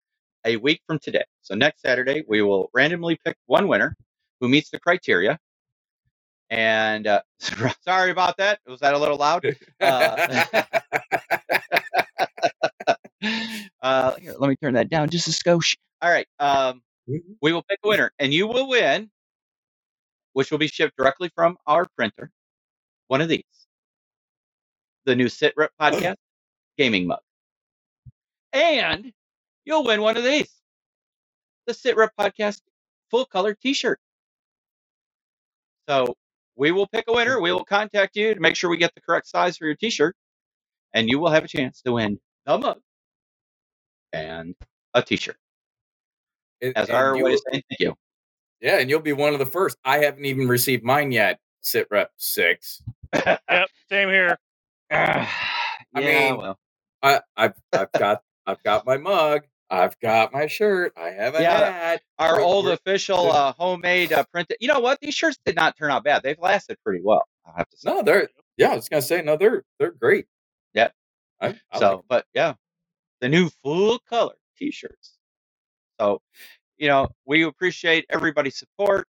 a 0.46 0.56
week 0.56 0.82
from 0.88 0.98
today. 0.98 1.26
So 1.42 1.54
next 1.54 1.82
Saturday, 1.82 2.24
we 2.28 2.42
will 2.42 2.70
randomly 2.74 3.20
pick 3.24 3.36
one 3.46 3.68
winner 3.68 3.96
who 4.40 4.48
meets 4.48 4.70
the 4.70 4.80
criteria. 4.80 5.38
And 6.50 7.06
uh, 7.06 7.22
sorry 7.84 8.12
about 8.12 8.38
that. 8.38 8.60
Was 8.66 8.80
that 8.80 8.94
a 8.94 8.98
little 8.98 9.18
loud? 9.18 9.46
Uh, 9.82 10.46
uh, 13.82 14.16
here, 14.16 14.36
let 14.40 14.48
me 14.50 14.56
turn 14.56 14.74
that 14.76 14.90
down 14.90 15.10
just 15.10 15.28
a 15.28 15.32
skosh. 15.32 15.76
All 16.02 16.10
right. 16.10 16.28
Um, 16.40 16.82
we 17.08 17.54
will 17.54 17.64
pick 17.64 17.80
a 17.84 17.88
winner, 17.88 18.12
and 18.20 18.34
you 18.34 18.48
will 18.48 18.70
win, 18.70 19.10
which 20.34 20.52
will 20.52 20.58
be 20.58 20.68
shipped 20.68 20.96
directly 20.98 21.30
from 21.36 21.58
our 21.66 21.86
printer. 21.96 22.32
One 23.08 23.22
of 23.22 23.30
these, 23.30 23.44
the 25.06 25.16
new 25.16 25.30
Sit 25.30 25.54
Rep 25.56 25.72
podcast 25.80 26.16
gaming 26.78 27.08
mug, 27.08 27.20
and 28.54 29.12
you'll 29.66 29.84
win 29.84 30.02
one 30.02 30.18
of 30.18 30.24
these, 30.24 30.52
the 31.66 31.74
Sit 31.74 31.96
Rep 31.98 32.12
podcast 32.20 32.62
full 33.10 33.26
color 33.26 33.54
T-shirt. 33.54 34.00
So 35.90 36.16
we 36.56 36.72
will 36.72 36.88
pick 36.88 37.06
a 37.08 37.14
winner. 37.14 37.40
We 37.40 37.52
will 37.52 37.66
contact 37.66 38.16
you 38.16 38.34
to 38.34 38.40
make 38.40 38.56
sure 38.56 38.70
we 38.70 38.78
get 38.78 38.94
the 38.96 39.02
correct 39.02 39.28
size 39.28 39.58
for 39.58 39.66
your 39.66 39.76
T-shirt, 39.76 40.16
and 40.94 41.10
you 41.10 41.20
will 41.20 41.30
have 41.30 41.44
a 41.44 41.48
chance 41.48 41.82
to 41.84 41.94
win 41.94 42.20
the 42.46 42.58
mug 42.58 42.80
and 44.14 44.56
a 44.94 45.02
T-shirt 45.02 45.38
as 46.62 46.90
our 46.90 47.16
way 47.22 47.32
to 47.32 47.38
say 47.38 47.52
thank 47.52 47.66
you. 47.80 47.96
Yeah, 48.62 48.80
and 48.80 48.90
you'll 48.90 49.02
be 49.02 49.14
one 49.14 49.34
of 49.34 49.40
the 49.40 49.46
first. 49.46 49.78
I 49.86 50.00
haven't 50.00 50.26
even 50.26 50.48
received 50.48 50.84
mine 50.84 51.12
yet. 51.12 51.40
Sit 51.62 51.88
rep 51.92 52.12
six. 52.18 52.82
Yep, 53.14 53.70
same 53.90 54.10
here. 54.10 54.38
I 54.92 55.28
I 55.94 56.00
mean, 56.00 56.38
well, 56.38 56.58
I, 57.04 57.22
I've 57.36 57.54
I've 57.72 57.92
got 57.98 58.22
I've 58.48 58.64
got 58.64 58.88
my 58.88 58.98
mug. 58.98 59.44
I've 59.70 60.00
got 60.00 60.34
my 60.34 60.48
shirt. 60.48 60.94
I 60.98 61.10
have 61.10 61.36
a 61.36 61.44
Yeah. 61.44 61.72
hat. 61.72 62.04
our 62.20 62.42
old 62.42 62.70
official 62.70 63.32
uh, 63.32 63.54
homemade 63.54 64.14
uh, 64.14 64.26
printed. 64.34 64.58
You 64.62 64.70
know 64.70 64.80
what? 64.82 65.00
These 65.02 65.16
shirts 65.16 65.38
did 65.46 65.56
not 65.58 65.78
turn 65.78 65.92
out 65.92 66.06
bad. 66.06 66.24
They've 66.24 66.40
lasted 66.40 66.78
pretty 66.86 67.02
well. 67.04 67.26
I 67.48 67.52
have 67.58 67.70
to 67.72 67.78
say. 67.78 67.90
No, 67.92 68.04
they're 68.04 68.30
yeah. 68.58 68.72
I 68.72 68.76
was 68.76 68.90
gonna 68.90 69.04
say 69.04 69.22
no. 69.24 69.38
They're 69.38 69.64
they're 69.80 69.92
great. 69.92 70.28
Yeah. 70.74 70.90
I, 71.42 71.50
I 71.72 71.80
so, 71.80 71.96
like 71.98 72.06
but 72.10 72.26
yeah, 72.36 72.56
the 73.22 73.30
new 73.30 73.50
full 73.64 74.00
color 74.10 74.36
T-shirts. 74.58 75.14
So, 76.00 76.22
you 76.78 76.90
know, 76.90 77.10
we 77.26 77.44
appreciate 77.44 78.06
everybody's 78.10 78.58
support 78.60 79.08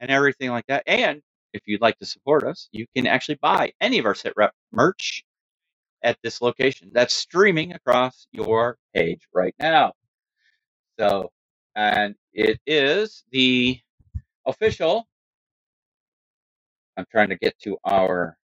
and 0.00 0.10
everything 0.10 0.50
like 0.50 0.66
that. 0.68 0.84
And 0.86 1.22
if 1.54 1.62
you'd 1.66 1.82
like 1.82 1.98
to 1.98 2.06
support 2.06 2.44
us, 2.44 2.68
you 2.72 2.86
can 2.96 3.06
actually 3.06 3.38
buy 3.42 3.72
any 3.80 3.98
of 4.00 4.06
our 4.06 4.14
Sit 4.16 4.34
Rep 4.36 4.52
merch 4.72 5.24
at 6.04 6.18
this 6.22 6.42
location. 6.42 6.90
That's 6.94 7.14
streaming 7.14 7.72
across 7.74 8.26
your 8.32 8.78
page 8.94 9.22
right 9.34 9.54
now. 9.60 9.94
So, 10.98 11.30
and 11.76 12.14
it 12.34 12.60
is 12.66 13.24
the 13.32 13.80
official. 14.46 15.08
I'm 16.96 17.06
trying 17.10 17.30
to 17.30 17.36
get 17.36 17.58
to 17.60 17.78
our 17.84 18.36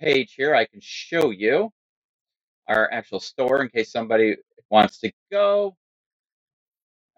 page 0.00 0.34
here. 0.36 0.54
I 0.54 0.66
can 0.66 0.80
show 0.82 1.30
you 1.30 1.70
our 2.68 2.90
actual 2.92 3.20
store 3.20 3.62
in 3.62 3.68
case 3.70 3.92
somebody 3.92 4.36
wants 4.70 5.00
to 5.00 5.12
go. 5.32 5.76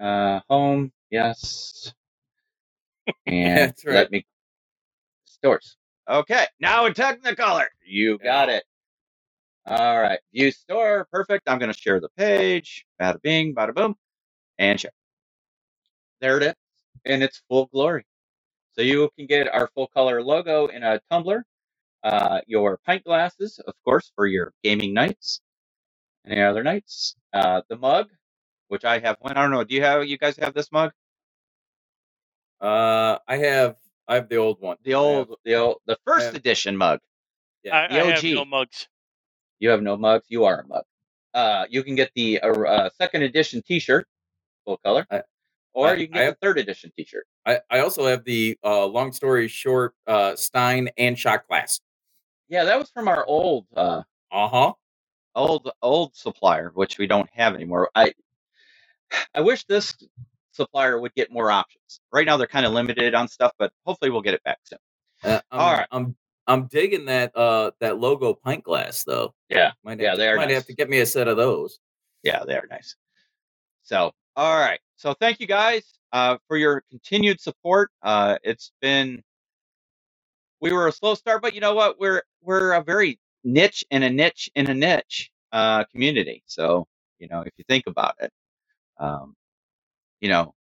Uh, 0.00 0.40
home, 0.48 0.92
yes. 1.10 1.92
And 3.26 3.56
That's 3.56 3.84
right. 3.86 3.94
let 3.96 4.10
me 4.12 4.26
stores. 5.26 5.76
Okay, 6.10 6.46
now 6.60 6.86
in 6.86 6.94
Technicolor, 6.94 7.66
you 7.86 8.18
got 8.18 8.48
Yeah. 8.48 8.56
it. 8.56 8.64
All 9.66 10.00
right, 10.00 10.18
view 10.32 10.50
store, 10.50 11.06
perfect. 11.10 11.48
I'm 11.48 11.58
going 11.58 11.72
to 11.72 11.78
share 11.78 11.98
the 12.00 12.10
page. 12.18 12.84
Bada 13.00 13.20
bing, 13.22 13.54
bada 13.54 13.74
boom, 13.74 13.94
and 14.58 14.78
share. 14.78 14.90
There 16.20 16.36
it 16.36 16.42
is, 16.42 16.54
in 17.04 17.22
its 17.22 17.42
full 17.48 17.66
glory. 17.66 18.04
So 18.72 18.82
you 18.82 19.08
can 19.16 19.26
get 19.26 19.48
our 19.48 19.68
full 19.74 19.86
color 19.86 20.22
logo 20.22 20.66
in 20.66 20.82
a 20.82 21.00
tumbler, 21.10 21.44
uh, 22.02 22.40
your 22.46 22.78
pint 22.84 23.04
glasses, 23.04 23.58
of 23.66 23.72
course, 23.84 24.12
for 24.14 24.26
your 24.26 24.52
gaming 24.62 24.92
nights, 24.92 25.40
any 26.26 26.42
other 26.42 26.62
nights. 26.62 27.14
Uh, 27.32 27.62
the 27.70 27.76
mug, 27.76 28.08
which 28.68 28.84
I 28.84 28.98
have 28.98 29.16
one. 29.20 29.32
I 29.36 29.42
don't 29.42 29.50
know. 29.50 29.64
Do 29.64 29.74
you 29.74 29.82
have? 29.82 30.04
You 30.04 30.18
guys 30.18 30.36
have 30.36 30.52
this 30.54 30.70
mug? 30.72 30.90
Uh, 32.60 33.18
I 33.26 33.36
have 33.38 33.76
I 34.08 34.16
have 34.16 34.28
the 34.28 34.36
old 34.36 34.60
one. 34.60 34.76
The 34.84 34.94
I 34.94 34.98
have- 34.98 35.28
old, 35.30 35.38
the 35.44 35.54
old, 35.54 35.76
the 35.86 35.96
first 36.04 36.26
have- 36.26 36.34
edition 36.34 36.76
mug. 36.76 37.00
Yeah. 37.62 37.76
I, 37.76 37.88
The 37.88 38.00
I 38.02 38.04
have 38.10 38.18
OG. 38.18 38.34
no 38.34 38.44
mugs. 38.44 38.88
You 39.64 39.70
have 39.70 39.80
no 39.80 39.96
mugs. 39.96 40.26
You 40.28 40.44
are 40.44 40.60
a 40.60 40.66
mug. 40.66 40.84
Uh, 41.32 41.64
you 41.70 41.82
can 41.82 41.94
get 41.94 42.10
the 42.14 42.38
uh, 42.42 42.48
uh, 42.52 42.90
second 42.98 43.22
edition 43.22 43.62
T-shirt, 43.66 44.06
full 44.66 44.76
color, 44.84 45.06
I- 45.10 45.22
or 45.72 45.88
I- 45.88 45.94
you 45.94 46.06
can 46.06 46.12
get 46.16 46.24
have- 46.24 46.34
the 46.34 46.46
third 46.46 46.58
edition 46.58 46.92
T-shirt. 46.94 47.26
I, 47.46 47.60
I 47.70 47.78
also 47.78 48.06
have 48.06 48.24
the 48.24 48.58
uh, 48.62 48.84
long 48.84 49.10
story 49.12 49.48
short 49.48 49.94
uh, 50.06 50.36
Stein 50.36 50.90
and 50.98 51.18
shot 51.18 51.48
glass. 51.48 51.80
Yeah, 52.50 52.64
that 52.64 52.78
was 52.78 52.90
from 52.90 53.08
our 53.08 53.24
old, 53.24 53.64
uh, 53.74 54.02
Uh 54.30 54.48
huh. 54.48 54.72
old, 55.34 55.70
old 55.80 56.14
supplier, 56.14 56.70
which 56.74 56.98
we 56.98 57.06
don't 57.06 57.30
have 57.32 57.54
anymore. 57.54 57.88
I, 57.94 58.12
I 59.34 59.40
wish 59.40 59.64
this 59.64 59.96
supplier 60.52 61.00
would 61.00 61.14
get 61.14 61.32
more 61.32 61.50
options. 61.50 62.00
Right 62.12 62.26
now, 62.26 62.36
they're 62.36 62.46
kind 62.46 62.66
of 62.66 62.72
limited 62.74 63.14
on 63.14 63.28
stuff, 63.28 63.52
but 63.58 63.72
hopefully, 63.86 64.10
we'll 64.10 64.20
get 64.20 64.34
it 64.34 64.44
back 64.44 64.58
soon. 64.64 64.78
Uh, 65.24 65.40
I'm, 65.50 65.60
All 65.60 65.72
right. 65.72 65.86
I'm 65.90 66.16
I'm 66.46 66.66
digging 66.66 67.06
that 67.06 67.36
uh 67.36 67.70
that 67.80 67.98
logo 67.98 68.34
pint 68.34 68.64
glass 68.64 69.04
though. 69.04 69.34
Yeah, 69.48 69.72
Might 69.82 70.00
Yeah, 70.00 70.14
they 70.16 70.28
are 70.28 70.36
might 70.36 70.46
nice. 70.46 70.54
have 70.56 70.66
to 70.66 70.74
get 70.74 70.88
me 70.90 71.00
a 71.00 71.06
set 71.06 71.28
of 71.28 71.36
those. 71.36 71.78
yeah, 72.22 72.44
they 72.46 72.54
are 72.54 72.66
nice. 72.70 72.96
So, 73.82 74.12
all 74.36 74.58
right. 74.58 74.80
So, 74.96 75.14
thank 75.14 75.40
you 75.40 75.46
guys 75.46 75.82
uh, 76.12 76.38
for 76.48 76.56
your 76.56 76.82
continued 76.90 77.40
support. 77.40 77.90
Uh, 78.02 78.38
it's 78.42 78.72
been 78.80 79.22
we 80.60 80.72
were 80.72 80.88
a 80.88 80.92
slow 80.92 81.14
start, 81.14 81.42
but 81.42 81.54
you 81.54 81.60
know 81.60 81.74
what? 81.74 81.98
We're 82.00 82.22
we're 82.42 82.72
a 82.72 82.82
very 82.82 83.18
niche 83.44 83.84
in 83.90 84.02
a 84.02 84.10
niche 84.10 84.50
in 84.54 84.68
a 84.70 84.74
niche 84.74 85.30
uh, 85.52 85.84
community. 85.84 86.42
So, 86.46 86.86
you 87.18 87.28
know, 87.28 87.40
if 87.42 87.52
you 87.56 87.64
think 87.68 87.84
about 87.86 88.14
it, 88.20 88.30
um, 88.98 89.34
you 90.20 90.28
know, 90.28 90.54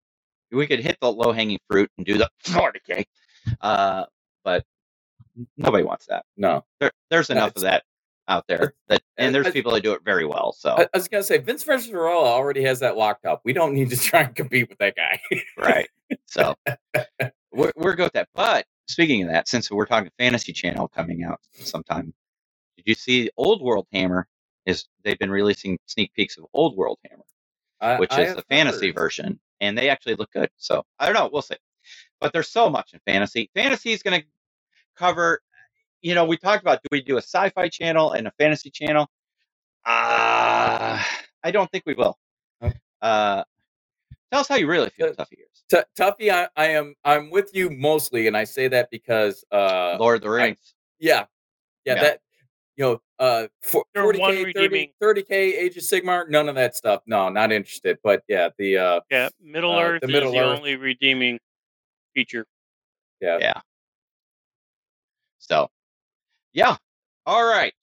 we 0.50 0.66
could 0.66 0.80
hit 0.80 0.98
the 1.00 1.10
low 1.12 1.32
hanging 1.32 1.58
fruit 1.70 1.90
and 1.96 2.06
do 2.06 2.18
the 2.18 2.28
40k, 2.44 3.04
uh, 3.60 4.04
but 4.44 4.64
nobody 5.56 5.84
wants 5.84 6.06
that. 6.06 6.24
No, 6.36 6.64
There, 6.80 6.90
there's 7.10 7.28
No, 7.30 7.36
enough 7.36 7.56
of 7.56 7.62
that 7.62 7.84
out 8.28 8.44
there 8.48 8.74
that, 8.88 9.02
and 9.16 9.34
there's 9.34 9.46
I- 9.48 9.50
people 9.50 9.72
that 9.72 9.82
do 9.82 9.92
it 9.92 10.02
very 10.04 10.24
well. 10.24 10.52
So, 10.52 10.70
I, 10.70 10.82
I 10.82 10.88
was 10.94 11.08
gonna 11.08 11.22
say 11.24 11.38
Vince 11.38 11.64
Venturella 11.64 12.24
already 12.24 12.62
has 12.64 12.80
that 12.80 12.96
locked 12.96 13.24
up. 13.26 13.40
We 13.44 13.52
don't 13.52 13.74
need 13.74 13.90
to 13.90 13.96
try 14.00 14.22
and 14.22 14.34
compete 14.34 14.68
with 14.68 14.78
that 14.78 14.94
guy. 14.96 15.20
right. 15.58 15.88
So 16.26 16.54
we're, 17.52 17.72
we're 17.76 17.94
good 17.94 18.04
with 18.04 18.12
that. 18.14 18.28
But 18.34 18.66
speaking 18.88 19.22
of 19.22 19.28
that, 19.30 19.48
since 19.48 19.70
we're 19.70 19.86
talking 19.86 20.10
Fantasy 20.18 20.52
Channel 20.52 20.88
coming 20.88 21.24
out 21.24 21.40
sometime, 21.54 22.12
did 22.76 22.84
you 22.86 22.94
see 22.94 23.30
Old 23.36 23.60
World 23.62 23.86
Hammer? 23.92 24.28
Is 24.64 24.86
they've 25.02 25.18
been 25.18 25.30
releasing 25.30 25.76
sneak 25.86 26.14
peeks 26.14 26.38
of 26.38 26.44
Old 26.54 26.76
World 26.76 26.98
Hammer, 27.10 27.24
I- 27.80 27.98
which 27.98 28.16
is 28.16 28.36
the 28.36 28.44
fantasy 28.48 28.86
heard. 28.88 28.94
version, 28.94 29.40
and 29.60 29.76
they 29.76 29.88
actually 29.88 30.14
look 30.14 30.30
good. 30.32 30.48
So 30.56 30.84
I 31.00 31.06
don't 31.06 31.14
know, 31.14 31.28
we'll 31.32 31.42
see. 31.42 31.56
But 32.20 32.32
there's 32.32 32.48
so 32.48 32.70
much 32.70 32.92
in 32.92 33.00
fantasy. 33.04 33.50
Fantasy 33.56 33.90
is 33.92 34.04
going 34.04 34.20
to 34.20 34.26
cover. 34.96 35.40
You 36.00 36.14
know, 36.14 36.24
we 36.24 36.36
talked 36.36 36.62
about 36.62 36.82
do 36.82 36.88
we 36.90 37.00
do 37.02 37.14
a 37.16 37.22
sci-fi 37.22 37.68
channel 37.68 38.12
and 38.12 38.26
a 38.26 38.32
fantasy 38.38 38.70
channel? 38.70 39.08
Uh, 39.84 41.00
I 41.44 41.50
don't 41.50 41.70
think 41.70 41.84
we 41.86 41.94
will. 41.94 42.18
Uh, 43.00 43.42
tell 44.30 44.40
us 44.40 44.48
how 44.48 44.56
you 44.56 44.66
really 44.68 44.90
feel, 44.90 45.08
Uh, 45.08 45.12
Tuffy 45.24 45.38
Ears. 45.38 45.64
T- 45.68 46.02
Tuffy, 46.02 46.30
I, 46.32 46.48
I 46.56 46.68
am 46.68 46.94
I'm 47.04 47.30
with 47.30 47.54
you 47.54 47.70
mostly, 47.70 48.26
and 48.26 48.36
I 48.36 48.44
say 48.44 48.68
that 48.68 48.90
because 48.90 49.44
uh 49.50 49.96
Lord 49.98 50.16
of 50.16 50.22
the 50.22 50.30
Rings. 50.30 50.74
yeah, 50.98 51.24
yeah, 51.84 51.94
Yeah. 51.94 52.00
that 52.02 52.20
you 52.76 52.84
know 52.84 53.00
uh 53.18 53.46
for, 53.62 53.84
40k, 53.96 54.54
30, 54.54 54.94
30k, 55.02 55.30
Age 55.30 55.76
of 55.76 55.82
Sigmar, 55.82 56.28
none 56.28 56.48
of 56.48 56.54
that 56.56 56.76
stuff. 56.76 57.02
No, 57.06 57.28
not 57.28 57.50
interested. 57.52 57.98
But 58.04 58.22
yeah, 58.28 58.50
the 58.58 58.78
uh 58.78 59.00
Yeah, 59.10 59.28
Middle 59.40 59.72
Uh, 59.72 59.82
Earth 59.82 60.00
the 60.02 60.08
is 60.08 60.12
Middle 60.12 60.32
the 60.32 60.38
only 60.40 60.76
redeeming 60.76 61.38
feature. 62.14 62.46
yeah, 63.20 63.38
Yeah. 63.40 63.60
So, 65.42 65.68
yeah. 66.54 66.76
All 67.26 67.44
right. 67.44 67.74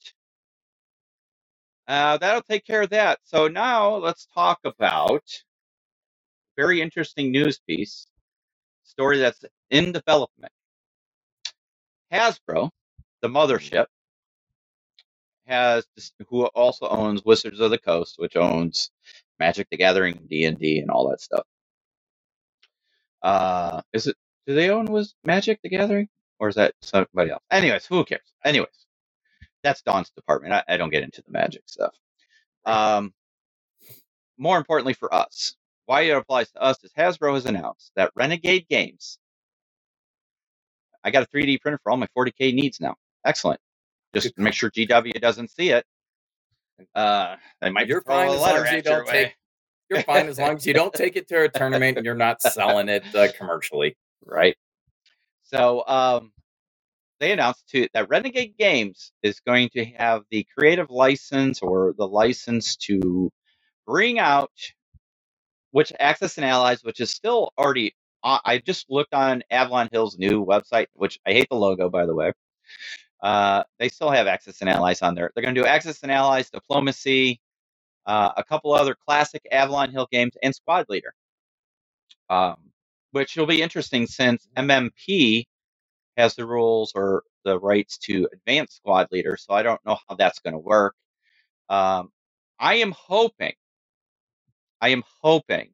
Uh, 1.88 2.18
that'll 2.18 2.44
take 2.44 2.66
care 2.66 2.84
of 2.84 2.92
that. 2.92 3.20
So 3.26 3.48
now 3.50 3.98
let's 3.98 4.28
talk 4.36 4.60
about 4.66 5.24
very 6.58 6.82
interesting 6.82 7.32
news 7.32 7.60
piece 7.68 8.08
story 8.84 9.20
that's 9.20 9.44
in 9.72 9.92
development. 9.94 10.54
Hasbro, 12.14 12.72
the 13.22 13.30
mothership, 13.30 13.88
has 15.48 15.86
who 16.30 16.46
also 16.48 16.88
owns 16.90 17.24
Wizards 17.26 17.60
of 17.62 17.72
the 17.72 17.80
Coast, 17.80 18.16
which 18.20 18.38
owns 18.38 18.92
Magic 19.40 19.68
the 19.72 19.78
Gathering, 19.78 20.28
D 20.30 20.46
and 20.46 20.60
D, 20.60 20.80
and 20.80 20.92
all 20.92 21.10
that 21.10 21.22
stuff. 21.22 21.46
Uh, 23.24 23.82
is 23.94 24.08
it? 24.08 24.16
Do 24.48 24.56
they 24.56 24.70
own 24.72 24.88
was 24.88 25.16
Magic 25.26 25.60
the 25.64 25.70
Gathering, 25.70 26.10
or 26.40 26.50
is 26.50 26.56
that 26.56 26.74
somebody 26.82 27.32
else? 27.32 27.44
Anyways, 27.52 27.86
who 27.86 28.04
cares? 28.04 28.22
Anyways, 28.46 28.68
that's 29.64 29.82
Dawn's 29.82 30.10
department. 30.12 30.54
I, 30.54 30.64
I 30.68 30.78
don't 30.78 30.90
get 30.90 31.04
into 31.04 31.22
the 31.22 31.32
Magic 31.32 31.64
stuff. 31.66 31.96
Um, 32.66 33.14
more 34.38 34.58
importantly 34.58 34.94
for 34.94 35.14
us, 35.14 35.56
why 35.86 36.02
it 36.02 36.12
applies 36.12 36.50
to 36.52 36.62
us 36.62 36.78
is 36.84 36.92
Hasbro 36.98 37.34
has 37.34 37.46
announced 37.46 37.92
that 37.96 38.12
Renegade 38.16 38.68
Games. 38.70 39.18
I 41.04 41.12
got 41.12 41.24
a 41.24 41.28
3D 41.28 41.62
printer 41.62 41.80
for 41.84 41.92
all 41.92 41.98
my 41.98 42.08
40k 42.18 42.54
needs 42.54 42.80
now. 42.80 42.96
Excellent. 43.26 43.60
Just 44.14 44.38
make 44.38 44.54
sure 44.54 44.70
GW 44.72 45.20
doesn't 45.20 45.52
see 45.52 45.70
it. 45.70 45.86
Uh, 46.96 47.36
they 47.62 47.70
might 47.70 47.88
You're 47.88 48.02
fine 48.02 48.30
as 48.30 48.40
long 48.40 48.58
as 48.58 48.72
you 48.74 48.82
don't 48.82 49.08
take- 49.08 49.36
you're 49.90 50.04
fine 50.04 50.28
as 50.28 50.38
long 50.38 50.56
as 50.56 50.68
you 50.68 50.74
don't 50.74 50.94
take 50.94 51.16
it 51.16 51.28
to 51.30 51.44
a 51.44 51.50
tournament 51.50 51.98
and 51.98 52.06
you're 52.06 52.16
not 52.16 52.42
selling 52.42 52.90
it 52.90 53.04
uh, 53.16 53.28
commercially. 53.36 53.98
right? 54.26 54.56
So 55.54 55.86
um, 55.88 56.32
they 57.20 57.32
announced 57.32 57.68
too 57.70 57.88
that 57.94 58.10
Renegade 58.10 58.56
Games 58.58 59.12
is 59.24 59.40
going 59.42 59.70
to 59.70 59.86
have 59.86 60.24
the 60.32 60.46
creative 60.58 60.90
license 60.90 61.62
or 61.62 61.94
the 61.98 62.08
license 62.08 62.76
to 62.78 63.32
bring 63.88 64.20
out 64.20 64.52
which 65.72 65.94
Axis 66.00 66.38
and 66.38 66.46
Allies, 66.46 66.84
which 66.84 67.00
is 67.00 67.12
still 67.12 67.52
already. 67.58 67.96
Uh, 68.24 68.40
I 68.46 68.60
just 68.60 68.90
looked 68.90 69.14
on 69.14 69.44
Avalon 69.52 69.90
Hill's 69.92 70.18
new 70.18 70.46
website, 70.46 70.88
which 70.94 71.20
I 71.26 71.32
hate 71.34 71.50
the 71.50 71.58
logo 71.58 71.90
by 71.90 72.06
the 72.06 72.16
way. 72.16 72.34
Uh, 73.22 73.64
they 73.80 73.90
still 73.90 74.12
have 74.12 74.28
Axis 74.28 74.62
and 74.62 74.70
Allies 74.70 75.02
on 75.02 75.16
there. 75.16 75.32
They're 75.36 75.44
going 75.44 75.56
to 75.56 75.62
do 75.62 75.68
Axis 75.68 76.04
and 76.04 76.12
Allies, 76.12 76.50
Diplomacy, 76.50 77.42
uh, 78.06 78.32
a 78.38 78.44
couple 78.44 78.74
other 78.74 78.96
classic 79.08 79.42
Avalon 79.52 79.92
Hill 79.92 80.08
games, 80.12 80.34
and 80.44 80.56
Squad 80.56 80.86
Leader. 80.90 81.14
Um, 82.30 82.69
which 83.12 83.38
will 83.38 83.48
be 83.48 83.62
interesting 83.62 84.08
since 84.08 84.48
MMP 84.58 85.46
has 86.18 86.36
the 86.36 86.46
rules 86.46 86.94
or 86.96 87.24
the 87.46 87.60
rights 87.60 87.98
to 88.00 88.28
advanced 88.34 88.78
squad 88.78 89.08
leader. 89.12 89.38
So 89.38 89.54
I 89.54 89.64
don't 89.64 89.84
know 89.86 89.98
how 90.08 90.16
that's 90.16 90.40
going 90.40 90.54
to 90.54 90.60
work. 90.60 90.96
Um, 91.70 92.12
I 92.60 92.76
am 92.76 92.94
hoping, 92.94 93.54
I 94.82 94.90
am 94.90 95.04
hoping 95.22 95.72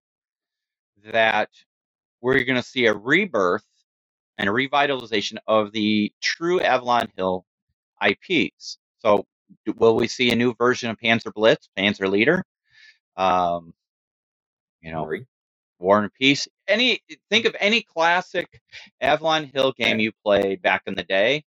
that 1.11 1.49
we're 2.21 2.43
going 2.45 2.57
to 2.57 2.63
see 2.63 2.87
a 2.87 2.93
rebirth 2.93 3.65
and 4.37 4.49
a 4.49 4.53
revitalization 4.53 5.37
of 5.47 5.71
the 5.73 6.13
true 6.21 6.61
Avalon 6.61 7.09
Hill 7.17 7.45
IPs. 8.05 8.79
So 8.99 9.25
will 9.77 9.95
we 9.97 10.07
see 10.07 10.31
a 10.31 10.35
new 10.35 10.55
version 10.55 10.89
of 10.91 10.99
Panzer 10.99 11.33
Blitz, 11.33 11.69
Panzer 11.77 12.09
Leader? 12.11 12.43
Um, 13.17 13.73
you 14.81 14.91
know, 14.91 15.03
Sorry. 15.03 15.27
War 15.79 16.01
and 16.01 16.13
Peace. 16.13 16.47
Any 16.67 17.01
think 17.29 17.45
of 17.45 17.55
any 17.59 17.81
classic 17.81 18.61
Avalon 19.01 19.45
Hill 19.45 19.73
game 19.73 19.99
you 19.99 20.11
played 20.23 20.61
back 20.61 20.83
in 20.85 20.95
the 20.95 21.03
day, 21.03 21.43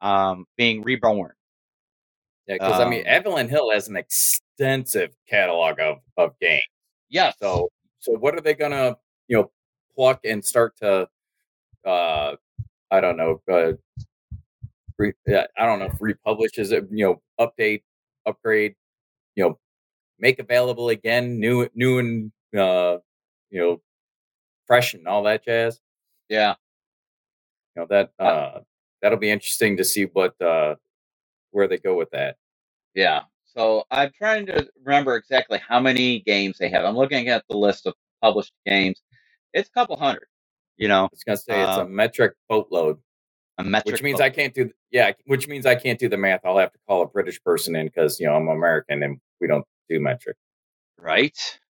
um, 0.00 0.46
being 0.56 0.82
reborn. 0.82 1.32
Yeah, 2.46 2.54
because 2.54 2.80
I 2.80 2.88
mean, 2.88 3.00
Um, 3.00 3.06
Avalon 3.08 3.48
Hill 3.48 3.70
has 3.70 3.88
an 3.88 3.96
extensive 3.96 5.14
catalog 5.28 5.78
of 5.80 5.98
of 6.16 6.38
games. 6.40 6.62
Yeah. 7.10 7.32
So, 7.40 7.70
so 7.98 8.12
what 8.12 8.34
are 8.34 8.40
they 8.40 8.54
gonna, 8.54 8.96
you 9.28 9.36
know, 9.36 9.50
pluck 9.94 10.20
and 10.24 10.44
start 10.44 10.76
to, 10.78 11.08
uh, 11.84 12.36
I 12.90 13.00
don't 13.00 13.16
know, 13.16 13.42
uh, 13.50 13.72
re, 14.96 15.12
yeah, 15.26 15.46
I 15.56 15.66
don't 15.66 15.78
know 15.78 15.86
if 15.86 16.00
republish 16.00 16.58
is 16.58 16.72
it, 16.72 16.86
you 16.90 17.04
know, 17.06 17.22
update, 17.40 17.82
upgrade, 18.26 18.74
you 19.34 19.44
know, 19.44 19.58
make 20.18 20.38
available 20.38 20.88
again, 20.90 21.38
new, 21.38 21.68
new 21.74 21.98
and 21.98 22.32
uh, 22.56 22.98
you 23.50 23.60
know, 23.60 23.80
fresh 24.66 24.94
and 24.94 25.06
all 25.08 25.22
that 25.24 25.44
jazz. 25.44 25.80
yeah. 26.28 26.54
You 27.76 27.82
know 27.82 27.86
that 27.90 28.10
uh, 28.18 28.60
that'll 29.02 29.18
be 29.18 29.30
interesting 29.30 29.76
to 29.76 29.84
see 29.84 30.04
what 30.04 30.40
uh, 30.40 30.74
where 31.52 31.68
they 31.68 31.78
go 31.78 31.96
with 31.96 32.10
that. 32.10 32.36
Yeah. 32.94 33.22
So 33.44 33.84
I'm 33.90 34.10
trying 34.16 34.46
to 34.46 34.68
remember 34.84 35.16
exactly 35.16 35.60
how 35.66 35.80
many 35.80 36.20
games 36.20 36.58
they 36.58 36.68
have. 36.70 36.84
I'm 36.84 36.96
looking 36.96 37.28
at 37.28 37.44
the 37.48 37.56
list 37.56 37.86
of 37.86 37.94
published 38.20 38.52
games. 38.66 39.00
It's 39.52 39.68
a 39.68 39.72
couple 39.72 39.96
hundred. 39.96 40.26
You 40.76 40.88
know, 40.88 41.04
I 41.04 41.08
was 41.10 41.22
gonna 41.24 41.36
say 41.36 41.60
it's 41.60 41.76
a 41.76 41.82
Um, 41.82 41.94
metric 41.94 42.34
boatload, 42.48 42.98
a 43.58 43.64
metric. 43.64 43.92
which 43.94 44.02
means 44.02 44.18
book, 44.18 44.26
I 44.26 44.30
can't 44.30 44.54
do 44.54 44.70
yeah, 44.90 45.12
which 45.26 45.46
means 45.48 45.64
I 45.66 45.74
can't 45.76 45.98
do 45.98 46.08
the 46.08 46.16
math. 46.16 46.40
I'll 46.44 46.58
have 46.58 46.72
to 46.72 46.78
call 46.88 47.02
a 47.02 47.06
British 47.06 47.42
person 47.42 47.76
in 47.76 47.86
because 47.86 48.18
you 48.20 48.26
know 48.26 48.34
I'm 48.34 48.48
American 48.48 49.02
and 49.02 49.20
we 49.40 49.46
don't 49.46 49.64
do 49.88 50.00
metric. 50.00 50.36
right? 50.98 51.36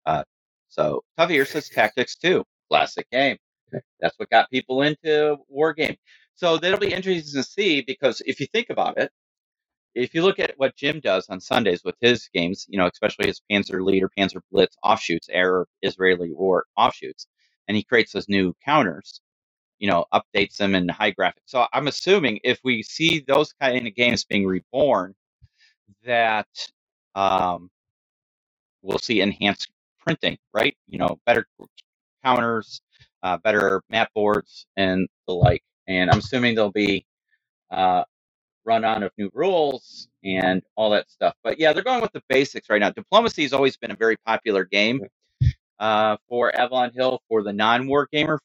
Uh, 0.07 0.23
so 0.69 1.05
Ear 1.31 1.47
says 1.47 1.69
Tactics 1.71 2.17
2, 2.17 2.45
classic 2.71 3.11
game. 3.11 3.39
That's 4.01 4.19
what 4.19 4.31
got 4.31 4.51
people 4.51 4.83
into 4.83 5.37
war 5.49 5.75
game. 5.75 5.97
so 6.37 6.59
that'll 6.59 6.81
be 6.81 6.93
interesting 6.93 7.43
to 7.43 7.49
see 7.49 7.83
because 7.83 8.23
if 8.27 8.41
you 8.41 8.47
think 8.49 8.71
about 8.71 8.99
it, 8.99 9.11
if 9.95 10.15
you 10.15 10.23
look 10.25 10.41
at 10.41 10.55
what 10.59 10.77
Jim 10.77 11.01
does 11.01 11.29
on 11.31 11.41
Sundays 11.41 11.83
with 11.85 11.97
his 12.01 12.31
games, 12.35 12.67
you 12.71 12.79
know, 12.79 12.89
especially 12.93 13.29
his 13.29 13.43
Panzer 13.53 13.85
Leader, 13.85 14.11
Panzer 14.19 14.41
Blitz 14.53 14.77
offshoots, 14.85 15.29
Arab 15.33 15.69
Israeli 15.83 16.33
war 16.33 16.67
offshoots, 16.79 17.29
and 17.69 17.77
he 17.77 17.85
creates 17.85 18.13
those 18.15 18.31
new 18.31 18.55
counters, 18.65 19.23
you 19.79 19.89
know, 19.91 20.07
updates 20.15 20.57
them 20.57 20.75
in 20.75 20.89
high 20.89 21.13
graphics. 21.13 21.47
So 21.47 21.67
I'm 21.75 21.89
assuming 21.89 22.41
if 22.45 22.61
we 22.65 22.83
see 22.83 23.25
those 23.27 23.53
kind 23.55 23.87
of 23.89 23.95
games 23.97 24.25
being 24.25 24.47
reborn, 24.47 25.15
that 26.05 26.49
um, 27.15 27.71
we'll 28.83 28.99
see 28.99 29.21
enhanced 29.23 29.71
printing, 30.09 30.39
right? 30.55 30.77
You 30.89 30.99
know, 30.99 31.19
better 31.27 31.47
counters, 32.25 32.81
uh, 33.23 33.39
better 33.39 33.83
map 33.91 34.11
boards, 34.15 34.67
and 34.77 35.09
the 35.29 35.35
like. 35.35 35.63
And 35.89 36.11
I'm 36.11 36.21
assuming 36.21 36.55
there'll 36.57 36.73
be 36.73 37.07
uh, 37.71 38.05
run 38.65 38.85
on 38.85 39.03
of 39.05 39.13
new 39.19 39.31
rules 39.35 40.09
and 40.25 40.63
all 40.77 40.91
that 40.91 41.11
stuff. 41.11 41.35
But 41.45 41.61
yeah, 41.61 41.73
they're 41.73 41.85
going 41.85 42.03
with 42.03 42.13
the 42.13 42.23
basics 42.29 42.71
right 42.71 42.81
now. 42.81 42.91
Diplomacy 42.91 43.43
has 43.43 43.53
always 43.53 43.77
been 43.77 43.91
a 43.93 43.97
very 43.97 44.17
popular 44.27 44.65
game 44.65 45.03
uh, 45.81 46.17
for 46.29 46.55
Avalon 46.57 46.93
Hill 46.95 47.21
for 47.29 47.43
the 47.43 47.53
non-war 47.53 48.09
gamer. 48.13 48.41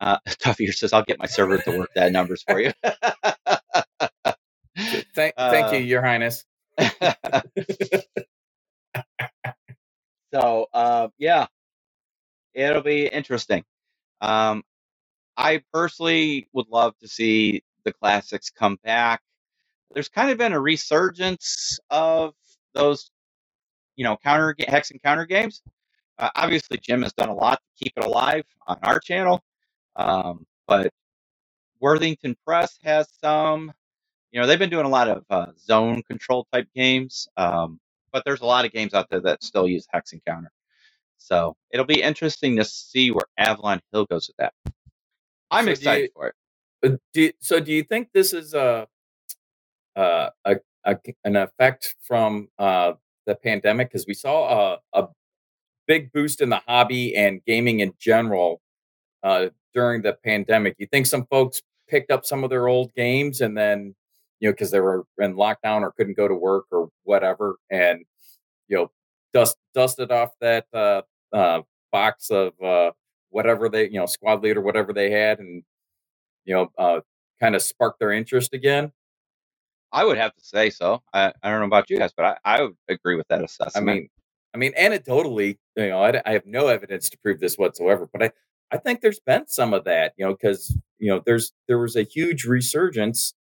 Uh, 0.00 0.18
Toughier 0.28 0.74
says, 0.74 0.92
"I'll 0.92 1.04
get 1.04 1.18
my 1.18 1.26
server 1.26 1.58
to 1.58 1.78
work 1.78 1.90
that 1.94 2.12
numbers 2.12 2.44
for 2.44 2.60
you." 2.60 2.72
thank, 5.14 5.34
thank 5.48 5.72
you, 5.72 5.78
Your 5.78 6.02
Highness. 6.02 6.44
so 10.32 10.66
uh, 10.72 11.08
yeah, 11.18 11.46
it'll 12.54 12.82
be 12.82 13.06
interesting. 13.06 13.64
Um, 14.20 14.62
I 15.36 15.62
personally 15.72 16.48
would 16.52 16.68
love 16.68 16.96
to 17.00 17.08
see 17.08 17.62
the 17.84 17.92
classics 17.92 18.50
come 18.50 18.78
back. 18.84 19.22
There's 19.92 20.08
kind 20.08 20.30
of 20.30 20.38
been 20.38 20.52
a 20.52 20.60
resurgence 20.60 21.78
of 21.90 22.34
those, 22.74 23.10
you 23.96 24.04
know, 24.04 24.16
counter 24.16 24.54
hex 24.68 24.90
and 24.90 25.02
counter 25.02 25.26
games. 25.26 25.62
Uh, 26.18 26.30
obviously, 26.36 26.78
Jim 26.78 27.02
has 27.02 27.12
done 27.14 27.28
a 27.30 27.34
lot 27.34 27.60
to 27.60 27.84
keep 27.84 27.92
it 27.96 28.04
alive 28.04 28.44
on 28.66 28.78
our 28.82 29.00
channel, 29.00 29.42
um, 29.96 30.46
but 30.66 30.92
Worthington 31.80 32.36
Press 32.46 32.78
has 32.84 33.08
some. 33.22 33.72
You 34.32 34.40
know, 34.40 34.46
they've 34.46 34.58
been 34.58 34.70
doing 34.70 34.86
a 34.86 34.90
lot 34.90 35.08
of 35.08 35.24
uh, 35.30 35.46
zone 35.58 36.02
control 36.04 36.46
type 36.52 36.68
games, 36.74 37.28
um, 37.36 37.80
but 38.12 38.24
there's 38.24 38.40
a 38.40 38.46
lot 38.46 38.64
of 38.64 38.72
games 38.72 38.94
out 38.94 39.08
there 39.10 39.20
that 39.20 39.42
still 39.42 39.66
use 39.66 39.86
hex 39.92 40.12
and 40.12 40.24
counter. 40.24 40.50
So 41.18 41.56
it'll 41.70 41.86
be 41.86 42.02
interesting 42.02 42.56
to 42.56 42.64
see 42.64 43.10
where 43.10 43.26
Avalon 43.38 43.80
Hill 43.92 44.06
goes 44.06 44.28
with 44.28 44.36
that. 44.38 44.52
I'm 45.50 45.64
So 45.66 45.70
excited 45.72 46.02
you- 46.04 46.08
for 46.14 46.28
it. 46.28 46.34
Uh, 46.84 46.96
do 47.12 47.30
so 47.38 47.60
do 47.60 47.72
you 47.72 47.84
think 47.84 48.08
this 48.12 48.32
is 48.32 48.54
a, 48.54 48.88
uh, 49.96 50.30
a, 50.44 50.56
a 50.84 50.96
an 51.24 51.36
effect 51.36 51.94
from 52.02 52.48
uh, 52.58 52.94
the 53.26 53.34
pandemic? 53.36 53.88
Because 53.90 54.06
we 54.06 54.14
saw 54.14 54.74
a, 54.74 55.00
a 55.00 55.08
big 55.86 56.12
boost 56.12 56.40
in 56.40 56.48
the 56.50 56.60
hobby 56.66 57.14
and 57.14 57.40
gaming 57.44 57.80
in 57.80 57.92
general 58.00 58.60
uh, 59.22 59.46
during 59.74 60.02
the 60.02 60.14
pandemic. 60.24 60.74
You 60.78 60.86
think 60.86 61.06
some 61.06 61.26
folks 61.26 61.62
picked 61.88 62.10
up 62.10 62.24
some 62.24 62.42
of 62.42 62.50
their 62.50 62.66
old 62.66 62.92
games 62.94 63.40
and 63.40 63.56
then 63.56 63.94
you 64.42 64.48
know 64.48 64.52
because 64.52 64.70
they 64.70 64.80
were 64.80 65.04
in 65.18 65.34
lockdown 65.34 65.80
or 65.80 65.92
couldn't 65.96 66.18
go 66.18 66.28
to 66.28 66.34
work 66.34 66.66
or 66.70 66.90
whatever, 67.04 67.56
and 67.70 68.04
you 68.68 68.76
know 68.76 68.90
dust 69.32 69.56
dusted 69.72 70.12
off 70.12 70.32
that 70.42 70.66
uh, 70.74 71.00
uh, 71.32 71.62
box 71.90 72.30
of 72.30 72.52
uh, 72.62 72.90
whatever 73.30 73.70
they 73.70 73.84
you 73.84 73.98
know 73.98 74.06
squad 74.06 74.42
leader 74.42 74.60
whatever 74.60 74.92
they 74.92 75.10
had 75.10 75.38
and 75.38 75.62
you 76.44 76.54
know, 76.54 76.70
uh, 76.78 77.00
kind 77.40 77.54
of 77.54 77.62
spark 77.62 77.98
their 77.98 78.12
interest 78.12 78.54
again. 78.54 78.92
I 79.92 80.04
would 80.04 80.16
have 80.16 80.34
to 80.34 80.44
say 80.44 80.70
so. 80.70 81.02
I, 81.12 81.32
I 81.42 81.50
don't 81.50 81.60
know 81.60 81.66
about 81.66 81.90
you 81.90 81.98
guys, 81.98 82.12
but 82.16 82.24
I, 82.24 82.36
I 82.44 82.62
would 82.62 82.76
agree 82.88 83.16
with 83.16 83.28
that 83.28 83.44
assessment. 83.44 83.76
I 83.76 83.92
mean, 83.92 84.08
I 84.54 84.58
mean, 84.58 84.72
anecdotally, 84.78 85.58
you 85.76 85.88
know, 85.88 86.02
I, 86.02 86.20
I 86.24 86.32
have 86.32 86.46
no 86.46 86.68
evidence 86.68 87.10
to 87.10 87.18
prove 87.18 87.40
this 87.40 87.56
whatsoever, 87.56 88.08
but 88.12 88.22
I, 88.22 88.30
I 88.70 88.78
think 88.78 89.00
there's 89.00 89.20
been 89.20 89.48
some 89.48 89.74
of 89.74 89.84
that, 89.84 90.14
you 90.16 90.24
know, 90.24 90.32
because 90.32 90.76
you 90.98 91.10
know, 91.10 91.22
there's 91.24 91.52
there 91.68 91.78
was 91.78 91.96
a 91.96 92.04
huge 92.04 92.44
resurgence 92.44 93.34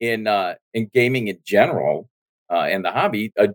in 0.00 0.26
uh, 0.26 0.54
in 0.74 0.90
gaming 0.92 1.28
in 1.28 1.38
general, 1.44 2.08
uh, 2.50 2.62
and 2.62 2.84
the 2.84 2.90
hobby 2.90 3.32
uh, 3.38 3.48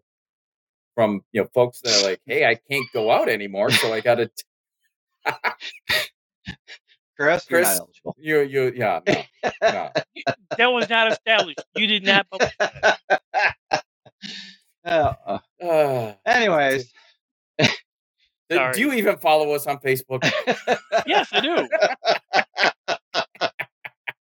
from 0.95 1.21
you 1.31 1.41
know 1.41 1.47
folks 1.53 1.81
that 1.81 2.01
are 2.01 2.09
like, 2.09 2.21
hey, 2.25 2.45
I 2.45 2.55
can't 2.55 2.85
go 2.93 3.11
out 3.11 3.29
anymore, 3.29 3.71
so 3.71 3.93
I 3.93 4.01
got 4.01 4.15
to 4.15 4.29
Chris, 7.17 7.45
Chris, 7.45 7.79
you 8.17 8.41
you 8.41 8.73
yeah 8.75 8.99
no, 9.07 9.23
no. 9.61 9.89
That 10.57 10.67
was 10.67 10.89
not 10.89 11.11
established. 11.11 11.63
You 11.75 11.87
did 11.87 12.03
not. 12.03 12.27
Uh, 12.31 13.77
uh, 14.85 15.37
Uh, 15.63 16.13
anyways, 16.25 16.91
do 17.57 18.71
you 18.75 18.91
even 18.93 19.15
follow 19.17 19.53
us 19.53 19.65
on 19.65 19.77
Facebook? 19.77 20.29
Yes, 21.07 21.29
I 21.31 21.39
do. 21.39 21.67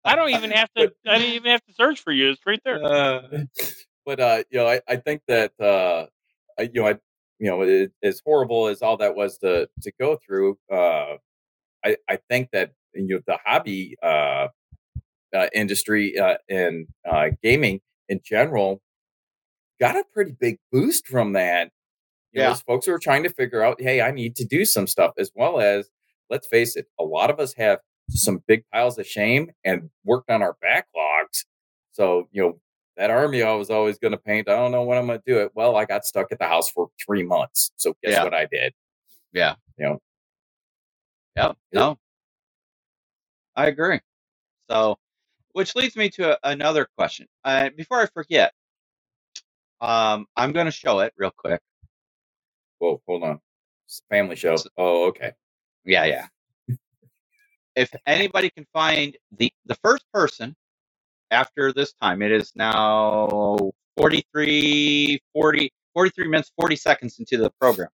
I 0.09 0.17
don't 0.17 0.31
even 0.31 0.53
have 0.53 0.71
to. 0.77 0.91
I 1.07 1.19
didn't 1.19 1.35
even 1.37 1.53
have 1.53 1.65
to 1.67 1.75
search 1.75 2.03
for 2.03 2.13
you. 2.13 2.31
It's 2.33 2.47
right 2.47 2.63
there. 2.65 2.83
uh, 2.85 3.23
but 4.07 4.21
uh, 4.21 4.45
you 4.51 4.61
know, 4.61 4.69
I, 4.69 4.81
I 4.89 4.97
think 4.97 5.23
that 5.29 5.53
uh, 5.61 6.07
I- 6.59 6.71
you 6.75 6.83
know, 6.83 6.89
I, 6.89 6.93
you 7.41 7.51
know, 7.51 7.63
it, 7.63 7.93
as 8.03 8.23
horrible 8.25 8.69
as 8.69 8.83
all 8.83 8.99
that 8.99 9.17
was 9.17 9.39
to 9.41 9.69
to 9.83 9.93
go 10.01 10.19
through, 10.27 10.59
uh, 10.73 11.17
I 11.85 11.97
I 12.09 12.19
think 12.31 12.51
that 12.53 12.73
you 12.95 13.09
know 13.09 13.21
the 13.27 13.39
hobby 13.45 13.97
uh, 14.03 14.49
uh, 15.35 15.49
industry 15.55 16.19
uh, 16.19 16.37
and 16.51 16.89
uh, 17.11 17.29
gaming 17.43 17.81
in 18.09 18.21
general 18.25 18.83
got 19.81 19.97
a 19.97 20.05
pretty 20.15 20.33
big 20.33 20.59
boost 20.73 21.07
from 21.09 21.35
that. 21.35 21.71
You 22.33 22.43
Yeah. 22.43 22.51
as 22.53 22.63
folks 22.63 22.87
who 22.87 22.93
are 22.95 22.99
trying 23.01 23.25
to 23.25 23.31
figure 23.31 23.63
out, 23.63 23.81
hey, 23.83 24.03
I 24.03 24.13
need 24.13 24.37
to 24.37 24.47
do 24.47 24.65
some 24.65 24.87
stuff, 24.89 25.15
as 25.19 25.33
well 25.35 25.61
as 25.61 25.91
let's 26.31 26.47
face 26.49 26.77
it, 26.77 26.87
a 27.01 27.05
lot 27.05 27.31
of 27.31 27.41
us 27.41 27.55
have 27.55 27.81
some 28.09 28.43
big 28.47 28.65
piles 28.73 28.99
of 28.99 29.07
shame 29.07 29.51
and 29.65 29.91
worked 30.05 30.31
on 30.31 30.43
our 30.43 30.57
backlogs. 30.65 31.45
So, 31.93 32.29
you 32.33 32.43
know, 32.43 32.61
that 32.97 33.11
army 33.11 33.43
I 33.43 33.53
was 33.55 33.71
always 33.71 33.99
going 33.99 34.13
to 34.13 34.19
paint, 34.19 34.49
I 34.49 34.57
don't 34.57 34.73
know 34.73 34.83
when 34.85 34.99
I'm 34.99 35.07
going 35.07 35.19
to 35.21 35.25
do 35.27 35.39
it. 35.41 35.53
Well, 35.55 35.77
I 35.77 35.85
got 35.85 36.05
stuck 36.05 36.33
at 36.33 36.39
the 36.39 36.47
house 36.47 36.71
for 36.71 36.89
three 37.05 37.23
months. 37.23 37.71
So, 37.77 37.95
guess 38.03 38.13
Yeah. 38.15 38.25
what 38.25 38.35
I 38.35 38.47
did? 38.47 38.73
yeah. 39.33 39.55
You 39.79 39.85
know, 39.87 39.99
Yep. 41.37 41.57
No. 41.73 41.99
I 43.55 43.67
agree. 43.67 44.01
So, 44.71 44.97
which 45.53 45.77
leads 45.77 45.97
me 45.97 46.11
to 46.11 46.33
a, 46.33 46.39
another 46.51 46.89
question. 46.97 47.27
Uh, 47.45 47.71
before 47.77 48.01
I 48.01 48.07
forget, 48.07 48.53
um, 49.81 50.27
I'm 50.37 50.53
going 50.53 50.67
to 50.67 50.73
show 50.73 51.01
it 51.01 51.13
real 51.17 51.31
quick. 51.37 51.61
whoa, 52.79 53.01
hold 53.07 53.23
on. 53.25 53.41
It's 53.87 54.01
a 54.11 54.15
family 54.15 54.37
show. 54.37 54.57
So- 54.57 54.71
Oh, 54.77 55.07
okay. 55.09 55.33
Yeah, 55.85 56.05
yeah. 56.05 56.27
If 57.79 57.95
anybody 58.07 58.51
can 58.51 58.67
find 58.75 59.17
the 59.39 59.53
the 59.67 59.77
first 59.85 60.05
person 60.15 60.57
after 61.33 61.73
this 61.75 61.95
time, 62.03 62.23
it 62.23 62.33
is 62.33 62.53
now 62.57 63.73
43, 63.99 65.21
40, 65.35 65.73
43 65.95 66.29
minutes, 66.29 66.53
40 66.61 66.77
seconds 66.77 67.19
into 67.21 67.39
the 67.39 67.51
program. 67.61 67.91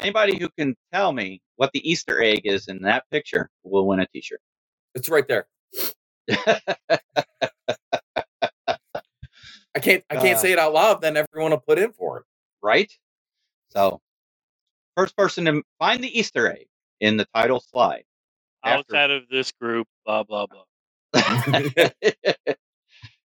Anybody 0.00 0.38
who 0.38 0.48
can 0.58 0.76
tell 0.92 1.12
me 1.12 1.42
what 1.56 1.72
the 1.74 1.88
Easter 1.90 2.22
egg 2.22 2.42
is 2.46 2.68
in 2.68 2.82
that 2.82 3.04
picture 3.12 3.50
will 3.64 3.86
win 3.86 4.00
a 4.00 4.06
T-shirt. 4.08 4.40
It's 4.94 5.08
right 5.10 5.28
there. 5.28 5.46
I 9.74 9.80
can't 9.80 10.04
I 10.10 10.16
can't 10.16 10.38
Uh, 10.38 10.42
say 10.42 10.52
it 10.52 10.58
out 10.60 10.74
loud, 10.74 11.02
then 11.02 11.16
everyone 11.16 11.52
will 11.52 11.60
put 11.60 11.78
in 11.78 11.92
for 11.92 12.20
it. 12.20 12.24
right? 12.62 12.92
So, 13.70 14.00
first 14.96 15.16
person 15.16 15.46
to 15.46 15.62
find 15.78 16.02
the 16.04 16.18
Easter 16.18 16.50
egg 16.52 16.66
in 17.00 17.16
the 17.18 17.26
title 17.34 17.60
slide. 17.60 18.04
After- 18.64 18.78
Outside 18.96 19.10
of 19.10 19.28
this 19.30 19.52
group, 19.52 19.86
blah 20.06 20.22
blah 20.24 20.46
blah. 20.46 20.64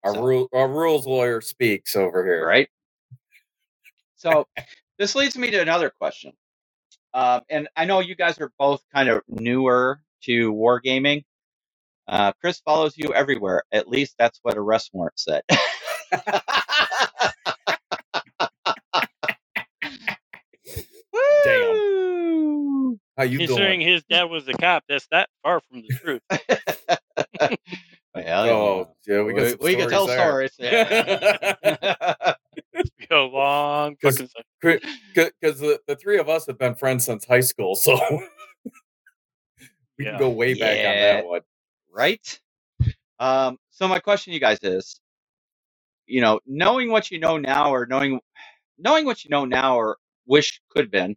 Our 0.03 0.15
So- 0.15 0.23
rule 0.23 0.49
our 0.53 0.67
rules 0.67 1.05
lawyer 1.07 1.41
speaks 1.41 1.95
over 1.95 2.25
here. 2.25 2.45
right? 2.45 2.69
So 4.15 4.47
this 4.99 5.15
leads 5.15 5.37
me 5.37 5.51
to 5.51 5.61
another 5.61 5.91
question. 5.99 6.33
Um, 7.13 7.41
and 7.49 7.67
I 7.75 7.85
know 7.85 7.99
you 7.99 8.15
guys 8.15 8.39
are 8.39 8.51
both 8.59 8.81
kind 8.93 9.09
of 9.09 9.21
newer 9.27 10.01
to 10.23 10.53
wargaming. 10.53 11.23
Uh, 12.07 12.31
Chris 12.41 12.59
follows 12.61 12.93
you 12.97 13.13
everywhere. 13.13 13.63
At 13.71 13.87
least 13.89 14.15
that's 14.17 14.39
what 14.43 14.57
arrest 14.57 14.91
warrant 14.93 15.19
said. 15.19 15.43
Woo! 21.13 22.99
How 23.21 23.25
you 23.25 23.37
Considering 23.37 23.81
doing? 23.81 23.87
his 23.93 24.03
dad 24.09 24.23
was 24.23 24.47
a 24.47 24.53
cop, 24.53 24.83
that's 24.89 25.05
not 25.11 25.29
far 25.43 25.61
from 25.69 25.83
the 25.83 25.95
truth. 25.95 26.21
Well, 28.15 28.49
Oh, 28.49 28.89
yeah, 29.07 29.21
we 29.21 29.33
we, 29.33 29.39
got 29.39 29.49
some 29.51 29.57
we 29.61 29.75
can 29.75 29.89
tell 29.91 30.07
stories 30.07 30.51
there. 30.57 30.85
stories. 30.87 31.55
Yeah. 31.63 32.33
It's 32.73 32.89
been 32.97 33.15
a 33.17 33.21
long 33.21 33.95
'Cause- 34.01 34.17
fucking. 34.63 34.79
Because 35.13 35.59
the, 35.59 35.79
the 35.87 35.95
three 35.95 36.17
of 36.17 36.29
us 36.29 36.47
have 36.47 36.57
been 36.57 36.73
friends 36.73 37.05
since 37.05 37.23
high 37.25 37.39
school, 37.41 37.75
so 37.75 37.93
we 39.99 40.05
Yeah. 40.05 40.11
can 40.13 40.19
go 40.19 40.29
way 40.31 40.55
back 40.55 40.77
on 40.79 40.95
that 40.95 41.25
one. 41.27 41.41
right? 41.91 42.39
Um, 43.19 43.57
so 43.69 43.87
my 43.87 43.99
question 43.99 44.31
to 44.31 44.33
you 44.33 44.39
guys 44.41 44.57
is, 44.63 44.99
you 46.07 46.21
know, 46.21 46.39
knowing 46.47 46.89
what 46.89 47.11
you 47.11 47.19
know 47.19 47.37
now, 47.37 47.71
or 47.71 47.85
knowing 47.85 48.19
knowing 48.79 49.05
what 49.05 49.23
you 49.23 49.29
know 49.29 49.45
now, 49.45 49.75
or 49.77 49.97
wish 50.25 50.59
could 50.71 50.85
have 50.85 50.91
been, 50.91 51.15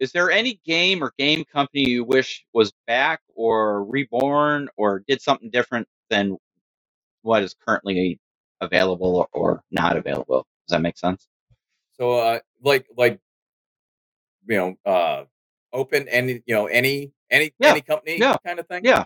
is 0.00 0.12
there 0.12 0.30
any 0.30 0.60
game 0.66 1.02
or 1.02 1.12
game 1.18 1.44
company 1.44 1.88
you 1.88 2.04
wish 2.04 2.44
was 2.54 2.72
back 2.86 3.20
or 3.34 3.84
reborn 3.84 4.68
or 4.76 5.02
did 5.08 5.22
something 5.22 5.50
different 5.50 5.88
than 6.10 6.36
what 7.22 7.42
is 7.42 7.54
currently 7.66 8.20
available 8.60 9.28
or, 9.32 9.62
not 9.70 9.96
available? 9.96 10.46
Does 10.68 10.72
that 10.76 10.82
make 10.82 10.98
sense? 10.98 11.28
So, 11.98 12.12
uh, 12.18 12.40
like, 12.62 12.86
like, 12.96 13.20
you 14.48 14.56
know, 14.56 14.76
uh, 14.90 15.24
open 15.72 16.08
any, 16.08 16.42
you 16.46 16.54
know, 16.54 16.66
any, 16.66 17.12
any, 17.30 17.52
Yeah, 17.60 17.70
any 17.70 17.80
company 17.82 18.18
yeah, 18.18 18.36
kind 18.46 18.60
of 18.60 18.68
thing. 18.68 18.84
Yeah, 18.84 19.04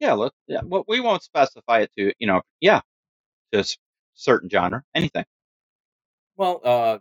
yeah. 0.00 0.14
Let 0.14 0.32
yeah. 0.48 0.60
Well, 0.64 0.84
we 0.88 1.00
won't 1.00 1.22
specify 1.22 1.80
it 1.80 1.90
to 1.98 2.12
you 2.18 2.26
know. 2.26 2.42
Yeah, 2.60 2.80
just 3.54 3.78
certain 4.14 4.50
genre, 4.50 4.84
anything. 4.94 5.24
Well, 6.36 6.60
uh, 6.64 6.98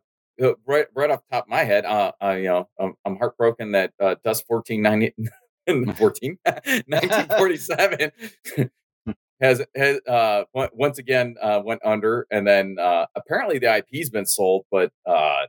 right, 0.66 0.86
right 0.96 1.12
off 1.12 1.22
the 1.30 1.36
top 1.36 1.46
of 1.46 1.50
my 1.50 1.64
head, 1.64 1.86
uh, 1.86 2.12
uh 2.24 2.32
you 2.32 2.46
know, 2.46 2.70
I'm, 2.80 2.94
I'm 3.06 3.18
heartbroken 3.18 3.72
that 3.74 3.94
uh, 4.00 4.16
Dust 4.24 4.44
1490, 4.48 5.96
14, 5.98 6.38
1947 6.46 8.12
has 9.42 9.64
has 9.76 10.00
uh 10.08 10.44
once 10.54 10.98
again 10.98 11.36
uh 11.42 11.62
went 11.64 11.82
under, 11.86 12.28
and 12.32 12.48
then 12.48 12.78
uh 12.80 13.06
apparently 13.16 13.60
the 13.60 13.78
IP's 13.78 14.10
been 14.10 14.26
sold, 14.26 14.66
but 14.72 14.92
uh 15.06 15.46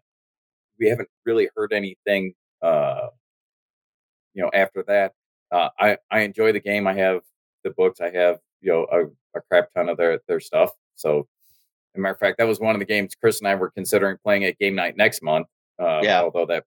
we 0.79 0.89
haven't 0.89 1.09
really 1.25 1.49
heard 1.57 1.73
anything 1.73 2.35
uh 2.63 3.09
you 4.35 4.43
know 4.43 4.51
after 4.55 4.85
that. 4.87 5.13
Uh, 5.51 5.69
I 5.79 5.99
I 6.11 6.21
enjoy 6.21 6.53
the 6.53 6.61
game. 6.61 6.87
I 6.87 6.95
have 6.95 7.21
the 7.65 7.71
books. 7.71 8.01
I 8.01 8.11
have 8.11 8.39
you 8.61 8.73
know 8.73 8.87
a, 8.93 9.39
a 9.39 9.43
crap 9.51 9.73
ton 9.75 9.89
of 9.89 9.97
their 9.97 10.21
their 10.29 10.41
stuff. 10.41 10.71
So, 10.97 11.27
a 11.99 12.01
matter 12.01 12.15
of 12.15 12.19
fact, 12.21 12.39
that 12.39 12.47
was 12.47 12.61
one 12.61 12.75
of 12.75 12.79
the 12.79 12.85
games 12.87 13.15
Chris 13.15 13.39
and 13.41 13.49
I 13.49 13.55
were 13.55 13.71
considering 13.71 14.17
playing 14.23 14.45
at 14.45 14.59
game 14.59 14.75
night 14.75 14.97
next 14.97 15.23
month. 15.23 15.47
Uh, 15.79 16.01
Yeah. 16.03 16.23
Although 16.23 16.47
that 16.47 16.65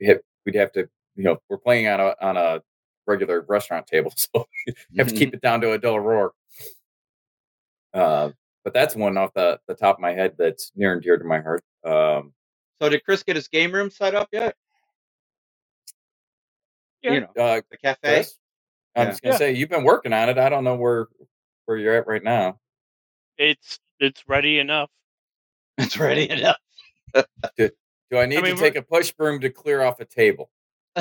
we 0.00 0.06
have, 0.08 0.20
we'd 0.44 0.54
have 0.56 0.72
to 0.72 0.88
you 1.16 1.24
know 1.24 1.38
we're 1.48 1.58
playing 1.58 1.88
on 1.88 2.00
a 2.00 2.14
on 2.20 2.36
a 2.36 2.60
regular 3.06 3.40
restaurant 3.48 3.86
table, 3.86 4.12
so 4.16 4.46
have 4.96 5.08
to 5.08 5.14
keep 5.14 5.32
it 5.34 5.40
down 5.40 5.60
to 5.62 5.72
a 5.72 5.78
dull 5.78 6.00
roar. 6.00 6.32
Uh, 7.94 8.30
but 8.64 8.74
that's 8.74 8.94
one 8.94 9.16
off 9.16 9.32
the, 9.34 9.58
the 9.66 9.74
top 9.74 9.96
of 9.96 10.00
my 10.00 10.12
head 10.12 10.34
that's 10.38 10.72
near 10.76 10.92
and 10.92 11.02
dear 11.02 11.16
to 11.16 11.24
my 11.24 11.40
heart. 11.40 11.62
Um, 11.84 12.32
So 12.82 12.88
did 12.90 13.02
Chris 13.04 13.22
get 13.22 13.34
his 13.36 13.48
game 13.48 13.72
room 13.72 13.90
set 13.90 14.14
up 14.14 14.28
yet? 14.32 14.54
Yeah. 17.02 17.12
You 17.12 17.20
know, 17.22 17.42
uh, 17.42 17.60
the 17.70 17.76
cafe. 17.78 17.98
Chris, 18.16 18.38
I'm 18.94 19.06
Yeah. 19.06 19.10
just 19.10 19.22
gonna 19.22 19.34
Yeah. 19.34 19.38
say 19.38 19.52
you've 19.52 19.70
been 19.70 19.84
working 19.84 20.12
on 20.12 20.28
it. 20.28 20.36
I 20.38 20.48
don't 20.48 20.64
know 20.64 20.74
where 20.76 21.06
where 21.64 21.76
you're 21.76 21.94
at 21.94 22.06
right 22.06 22.22
now. 22.22 22.58
It's 23.36 23.78
it's 24.00 24.22
ready 24.28 24.58
enough. 24.58 24.90
It's 25.78 25.96
ready 25.96 26.28
enough. 26.28 26.56
Do 27.56 27.70
I 28.18 28.26
need 28.26 28.42
mean, 28.42 28.56
to 28.56 28.60
take 28.60 28.74
a 28.76 28.82
push 28.82 29.12
broom 29.12 29.40
to 29.42 29.50
clear 29.50 29.82
off 29.82 30.00
a 30.00 30.04
table? 30.04 30.50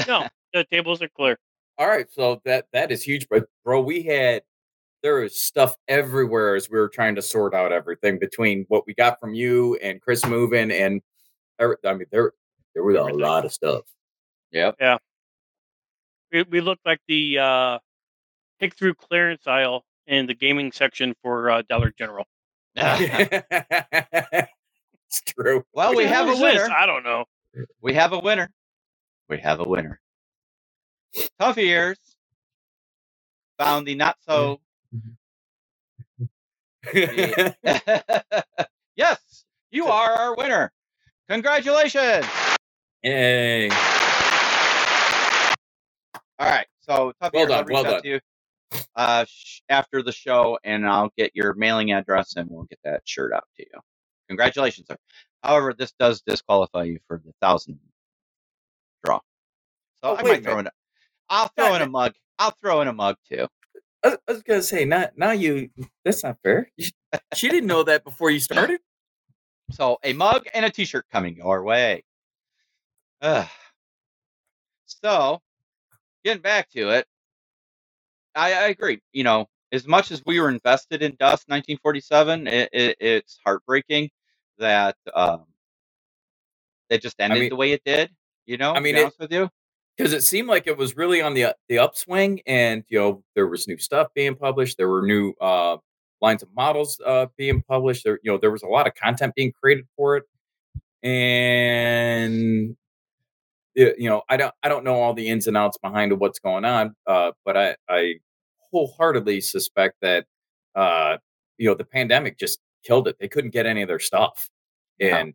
No, 0.07 0.27
the 0.53 0.63
tables 0.65 1.01
are 1.01 1.09
clear. 1.09 1.39
All 1.79 1.87
right, 1.87 2.05
so 2.11 2.41
that 2.45 2.67
that 2.73 2.91
is 2.91 3.01
huge, 3.01 3.27
but 3.27 3.45
bro, 3.65 3.81
we 3.81 4.03
had 4.03 4.43
there 5.01 5.15
was 5.21 5.39
stuff 5.39 5.75
everywhere 5.87 6.55
as 6.55 6.69
we 6.69 6.77
were 6.77 6.89
trying 6.89 7.15
to 7.15 7.21
sort 7.23 7.53
out 7.55 7.71
everything 7.71 8.19
between 8.19 8.65
what 8.67 8.85
we 8.85 8.93
got 8.93 9.19
from 9.19 9.33
you 9.33 9.75
and 9.81 9.99
Chris 10.01 10.25
moving 10.25 10.71
and 10.71 11.01
every- 11.59 11.77
I 11.85 11.93
mean 11.93 12.05
there 12.11 12.33
there 12.75 12.83
was 12.83 12.95
a 12.95 12.99
Everything. 12.99 13.19
lot 13.19 13.45
of 13.45 13.51
stuff. 13.53 13.81
Yeah, 14.51 14.71
Yeah. 14.79 14.97
We 16.31 16.43
we 16.43 16.61
look 16.61 16.79
like 16.85 16.99
the 17.07 17.39
uh, 17.39 17.79
pick 18.59 18.75
through 18.75 18.93
clearance 18.93 19.47
aisle 19.47 19.85
in 20.05 20.27
the 20.27 20.33
gaming 20.35 20.71
section 20.71 21.15
for 21.23 21.49
uh, 21.49 21.63
Dollar 21.67 21.91
General. 21.97 22.25
it's 25.07 25.21
true. 25.27 25.63
well, 25.73 25.93
What 25.93 25.97
we 25.97 26.05
have 26.05 26.27
a 26.29 26.33
is 26.33 26.39
this? 26.41 26.63
winner. 26.63 26.69
I 26.71 26.85
don't 26.85 27.03
know. 27.03 27.25
We 27.81 27.93
have 27.95 28.13
a 28.13 28.19
winner. 28.19 28.51
We 29.29 29.39
have 29.39 29.59
a 29.61 29.65
winner. 29.67 29.99
Tuffy 31.41 31.63
Ears 31.65 31.99
found 33.59 33.87
the 33.87 33.95
not 33.95 34.17
so. 34.27 34.59
yes, 38.95 39.45
you 39.71 39.87
are 39.87 40.11
our 40.11 40.35
winner. 40.35 40.71
Congratulations. 41.29 42.25
Yay. 43.03 43.69
All 46.39 46.49
right. 46.49 46.67
So 46.81 47.13
tough 47.21 47.33
Well 47.33 47.43
ears, 47.43 47.51
I'll 47.53 47.63
done, 47.63 47.65
reach 47.65 47.73
well 47.75 47.85
out 47.85 48.03
done. 48.03 48.03
Uh, 48.97 49.25
sh- 49.29 49.61
after 49.69 50.03
the 50.03 50.11
show, 50.11 50.57
and 50.63 50.85
I'll 50.85 51.11
get 51.17 51.31
your 51.35 51.53
mailing 51.53 51.91
address, 51.93 52.35
and 52.35 52.49
we'll 52.49 52.65
get 52.65 52.79
that 52.83 53.01
shirt 53.05 53.31
out 53.31 53.45
to 53.57 53.63
you. 53.63 53.79
Congratulations, 54.27 54.87
sir. 54.87 54.97
However, 55.43 55.73
this 55.73 55.93
does 55.99 56.21
disqualify 56.21 56.83
you 56.83 56.99
for 57.07 57.21
the 57.23 57.31
thousand 57.41 57.79
draw. 59.05 59.19
So 60.03 60.09
Oh, 60.11 60.15
I 60.17 60.23
might 60.23 60.43
throw 60.43 60.59
in. 60.59 60.67
A, 60.67 60.71
I'll 61.29 61.49
throw 61.55 61.75
in 61.75 61.81
a 61.81 61.89
mug. 61.89 62.13
I'll 62.39 62.51
throw 62.51 62.81
in 62.81 62.87
a 62.87 62.93
mug 62.93 63.15
too. 63.29 63.47
I, 64.03 64.17
I 64.27 64.31
was 64.31 64.43
gonna 64.43 64.61
say, 64.63 64.83
not 64.83 65.11
now 65.15 65.31
you. 65.31 65.69
That's 66.03 66.23
not 66.23 66.37
fair. 66.43 66.69
She 67.35 67.49
didn't 67.49 67.67
know 67.67 67.83
that 67.83 68.03
before 68.03 68.31
you 68.31 68.39
started. 68.41 68.81
So 69.71 69.97
a 70.03 70.13
mug 70.13 70.47
and 70.53 70.65
a 70.65 70.69
T-shirt 70.69 71.05
coming 71.11 71.35
your 71.37 71.63
way. 71.63 72.03
Ugh. 73.21 73.47
So, 75.03 75.41
getting 76.23 76.41
back 76.41 76.69
to 76.71 76.91
it, 76.91 77.05
I, 78.37 78.53
I 78.53 78.67
agree. 78.69 79.01
You 79.13 79.23
know, 79.25 79.47
as 79.71 79.87
much 79.87 80.11
as 80.11 80.23
we 80.25 80.39
were 80.39 80.49
invested 80.49 81.01
in 81.01 81.11
Dust 81.19 81.45
1947, 81.49 82.47
it, 82.47 82.69
it, 82.71 82.97
it's 82.99 83.39
heartbreaking 83.45 84.09
that 84.59 84.95
um, 85.13 85.45
it 86.89 87.01
just 87.01 87.19
ended 87.19 87.39
mean- 87.41 87.49
the 87.49 87.55
way 87.55 87.71
it 87.73 87.81
did. 87.85 88.11
You 88.45 88.57
know, 88.57 88.73
I 88.73 88.79
mean, 88.79 88.95
it- 88.95 89.13
with 89.19 89.31
you. 89.31 89.49
because 89.97 90.13
it 90.13 90.23
seemed 90.23 90.47
like 90.47 90.67
it 90.67 90.77
was 90.77 90.95
really 90.95 91.21
on 91.21 91.33
the 91.33 91.55
the 91.67 91.79
upswing, 91.79 92.41
and 92.47 92.83
you 92.87 92.97
know 92.99 93.23
there 93.35 93.47
was 93.47 93.67
new 93.67 93.77
stuff 93.77 94.07
being 94.15 94.35
published. 94.35 94.77
There 94.77 94.87
were 94.89 95.01
new 95.05 95.33
uh, 95.41 95.77
lines 96.21 96.43
of 96.43 96.49
models 96.55 97.01
uh, 97.05 97.25
being 97.37 97.61
published. 97.63 98.05
There, 98.05 98.19
you 98.23 98.31
know, 98.31 98.37
there 98.37 98.51
was 98.51 98.63
a 98.63 98.67
lot 98.67 98.87
of 98.87 98.93
content 98.95 99.35
being 99.35 99.51
created 99.61 99.85
for 99.97 100.17
it, 100.17 100.23
and 101.03 102.77
it- 103.75 103.99
you 103.99 104.09
know, 104.09 104.23
I 104.29 104.37
don't 104.37 104.53
I 104.63 104.69
don't 104.69 104.83
know 104.85 104.95
all 105.01 105.13
the 105.13 105.27
ins 105.27 105.47
and 105.47 105.57
outs 105.57 105.77
behind 105.77 106.17
what's 106.19 106.39
going 106.39 106.65
on, 106.65 106.95
uh, 107.05 107.31
but 107.45 107.57
I 107.57 107.75
I 107.89 108.15
wholeheartedly 108.71 109.41
suspect 109.41 109.95
that 110.01 110.25
uh, 110.75 111.17
you 111.57 111.67
know 111.67 111.75
the 111.75 111.85
pandemic 111.85 112.37
just 112.37 112.59
killed 112.85 113.07
it. 113.07 113.17
They 113.19 113.27
couldn't 113.27 113.51
get 113.51 113.65
any 113.65 113.81
of 113.81 113.87
their 113.87 113.99
stuff, 113.99 114.49
Yeah. 114.99 115.17
and 115.17 115.33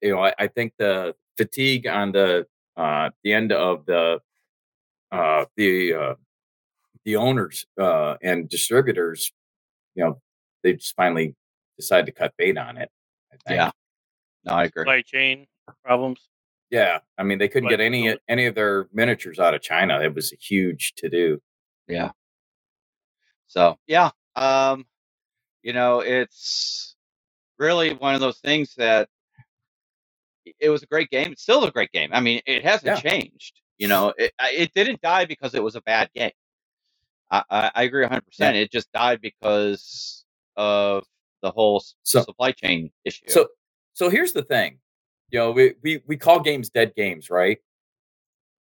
you 0.00 0.10
know 0.14 0.24
I, 0.24 0.34
I 0.38 0.46
think 0.48 0.74
the 0.78 1.14
fatigue 1.36 1.86
on 1.86 2.12
the 2.12 2.46
uh, 2.76 3.10
the 3.24 3.32
end 3.32 3.52
of 3.52 3.86
the 3.86 4.20
uh, 5.10 5.44
the 5.56 5.94
uh, 5.94 6.14
the 7.04 7.16
owners 7.16 7.66
uh, 7.80 8.16
and 8.22 8.48
distributors, 8.48 9.32
you 9.94 10.04
know, 10.04 10.20
they 10.62 10.74
just 10.74 10.94
finally 10.94 11.34
decided 11.76 12.06
to 12.06 12.12
cut 12.12 12.32
bait 12.38 12.56
on 12.56 12.76
it. 12.78 12.90
I 13.32 13.36
think. 13.48 13.58
Yeah. 13.58 13.70
No, 14.44 14.52
I 14.54 14.64
agree. 14.64 14.82
Supply 14.82 15.02
chain 15.02 15.46
problems. 15.84 16.28
yeah. 16.70 16.98
I 17.18 17.22
mean, 17.24 17.38
they 17.38 17.48
couldn't 17.48 17.68
Like 17.68 17.78
get 17.78 17.84
any 17.84 17.98
fulfillment. 18.02 18.20
any 18.28 18.46
of 18.46 18.54
their 18.54 18.88
miniatures 18.92 19.38
out 19.38 19.54
of 19.54 19.62
China. 19.62 20.00
It 20.00 20.14
was 20.14 20.32
a 20.32 20.36
huge 20.36 20.94
to 20.96 21.08
do. 21.08 21.40
Yeah. 21.88 22.10
So 23.52 23.76
yeah, 23.86 24.10
um, 24.36 24.86
you 25.62 25.74
know, 25.74 26.00
it's 26.00 26.96
really 27.58 27.94
one 27.94 28.14
of 28.14 28.20
those 28.22 28.38
things 28.40 28.74
that 28.76 29.08
it 30.60 30.70
was 30.70 30.82
a 30.82 30.86
great 30.86 31.10
game. 31.10 31.32
It's 31.32 31.42
still 31.42 31.64
a 31.64 31.70
great 31.72 31.92
game. 31.92 32.10
I 32.14 32.20
mean, 32.20 32.40
it 32.46 32.64
hasn't 32.64 32.86
Yeah. 33.04 33.10
changed. 33.10 33.60
You 33.78 33.88
know, 33.88 34.14
it 34.18 34.32
it 34.40 34.72
didn't 34.74 35.02
die 35.02 35.26
because 35.26 35.54
it 35.54 35.62
was 35.62 35.76
a 35.76 35.82
bad 35.82 36.10
game. 36.14 36.32
I 37.30 37.44
I, 37.50 37.72
I 37.76 37.82
agree 37.84 38.02
100. 38.04 38.22
percent 38.26 38.56
It 38.56 38.72
just 38.72 38.90
died 38.92 39.20
because 39.22 40.24
of 40.56 41.04
the 41.42 41.50
whole 41.50 41.84
So- 42.04 42.22
supply 42.22 42.52
chain 42.52 42.90
issue. 43.04 43.26
So 43.28 43.48
so 43.94 44.10
here's 44.10 44.32
the 44.32 44.44
thing. 44.44 44.80
You 45.30 45.40
know, 45.40 45.52
we, 45.52 45.74
we 45.82 46.02
we 46.06 46.16
call 46.16 46.40
games 46.40 46.70
dead 46.70 46.94
games, 46.96 47.30
right? 47.30 47.58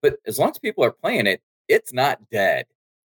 But 0.01 0.17
as 0.27 0.39
long 0.39 0.51
as 0.51 0.59
people 0.59 0.83
are 0.85 0.91
playing 0.91 1.27
it, 1.27 1.41
it's 1.69 1.93
not 1.93 2.19
dead. 2.31 2.65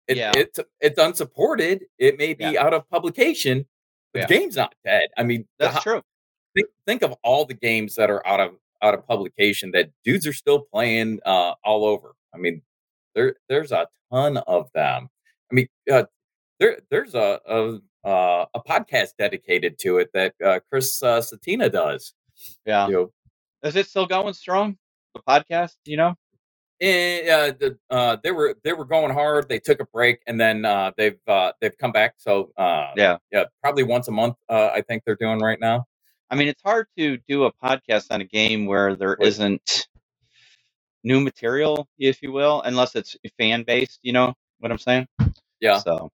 It, 0.08 0.18
Yeah. 0.18 0.32
It's 0.36 0.60
it's 0.82 1.00
unsupported. 1.00 1.86
It 1.98 2.18
may 2.18 2.34
be 2.34 2.58
out 2.58 2.74
of 2.74 2.90
publication, 2.90 3.66
but 4.14 4.20
Yeah. 4.22 4.26
the 4.28 4.38
game's 4.40 4.56
not 4.56 4.76
dead. 4.86 5.10
I 5.18 5.24
mean, 5.24 5.48
that's 5.60 5.76
ho- 5.76 5.82
true. 5.82 6.02
think 6.56 6.68
think 6.86 7.02
of 7.04 7.16
all 7.24 7.46
the 7.46 7.54
games 7.54 7.96
that 7.96 8.10
are 8.10 8.26
out 8.28 8.40
of 8.40 8.56
out 8.82 8.94
of 8.94 9.08
publication 9.08 9.72
that 9.72 9.90
dudes 10.04 10.28
are 10.28 10.34
still 10.34 10.60
playing 10.74 11.20
uh, 11.26 11.54
all 11.64 11.86
over. 11.86 12.16
I 12.34 12.38
mean, 12.38 12.62
there 13.16 13.38
there's 13.48 13.72
a 13.72 13.88
ton 14.12 14.38
of 14.38 14.70
them. 14.74 15.08
I 15.52 15.56
mean, 15.56 15.68
uh, 15.92 16.04
there 16.60 16.80
there's 16.92 17.16
a 17.16 17.40
a, 17.48 17.80
uh, 18.08 18.46
a 18.54 18.60
podcast 18.62 19.12
dedicated 19.18 19.80
to 19.80 20.00
it 20.00 20.10
that 20.14 20.34
uh, 20.44 20.60
Chris 20.70 21.02
uh, 21.02 21.22
Satina 21.22 21.72
does. 21.72 22.14
Yeah. 22.66 22.88
You 22.88 22.94
know, 22.94 23.12
Is 23.64 23.76
it 23.78 23.88
still 23.88 24.06
going 24.06 24.34
strong? 24.34 24.78
The 25.16 25.22
podcast, 25.22 25.76
you 25.86 25.96
know? 25.96 26.16
Eh, 26.82 27.30
uh, 27.30 27.52
the, 27.60 27.78
uh, 27.90 28.18
they 28.24 28.32
were 28.32 28.56
they 28.64 28.74
were 28.74 28.86
going 28.86 29.14
hard. 29.14 29.48
They 29.48 29.60
took 29.60 29.80
a 29.80 29.86
break, 29.86 30.20
and 30.28 30.40
then 30.40 30.66
uh, 30.66 30.92
they've 30.98 31.20
uh, 31.28 31.54
they've 31.62 31.78
come 31.78 31.92
back. 31.92 32.16
So 32.18 32.52
uh, 32.58 32.92
Yeah. 32.96 33.18
yeah, 33.32 33.46
probably 33.62 33.84
once 33.84 34.08
a 34.08 34.12
month. 34.12 34.36
Uh, 34.50 34.72
I 34.74 34.82
think 34.82 35.04
they're 35.06 35.16
doing 35.16 35.40
right 35.40 35.60
now. 35.60 35.86
I 36.30 36.36
mean, 36.36 36.48
it's 36.48 36.62
hard 36.64 36.88
to 36.98 37.18
do 37.28 37.44
a 37.46 37.54
podcast 37.54 38.08
on 38.10 38.22
a 38.22 38.26
game 38.26 38.66
where 38.66 38.96
there 38.96 39.16
Right. 39.20 39.40
not 39.40 39.88
new 41.04 41.20
material, 41.22 41.88
if 42.00 42.22
you 42.24 42.32
will, 42.32 42.62
unless 42.64 42.96
it's 42.96 43.16
fan 43.38 43.64
based. 43.64 44.00
You 44.02 44.14
know 44.14 44.34
what 44.60 44.72
I'm 44.72 44.78
saying? 44.80 45.08
Yeah, 45.60 45.78
So 45.80 46.12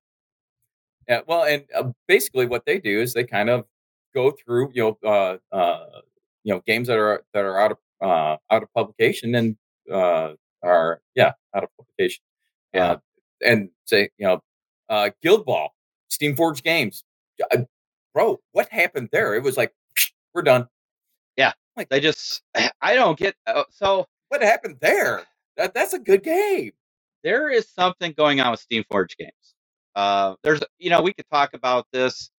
yeah. 1.08 1.22
Well, 1.26 1.44
and 1.46 1.64
uh, 1.76 1.92
basically 2.08 2.46
what 2.46 2.66
they 2.66 2.80
do 2.80 3.02
is 3.02 3.14
they 3.14 3.24
kind 3.24 3.50
of 3.50 3.66
go 4.14 4.32
through 4.32 4.72
you 4.74 4.98
know 5.04 5.10
uh, 5.10 5.38
uh, 5.56 6.02
you 6.44 6.54
know 6.54 6.62
games 6.68 6.88
that 6.90 6.98
are 7.00 7.24
that 7.34 7.46
are 7.46 7.60
out 7.60 7.72
of 7.72 7.78
uh, 8.02 8.38
out 8.54 8.64
of 8.64 8.74
publication 8.74 9.36
and 9.36 9.58
uh, 9.92 10.34
are 10.64 11.02
yeah 11.16 11.34
out 11.56 11.64
of 11.64 11.70
publication. 11.78 12.24
Yeah. 12.74 12.92
uh, 12.94 12.98
and 13.46 13.70
say 13.86 14.10
you 14.18 14.28
know 14.28 14.42
uh, 14.90 15.12
Guild 15.24 15.46
Ball, 15.46 15.70
Steam 16.10 16.36
Forge 16.36 16.64
Games, 16.64 17.04
uh, 17.52 17.60
bro. 18.14 18.40
What 18.54 18.70
happened 18.72 19.10
there? 19.12 19.36
It 19.36 19.44
was 19.44 19.58
like 19.58 19.74
we're 20.36 20.44
done. 20.44 20.68
Yeah, 21.38 21.54
like 21.78 21.90
they 21.90 22.00
just, 22.02 22.44
I 22.82 22.96
don't 22.96 23.18
get. 23.20 23.36
Uh, 23.48 23.64
so 23.72 24.08
What 24.30 24.42
happened 24.44 24.78
there? 24.82 25.24
That 25.58 25.74
that's 25.74 25.94
a 25.94 26.00
good 26.00 26.24
game. 26.24 26.72
there 27.24 27.50
is 27.52 27.70
something 27.70 28.14
going 28.18 28.42
on 28.42 28.52
with 28.52 28.66
Steamforge 28.68 29.18
games. 29.18 29.56
Uh, 29.96 30.36
there's, 30.44 30.62
you 30.80 30.90
know, 30.90 31.02
we 31.02 31.14
could 31.14 31.30
talk 31.32 31.54
about 31.54 31.88
this 31.94 32.32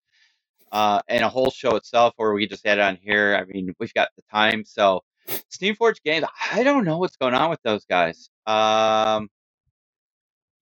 uh, 0.73 1.01
in 1.09 1.23
a 1.23 1.29
whole 1.29 1.51
show 1.51 1.77
itself, 1.77 2.14
or 2.18 2.35
we 2.35 2.47
just 2.47 2.66
add 2.66 2.79
it 2.79 2.83
on 2.83 2.97
here. 3.03 3.37
I 3.37 3.45
mean, 3.53 3.75
we've 3.81 3.95
got 3.95 4.11
the 4.16 4.23
time. 4.33 4.64
So, 4.66 5.03
Steamforge 5.53 6.03
games, 6.05 6.27
I 6.53 6.62
don't 6.64 6.85
know 6.85 6.99
what's 6.99 7.16
going 7.16 7.35
on 7.35 7.51
with 7.51 7.61
those 7.64 7.85
guys. 7.87 8.31
Um, 8.47 9.29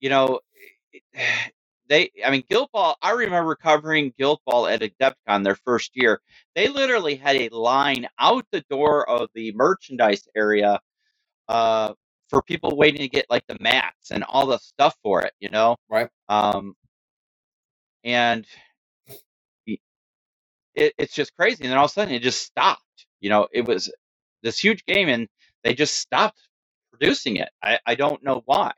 you 0.01 0.11
know, 0.11 0.41
they, 1.89 2.11
I 2.25 2.31
mean, 2.31 2.45
Guild 2.51 2.71
Ball. 2.73 2.97
I 3.03 3.13
remember 3.13 3.57
covering 3.57 4.15
Guild 4.19 4.41
Ball 4.47 4.67
at 4.69 4.83
Adepticon 4.83 5.45
their 5.45 5.57
first 5.57 5.93
year. 5.95 6.21
They 6.57 6.69
literally 6.69 7.17
had 7.17 7.37
a 7.37 7.49
line 7.51 8.09
out 8.19 8.47
the 8.53 8.65
door 8.71 9.09
of 9.09 9.29
the 9.35 9.53
merchandise 9.55 10.29
area 10.37 10.81
uh, 11.49 11.95
for 12.31 12.43
people 12.43 12.77
waiting 12.77 13.03
to 13.03 13.09
get 13.09 13.27
like 13.31 13.45
the 13.49 13.59
mats 13.61 14.13
and 14.13 14.25
all 14.25 14.47
the 14.47 14.59
stuff 14.59 14.97
for 15.05 15.23
it, 15.23 15.33
you 15.41 15.51
know. 15.51 15.77
Right. 15.91 16.09
Um, 16.29 16.75
and 18.05 18.47
it, 20.75 20.95
it's 20.99 21.15
just 21.15 21.37
crazy. 21.37 21.65
And 21.65 21.71
then 21.73 21.79
all 21.79 21.87
of 21.87 21.91
a 21.91 21.95
sudden, 21.95 22.15
it 22.15 22.23
just 22.23 22.43
stopped. 22.43 22.83
You 23.21 23.31
know, 23.31 23.49
it 23.53 23.67
was 23.67 23.93
this 24.43 24.59
huge 24.59 24.85
game, 24.87 25.09
and 25.09 25.29
they 25.65 25.75
just 25.75 25.97
stopped 25.97 26.41
producing 26.93 27.37
it. 27.37 27.51
I, 27.63 27.79
I 27.87 27.95
don't 27.97 28.23
know 28.25 28.43
why. 28.47 28.73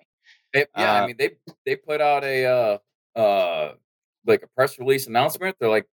They- 0.55 0.67
yeah, 0.77 0.95
I 0.95 1.03
Uh, 1.03 1.07
mean 1.07 1.17
they 1.19 1.33
they 1.67 1.77
put 1.77 2.01
out 2.01 2.25
a 2.25 2.47
uh 2.47 2.79
uh 3.19 3.75
like 4.27 4.43
a 4.43 4.49
press 4.49 4.79
release 4.79 5.07
announcement. 5.09 5.57
They're 5.61 5.71
like, 5.71 5.87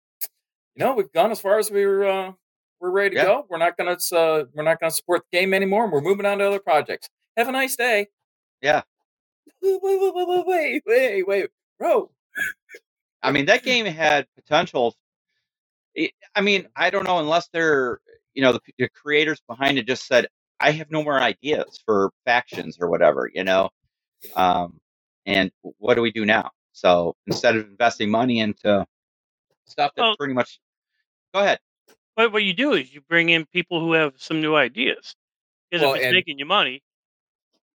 you 0.76 0.84
know, 0.84 0.94
we've 0.94 1.12
gone 1.12 1.32
as 1.32 1.40
far 1.40 1.58
as 1.58 1.70
we 1.70 1.86
were 1.86 2.06
uh 2.06 2.32
we're 2.80 2.90
ready 2.90 3.16
to 3.16 3.16
Yeah. 3.16 3.24
go. 3.24 3.46
We're 3.50 3.58
not 3.58 3.76
gonna 3.78 3.98
uh 4.12 4.44
we're 4.54 4.64
not 4.64 4.80
gonna 4.80 4.90
support 4.92 5.24
the 5.32 5.38
game 5.38 5.54
anymore. 5.54 5.84
and 5.84 5.92
We're 5.92 6.02
moving 6.02 6.26
on 6.26 6.38
to 6.38 6.48
other 6.48 6.60
projects. 6.60 7.08
Have 7.36 7.48
a 7.48 7.52
nice 7.52 7.76
day. 7.76 8.08
Yeah. 8.62 8.82
Wait, 9.62 9.80
wait, 9.82 10.00
wait, 10.46 10.82
wait, 10.86 11.28
wait, 11.28 11.50
bro. 11.78 12.10
I 13.22 13.32
mean, 13.32 13.46
that 13.46 13.64
game 13.64 13.86
had 13.86 14.26
potential. 14.36 14.94
I 16.34 16.40
mean, 16.42 16.68
I 16.76 16.90
don't 16.90 17.04
know 17.04 17.18
unless 17.20 17.48
they're, 17.52 18.00
you 18.38 18.42
know, 18.42 18.52
the, 18.52 18.60
the 18.78 18.88
creators 18.90 19.42
behind 19.48 19.78
it 19.78 19.86
just 19.88 20.06
said, 20.06 20.28
I 20.60 20.70
have 20.70 20.92
no 20.92 21.02
more 21.02 21.20
ideas 21.20 21.82
for 21.84 22.12
factions 22.24 22.78
or 22.80 22.88
whatever, 22.88 23.28
you 23.34 23.42
know. 23.42 23.70
Um, 24.36 24.78
and 25.26 25.50
what 25.78 25.96
do 25.96 26.02
we 26.02 26.12
do 26.12 26.24
now? 26.24 26.52
So 26.70 27.16
instead 27.26 27.56
of 27.56 27.66
investing 27.66 28.08
money 28.12 28.38
into 28.38 28.86
stuff 29.64 29.90
that's 29.96 30.04
Well- 30.04 30.16
pretty 30.16 30.34
much, 30.34 30.60
go 31.34 31.40
ahead. 31.40 31.58
But 32.14 32.32
what 32.32 32.44
you 32.44 32.54
do 32.54 32.74
is 32.74 32.94
you 32.94 33.00
bring 33.08 33.28
in 33.30 33.44
people 33.46 33.80
who 33.80 33.94
have 33.94 34.12
some 34.18 34.40
new 34.40 34.54
ideas. 34.54 35.16
Because 35.68 35.82
Well, 35.82 35.94
if 35.94 35.98
it's 35.98 36.06
and- 36.06 36.14
making 36.14 36.38
you 36.38 36.46
money, 36.46 36.80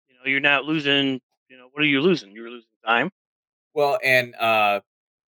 you 0.09 0.15
know, 0.15 0.31
you're 0.31 0.39
not 0.39 0.65
losing. 0.65 1.21
You 1.49 1.57
know, 1.59 1.71
what 1.73 1.83
are 1.83 1.87
you 1.87 2.01
losing? 2.01 2.31
You're 2.31 2.51
losing 2.51 2.71
time. 2.87 3.11
Well, 3.75 3.99
and 4.05 4.37
uh, 4.37 4.81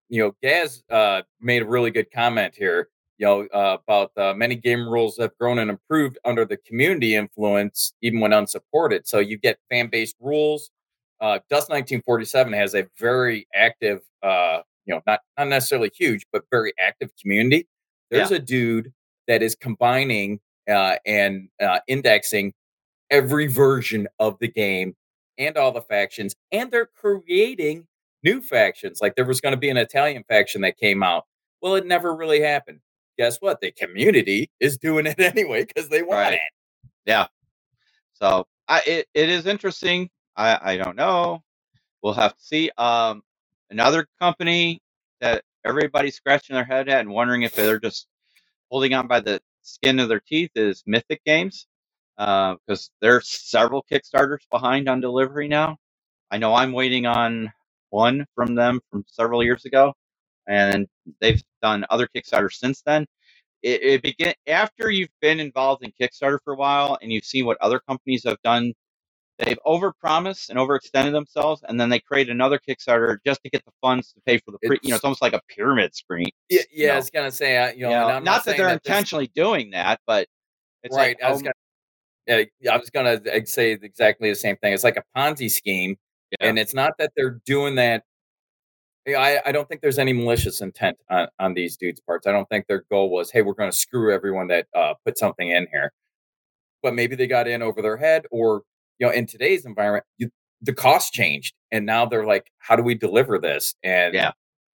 you 0.10 0.24
know, 0.24 0.36
Gaz 0.42 0.84
uh 0.90 1.22
made 1.40 1.62
a 1.62 1.68
really 1.68 1.92
good 1.92 2.12
comment 2.12 2.56
here. 2.56 2.90
You 3.20 3.28
know, 3.28 3.48
uh, 3.54 3.78
about 3.88 4.12
uh, 4.18 4.34
many 4.34 4.56
game 4.56 4.88
rules 4.90 5.18
have 5.20 5.38
grown 5.40 5.60
and 5.60 5.70
improved 5.70 6.18
under 6.26 6.46
the 6.46 6.58
community 6.58 7.16
influence, 7.16 7.94
even 8.02 8.22
when 8.22 8.34
unsupported. 8.34 9.08
So 9.08 9.20
you 9.20 9.38
get 9.38 9.60
fan 9.70 9.90
based 9.90 10.18
rules. 10.22 10.72
Uh, 11.22 11.40
Dust 11.50 11.70
1947 11.70 12.54
has 12.54 12.76
a 12.76 12.88
very 12.98 13.48
active, 13.54 14.02
uh, 14.24 14.62
you 14.86 14.96
know, 14.96 15.02
not 15.08 15.22
not 15.38 15.50
necessarily 15.50 15.92
huge, 15.94 16.26
but 16.34 16.46
very 16.52 16.74
active 16.80 17.12
community. 17.22 17.68
There's 18.10 18.32
a 18.32 18.40
dude 18.40 18.94
that 19.28 19.44
is 19.44 19.56
combining 19.56 20.40
uh, 20.70 20.98
and 21.06 21.50
uh, 21.62 21.82
indexing 21.88 22.54
every 23.12 23.48
version 23.48 24.08
of 24.20 24.38
the 24.40 24.48
game 24.48 24.96
and 25.38 25.58
all 25.58 25.72
the 25.72 25.82
factions, 25.82 26.36
and 26.52 26.72
they're 26.72 26.90
creating 26.96 27.88
new 28.24 28.42
factions. 28.42 29.02
Like 29.02 29.16
there 29.16 29.26
was 29.26 29.42
going 29.42 29.54
to 29.54 29.58
be 29.60 29.70
an 29.70 29.78
Italian 29.78 30.24
faction 30.28 30.62
that 30.62 30.78
came 30.78 31.04
out. 31.04 31.26
Well, 31.62 31.76
it 31.76 31.86
never 31.86 32.16
really 32.16 32.42
happened. 32.42 32.80
Guess 33.20 33.40
what? 33.42 33.62
The 33.62 33.74
community 33.74 34.52
is 34.62 34.80
doing 34.80 35.08
it 35.08 35.20
anyway 35.22 35.66
because 35.66 35.90
they 35.90 36.04
want 36.04 36.20
Right. 36.20 36.36
it. 36.36 36.42
Yeah. 37.06 37.28
So 38.16 38.48
I, 38.68 38.82
it, 38.88 39.08
it 39.14 39.30
is 39.30 39.48
interesting. 39.48 40.10
I, 40.38 40.60
I 40.74 40.78
don't 40.78 40.98
know. 40.98 41.44
We'll 42.04 42.14
have 42.16 42.36
to 42.36 42.44
see. 42.44 42.72
Um, 42.78 43.24
another 43.72 44.08
company 44.22 44.82
that 45.22 45.44
everybody's 45.66 46.16
scratching 46.16 46.56
their 46.56 46.66
head 46.66 46.90
at 46.90 47.02
and 47.02 47.12
wondering 47.12 47.44
if 47.44 47.56
they're 47.56 47.80
just 47.80 48.08
holding 48.72 48.94
on 48.96 49.08
by 49.08 49.22
the 49.22 49.42
skin 49.64 50.00
of 50.00 50.10
their 50.10 50.22
teeth 50.22 50.52
is 50.56 50.84
Mythic 50.88 51.24
Games, 51.26 51.68
because 52.18 52.92
there's 53.02 53.30
several 53.30 53.86
Kickstarters 53.92 54.42
behind 54.52 54.90
on 54.90 55.02
delivery 55.02 55.48
now. 55.50 55.78
I 56.32 56.38
know 56.40 56.56
I'm 56.56 56.74
waiting 56.74 57.06
on 57.06 57.52
one 57.90 58.26
from 58.36 58.56
them 58.56 58.82
from 58.92 59.06
several 59.08 59.44
years 59.44 59.66
ago, 59.66 59.94
and 60.50 60.88
they've 61.22 61.42
done 61.62 61.86
other 61.90 62.10
Kickstarters 62.14 62.54
since 62.54 62.82
then. 62.82 63.06
It, 63.62 63.82
it 63.84 64.02
begin 64.02 64.34
after 64.48 64.90
you've 64.90 65.10
been 65.22 65.40
involved 65.40 65.84
in 65.84 65.92
Kickstarter 66.00 66.40
for 66.44 66.54
a 66.54 66.58
while 66.58 66.98
and 67.02 67.12
you've 67.12 67.26
seen 67.26 67.46
what 67.46 67.58
other 67.62 67.80
companies 67.80 68.24
have 68.26 68.42
done. 68.44 68.74
They've 69.38 69.60
overpromised 69.66 70.50
and 70.50 70.60
overextended 70.60 71.14
themselves, 71.14 71.64
and 71.66 71.80
then 71.80 71.88
they 71.88 72.00
create 72.00 72.30
another 72.30 72.60
Kickstarter 72.60 73.20
just 73.26 73.42
to 73.44 73.50
get 73.50 73.64
the 73.64 73.72
funds 73.80 74.12
to 74.12 74.20
pay 74.26 74.38
for 74.40 74.52
the 74.52 74.58
pre. 74.66 74.78
You 74.84 74.90
know, 74.90 74.96
It's- 74.96 75.04
almost 75.06 75.22
like 75.22 75.32
a 75.32 75.40
pyramid 75.48 75.96
scheme. 75.96 76.28
Yeah, 76.50 76.62
yeah. 76.74 76.88
No. 76.88 76.94
I 76.94 76.96
was 76.98 77.10
gonna 77.10 77.32
say, 77.32 77.58
uh, 77.58 77.72
you 77.72 77.84
know, 77.84 77.90
You 77.90 77.96
know, 77.96 78.08
I'm 78.08 78.24
not, 78.26 78.44
that 78.44 78.58
they're 78.58 78.66
this- 78.68 78.74
intentionally 78.86 79.28
doing 79.36 79.70
that, 79.72 80.02
but 80.06 80.28
it's 80.84 80.94
right. 80.96 81.16
like 81.22 81.24
I 81.24 81.32
was 81.32 81.42
gonna, 81.42 81.54
I 82.70 82.78
was 82.78 82.90
gonna 82.90 83.22
say 83.46 83.72
exactly 83.72 84.30
the 84.30 84.36
same 84.36 84.58
thing. 84.58 84.74
It's 84.74 84.84
like 84.84 84.98
a 84.98 85.04
Ponzi 85.18 85.50
scheme, 85.50 85.96
Yeah. 86.32 86.48
and 86.50 86.60
it's 86.60 86.74
not 86.74 86.92
that 87.00 87.12
they're 87.16 87.40
doing 87.46 87.76
that. 87.76 88.04
I, 89.16 89.42
I 89.46 89.52
don't 89.52 89.68
think 89.68 89.82
there's 89.82 90.00
any 90.00 90.14
malicious 90.14 90.62
intent 90.62 90.98
on, 91.10 91.28
on 91.40 91.54
these 91.54 91.78
dudes' 91.78 92.00
parts. 92.02 92.28
I 92.28 92.32
don't 92.32 92.48
think 92.50 92.68
their 92.68 92.84
goal 92.92 93.10
was, 93.10 93.32
hey, 93.32 93.42
we're 93.42 93.54
going 93.54 93.72
to 93.72 93.76
screw 93.78 94.14
everyone 94.14 94.48
that 94.48 94.68
uh, 94.76 94.94
put 95.06 95.18
something 95.18 95.50
in 95.50 95.68
here. 95.72 95.92
But 96.82 96.94
maybe 96.96 97.16
they 97.16 97.28
got 97.28 97.48
in 97.48 97.62
over 97.62 97.82
their 97.82 97.98
head, 97.98 98.26
or 98.32 98.64
you 99.00 99.08
know, 99.08 99.14
in 99.14 99.26
today's 99.26 99.66
environment, 99.66 100.06
you, 100.18 100.30
the 100.62 100.74
cost 100.74 101.14
changed, 101.14 101.54
and 101.72 101.86
now 101.86 102.06
they're 102.06 102.26
like, 102.26 102.52
how 102.60 102.76
do 102.76 102.84
we 102.84 102.96
deliver 102.96 103.38
this? 103.38 103.76
And 103.84 104.14
Yeah. 104.14 104.32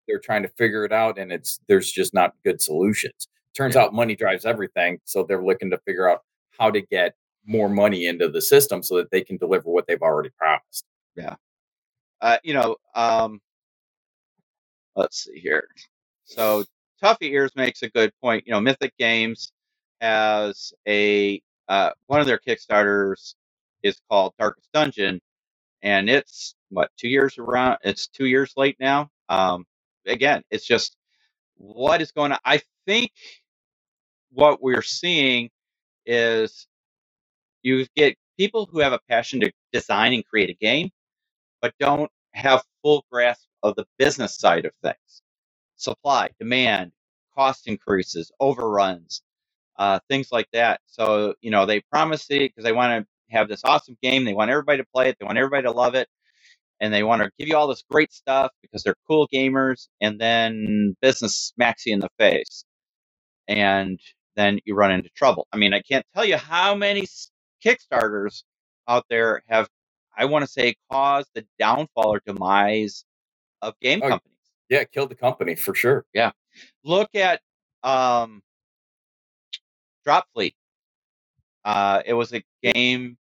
they're 0.07 0.19
trying 0.19 0.43
to 0.43 0.49
figure 0.49 0.85
it 0.85 0.91
out, 0.91 1.17
and 1.17 1.31
it's 1.31 1.59
there's 1.67 1.91
just 1.91 2.13
not 2.13 2.33
good 2.43 2.61
solutions. 2.61 3.27
Turns 3.55 3.75
Yeah. 3.75 3.83
out 3.83 3.93
money 3.93 4.15
drives 4.15 4.45
everything, 4.45 4.99
so 5.05 5.23
they're 5.23 5.43
looking 5.43 5.69
to 5.71 5.79
figure 5.79 6.09
out 6.09 6.21
how 6.59 6.69
to 6.71 6.81
get 6.81 7.15
more 7.45 7.69
money 7.69 8.05
into 8.07 8.27
the 8.27 8.41
system 8.41 8.81
so 8.83 8.97
that 8.97 9.09
they 9.11 9.21
can 9.23 9.37
deliver 9.37 9.69
what 9.69 9.85
they've 9.87 10.01
already 10.01 10.29
promised. 10.37 10.85
Yeah. 11.15 11.35
Uh, 12.21 12.37
you 12.43 12.53
know, 12.53 12.75
um, 12.95 13.39
let's 14.95 15.23
see 15.25 15.39
here. 15.39 15.67
So 16.25 16.65
Tuffy 17.03 17.31
Ears 17.31 17.51
makes 17.55 17.83
a 17.83 17.89
good 17.89 18.11
point. 18.21 18.45
You 18.47 18.53
know, 18.53 18.61
Mythic 18.61 18.93
Games 18.97 19.51
has 20.01 20.73
a 20.87 21.41
uh, 21.69 21.91
one 22.07 22.21
of 22.21 22.27
their 22.27 22.39
Kickstarters 22.39 23.35
is 23.83 23.99
called 24.09 24.33
Darkest 24.39 24.69
Dungeon, 24.73 25.21
and 25.83 26.09
it's 26.09 26.55
what 26.69 26.91
two 26.97 27.09
years 27.09 27.37
around. 27.39 27.79
It's 27.83 28.07
two 28.07 28.25
years 28.27 28.53
late 28.57 28.77
now. 28.79 29.09
Um, 29.29 29.65
again, 30.07 30.43
it's 30.51 30.65
just 30.65 30.97
what 31.57 32.01
is 32.01 32.11
going 32.11 32.33
on. 32.33 32.39
I 32.45 32.61
think 32.87 33.11
what 34.31 34.61
we're 34.61 34.81
seeing 34.83 35.49
is 36.05 36.67
you 37.63 37.85
get 37.95 38.17
people 38.37 38.67
who 38.71 38.79
have 38.79 38.93
a 38.93 38.99
passion 39.09 39.41
to 39.41 39.51
design 39.73 40.13
and 40.13 40.25
create 40.25 40.49
a 40.49 40.55
game, 40.55 40.91
but 41.61 41.73
don't 41.79 42.11
have 42.33 42.63
full 42.83 43.05
grasp 43.11 43.47
of 43.65 43.75
the 43.77 43.85
business 43.99 44.37
side 44.37 44.65
of 44.65 44.73
things 44.83 45.21
supply, 45.77 46.29
demand, 46.39 46.93
cost 47.35 47.67
increases, 47.67 48.31
overruns, 48.41 49.23
uh, 49.77 49.99
things 50.09 50.29
like 50.31 50.47
that. 50.53 50.81
So, 50.85 51.35
you 51.41 51.51
know, 51.51 51.65
they 51.65 51.81
promise 51.91 52.25
it 52.29 52.51
because 52.51 52.63
they 52.63 52.73
want 52.73 53.05
to 53.05 53.35
have 53.35 53.47
this 53.49 53.61
awesome 53.63 53.97
game. 54.01 54.25
They 54.25 54.33
want 54.33 54.51
everybody 54.51 54.79
to 54.79 54.87
play 54.93 55.09
it. 55.09 55.17
They 55.19 55.25
want 55.25 55.37
everybody 55.37 55.63
to 55.63 55.71
love 55.71 55.95
it. 55.95 56.07
And 56.81 56.93
they 56.93 57.03
want 57.03 57.23
to 57.23 57.31
give 57.39 57.47
you 57.49 57.57
all 57.57 57.67
this 57.67 57.83
great 57.91 58.13
stuff 58.13 58.51
because 58.61 58.83
they're 58.83 58.95
cool 59.07 59.27
gamers. 59.33 59.87
And 60.01 60.19
then 60.19 60.95
business 61.01 61.35
smacks 61.55 61.85
you 61.85 61.93
in 61.93 61.99
the 62.01 62.09
face. 62.19 62.65
And 63.47 63.99
then 64.35 64.59
you 64.65 64.75
run 64.75 64.91
into 64.91 65.09
trouble. 65.15 65.47
I 65.53 65.57
mean, 65.57 65.73
I 65.73 65.81
can't 65.81 66.05
tell 66.15 66.25
you 66.25 66.37
how 66.37 66.75
many 66.75 67.07
Kickstarters 67.65 68.43
out 68.87 69.05
there 69.09 69.43
have, 69.49 69.69
I 70.17 70.25
want 70.25 70.45
to 70.45 70.51
say, 70.51 70.75
caused 70.91 71.29
the 71.35 71.45
downfall 71.59 72.13
or 72.15 72.21
demise 72.25 73.05
of 73.61 73.79
game 73.81 74.01
Oh, 74.03 74.09
companies. 74.09 74.37
Yeah, 74.69 74.83
killed 74.85 75.09
the 75.09 75.15
company 75.15 75.55
for 75.55 75.75
sure. 75.75 76.05
Yeah. 76.13 76.31
Look 76.83 77.15
at 77.15 77.41
um, 77.83 78.41
Drop 80.05 80.25
Fleet. 80.33 80.55
Uh, 81.65 82.01
it 82.05 82.13
was 82.13 82.33
a 82.33 82.43
game 82.63 83.17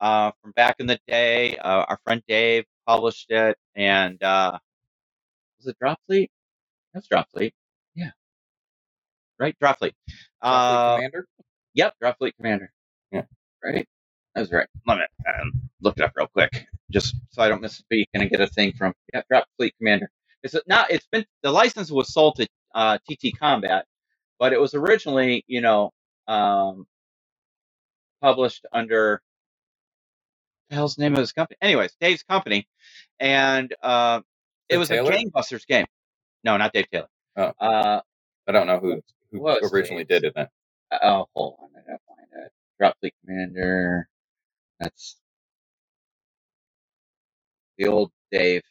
uh, 0.00 0.32
from 0.42 0.52
back 0.52 0.76
in 0.80 0.86
the 0.86 0.98
day. 1.08 1.56
Uh, 1.58 1.84
our 1.88 1.98
friend 2.04 2.22
Dave 2.28 2.64
published 2.86 3.30
it, 3.30 3.56
and 3.74 4.22
uh, 4.22 4.58
was 5.58 5.66
it 5.68 5.76
Drop 5.80 5.98
Fleet? 6.06 6.30
That's 6.94 7.08
Drop 7.08 7.28
Fleet. 7.30 7.54
Yeah, 7.94 8.10
right, 9.38 9.56
Drop 9.60 9.78
Fleet. 9.78 9.94
Uh, 10.42 10.96
Commander. 10.96 11.26
Yep, 11.74 11.94
Drop 12.00 12.18
Fleet 12.18 12.36
Commander. 12.36 12.72
Yeah. 13.12 13.22
Right. 13.64 13.88
That 14.34 14.42
was 14.42 14.52
right. 14.52 14.68
Let 14.86 14.98
me 14.98 15.04
um, 15.28 15.52
look 15.80 15.96
it 15.98 16.02
up 16.04 16.12
real 16.16 16.26
quick, 16.28 16.66
just 16.90 17.16
so 17.30 17.42
I 17.42 17.48
don't 17.48 17.62
misspeak 17.62 18.06
and 18.14 18.22
I 18.22 18.26
get 18.26 18.40
a 18.40 18.46
thing 18.46 18.72
from 18.72 18.92
yeah, 19.12 19.22
Drop 19.30 19.46
Fleet 19.56 19.74
Commander. 19.78 20.10
It's 20.42 20.54
not. 20.66 20.90
It's 20.90 21.06
been 21.10 21.24
the 21.42 21.50
license 21.50 21.90
was 21.90 22.12
sold 22.12 22.36
to 22.36 22.46
uh, 22.74 22.98
TT 22.98 23.38
Combat, 23.38 23.84
but 24.38 24.52
it 24.52 24.60
was 24.60 24.74
originally, 24.74 25.44
you 25.46 25.60
know, 25.60 25.92
um, 26.28 26.86
published 28.20 28.66
under 28.72 29.20
the 30.68 30.76
hell's 30.76 30.96
the 30.96 31.02
name 31.02 31.14
of 31.14 31.20
his 31.20 31.32
company? 31.32 31.56
Anyways, 31.62 31.96
Dave's 32.00 32.22
company, 32.22 32.66
and 33.20 33.74
uh, 33.82 34.20
it 34.68 34.74
Dave 34.74 34.78
was 34.80 34.88
Taylor? 34.88 35.12
a 35.12 35.16
gangbusters 35.16 35.66
game. 35.66 35.86
No, 36.44 36.56
not 36.56 36.72
Dave 36.72 36.86
Taylor. 36.90 37.08
Oh. 37.36 37.52
Uh, 37.60 38.00
I 38.48 38.52
don't 38.52 38.66
know 38.66 38.78
who 38.78 39.02
who 39.32 39.46
originally 39.72 40.04
Dave's? 40.04 40.22
did 40.22 40.24
it. 40.28 40.34
Then. 40.36 40.48
oh, 41.02 41.26
hold 41.34 41.56
on, 41.60 41.68
I 41.76 41.80
gotta 41.86 41.98
find 42.08 42.44
it. 42.46 42.52
Drop 42.78 42.96
Fleet 43.00 43.14
Commander. 43.24 44.08
That's 44.80 45.16
the 47.78 47.88
old 47.88 48.10
Dave. 48.32 48.62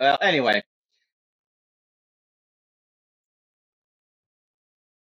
Well, 0.00 0.18
anyway. 0.22 0.62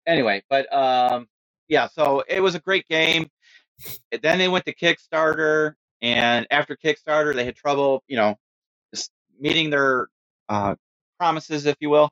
Anyway, 0.08 0.44
but 0.50 0.72
um, 0.74 1.28
yeah. 1.68 1.88
So 1.88 2.24
it 2.28 2.42
was 2.42 2.56
a 2.56 2.60
great 2.60 2.88
game. 2.88 3.30
Then 4.22 4.40
they 4.40 4.48
went 4.48 4.66
to 4.66 4.76
Kickstarter, 4.76 5.74
and 6.02 6.48
after 6.52 6.76
Kickstarter, 6.78 7.36
they 7.36 7.46
had 7.46 7.56
trouble, 7.56 8.04
you 8.08 8.18
know, 8.18 8.36
meeting 9.40 9.70
their 9.70 10.08
uh, 10.50 10.76
promises, 11.20 11.66
if 11.66 11.76
you 11.80 11.90
will. 11.90 12.10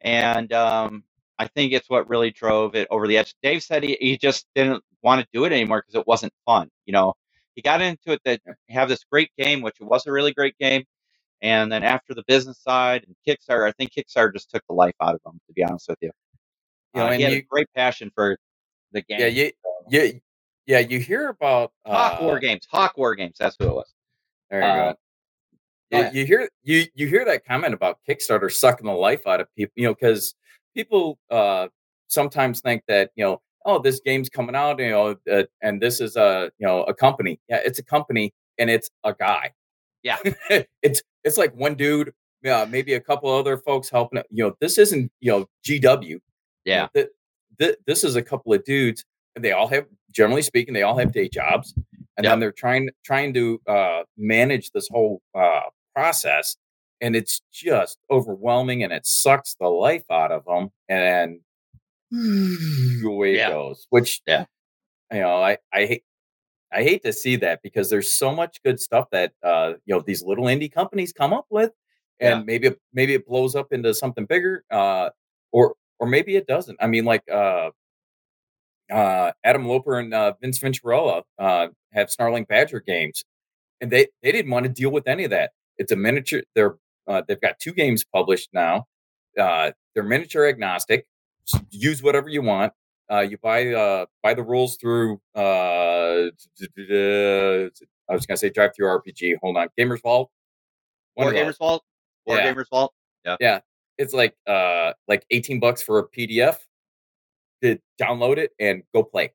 And 0.00 0.52
um, 0.52 1.04
I 1.38 1.48
think 1.48 1.72
it's 1.72 1.88
what 1.90 2.08
really 2.08 2.30
drove 2.30 2.74
it 2.74 2.88
over 2.90 3.06
the 3.06 3.18
edge. 3.18 3.34
Dave 3.42 3.62
said 3.62 3.82
he, 3.84 3.96
he 4.00 4.18
just 4.18 4.46
didn't 4.54 4.82
want 5.02 5.20
to 5.22 5.26
do 5.32 5.44
it 5.44 5.52
anymore 5.52 5.82
because 5.86 6.00
it 6.00 6.06
wasn't 6.06 6.32
fun. 6.46 6.70
You 6.86 6.92
know, 6.92 7.14
he 7.58 7.62
got 7.62 7.80
into 7.82 8.12
it 8.12 8.20
that 8.24 8.40
have 8.68 8.88
this 8.88 9.02
great 9.10 9.32
game, 9.36 9.62
which 9.62 9.74
it 9.80 9.84
was 9.84 10.06
a 10.06 10.12
really 10.12 10.32
great 10.32 10.56
game. 10.58 10.84
And 11.42 11.72
then 11.72 11.82
after 11.82 12.14
the 12.14 12.22
business 12.28 12.62
side 12.62 13.04
and 13.04 13.16
Kickstarter, 13.26 13.66
I 13.68 13.72
think 13.72 13.90
Kickstarter 13.92 14.32
just 14.32 14.48
took 14.48 14.62
the 14.68 14.76
life 14.76 14.94
out 15.00 15.16
of 15.16 15.20
him, 15.26 15.40
to 15.48 15.52
be 15.52 15.64
honest 15.64 15.88
with 15.88 15.98
you. 16.00 16.12
You 16.94 17.00
know, 17.00 17.06
Uh, 17.06 17.10
and 17.10 17.16
he 17.16 17.22
had 17.24 17.32
you- 17.32 17.38
a 17.40 17.42
great 17.42 17.66
passion 17.74 18.12
for 18.14 18.38
the 18.92 19.02
game. 19.02 19.18
Yeah, 19.18 19.26
you, 19.26 19.50
yeah, 19.88 20.10
yeah. 20.66 20.78
You 20.78 21.00
hear 21.00 21.30
about 21.30 21.72
Hawk 21.84 22.20
uh, 22.20 22.24
War 22.24 22.38
Games. 22.38 22.64
Hawk 22.70 22.96
War 22.96 23.16
Games. 23.16 23.34
That's 23.40 23.56
who 23.58 23.66
it 23.66 23.74
was. 23.74 23.92
There 24.50 24.60
you 24.60 24.66
Uh, 24.66 24.92
go. 24.92 24.98
go 25.90 26.00
You, 26.12 26.20
you 26.20 26.26
hear 26.26 26.48
you 26.62 26.84
you 26.94 27.08
hear 27.08 27.24
that 27.24 27.44
comment 27.44 27.74
about 27.74 27.98
Kickstarter 28.08 28.52
sucking 28.52 28.86
the 28.86 28.92
life 28.92 29.26
out 29.26 29.40
of 29.40 29.48
people, 29.56 29.72
you 29.74 29.88
know, 29.88 29.94
because 29.94 30.36
people 30.76 31.18
uh, 31.28 31.66
sometimes 32.06 32.60
think 32.60 32.84
that 32.86 33.10
you 33.16 33.24
know, 33.24 33.42
oh, 33.68 33.78
this 33.78 34.00
game's 34.00 34.28
coming 34.30 34.54
out, 34.56 34.78
you 34.80 34.90
know, 34.90 35.14
uh, 35.30 35.42
and 35.62 35.80
this 35.80 36.00
is 36.00 36.16
a 36.16 36.50
you 36.58 36.66
know 36.66 36.82
a 36.84 36.94
company. 36.94 37.38
Yeah, 37.48 37.60
it's 37.64 37.78
a 37.78 37.84
company, 37.84 38.32
and 38.58 38.70
it's 38.70 38.88
a 39.04 39.12
guy. 39.14 39.52
Yeah. 40.02 40.16
it's 40.82 41.02
it's 41.24 41.36
like 41.36 41.54
one 41.54 41.74
dude, 41.74 42.12
uh, 42.50 42.66
maybe 42.68 42.94
a 42.94 43.00
couple 43.00 43.30
other 43.30 43.58
folks 43.58 43.90
helping. 43.90 44.18
it. 44.20 44.26
You 44.30 44.44
know, 44.44 44.54
this 44.60 44.78
isn't 44.78 45.12
you 45.20 45.30
know 45.32 45.46
GW. 45.66 46.08
You 46.08 46.20
Yeah. 46.64 46.82
know, 46.82 46.88
th- 46.94 47.08
th- 47.60 47.76
this 47.86 48.04
is 48.04 48.16
a 48.16 48.22
couple 48.22 48.54
of 48.54 48.64
dudes, 48.64 49.04
and 49.36 49.44
they 49.44 49.52
all 49.52 49.68
have, 49.68 49.86
generally 50.12 50.42
speaking, 50.42 50.72
they 50.74 50.82
all 50.82 50.96
have 50.98 51.12
day 51.12 51.28
jobs, 51.28 51.74
and 52.16 52.24
Yep. 52.24 52.32
then 52.32 52.40
they're 52.40 52.52
trying 52.52 52.88
trying 53.04 53.34
to 53.34 53.60
uh, 53.66 54.02
manage 54.16 54.70
this 54.70 54.88
whole 54.88 55.20
uh, 55.34 55.60
process, 55.94 56.56
and 57.02 57.14
it's 57.16 57.42
just 57.52 57.98
overwhelming, 58.10 58.82
and 58.84 58.92
it 58.92 59.04
sucks 59.06 59.56
the 59.60 59.68
life 59.68 60.04
out 60.10 60.32
of 60.32 60.44
them, 60.46 60.70
and 60.88 61.40
away 63.04 63.36
Yeah. 63.36 63.48
it 63.48 63.52
goes. 63.52 63.86
Which, 63.90 64.20
Yeah. 64.26 64.46
you 65.12 65.20
know, 65.20 65.42
I 65.42 65.58
I 65.72 65.86
hate. 65.86 66.04
I 66.72 66.82
hate 66.84 67.02
to 67.04 67.12
see 67.14 67.36
that 67.36 67.60
because 67.62 67.90
there's 67.90 68.14
so 68.14 68.34
much 68.34 68.60
good 68.64 68.80
stuff 68.80 69.08
that 69.12 69.32
uh, 69.42 69.74
you 69.86 69.94
know 69.94 70.02
these 70.02 70.22
little 70.24 70.46
indie 70.46 70.72
companies 70.72 71.12
come 71.12 71.32
up 71.34 71.46
with, 71.50 71.72
and 72.20 72.40
Yeah. 72.40 72.44
maybe 72.44 72.68
it, 72.68 72.80
maybe 72.92 73.14
it 73.14 73.26
blows 73.26 73.56
up 73.56 73.72
into 73.72 73.94
something 73.94 74.26
bigger, 74.26 74.64
uh, 74.70 75.10
or 75.52 75.76
or 76.00 76.06
maybe 76.08 76.36
it 76.36 76.46
doesn't. 76.46 76.78
I 76.80 76.86
mean, 76.88 77.04
like 77.06 77.22
uh, 77.32 77.70
uh, 78.90 79.32
Adam 79.44 79.66
Loper 79.66 79.98
and 79.98 80.14
uh, 80.14 80.32
Vince 80.40 80.58
Venturella 80.58 81.22
uh, 81.38 81.68
have 81.92 82.10
Snarling 82.10 82.44
Badger 82.48 82.80
games, 82.80 83.24
and 83.80 83.90
they 83.90 84.08
they 84.22 84.32
didn't 84.32 84.50
want 84.52 84.64
to 84.64 84.70
deal 84.72 84.90
with 84.90 85.08
any 85.08 85.24
of 85.24 85.30
that. 85.30 85.52
It's 85.78 85.92
a 85.92 85.96
miniature. 85.96 86.42
They're 86.54 86.76
uh, 87.08 87.22
they've 87.28 87.40
got 87.40 87.58
two 87.60 87.72
games 87.72 88.04
published 88.14 88.50
now. 88.54 88.86
Uh, 89.38 89.72
they're 89.94 90.04
miniature 90.04 90.46
agnostic. 90.48 91.06
Use 91.70 92.02
whatever 92.02 92.28
you 92.28 92.42
want. 92.42 92.72
Uh, 93.10 93.20
you 93.20 93.38
buy 93.38 93.72
uh, 93.72 94.06
buy 94.22 94.34
the 94.34 94.42
rules 94.42 94.76
through. 94.76 95.20
Uh, 95.34 96.28
I 96.60 98.14
was 98.14 98.26
gonna 98.26 98.36
say 98.36 98.50
DriveThruRPG. 98.50 99.36
Hold 99.42 99.56
on, 99.56 99.68
Gamers 99.78 100.02
Vault. 100.02 100.30
One 101.14 101.32
War. 101.32 101.34
Gamers 101.34 101.58
Vault. 101.58 101.82
War 102.26 102.36
Yeah. 102.36 102.52
Gamers 102.52 102.68
Vault. 102.70 102.92
Yeah. 103.24 103.36
Yeah. 103.40 103.60
It's 103.96 104.14
like 104.14 104.36
uh 104.46 104.92
like 105.08 105.24
18 105.30 105.58
bucks 105.60 105.82
for 105.82 105.98
a 105.98 106.08
PDF. 106.08 106.56
To 107.62 107.76
download 108.00 108.36
it 108.38 108.52
and 108.60 108.84
go 108.94 109.02
play. 109.02 109.32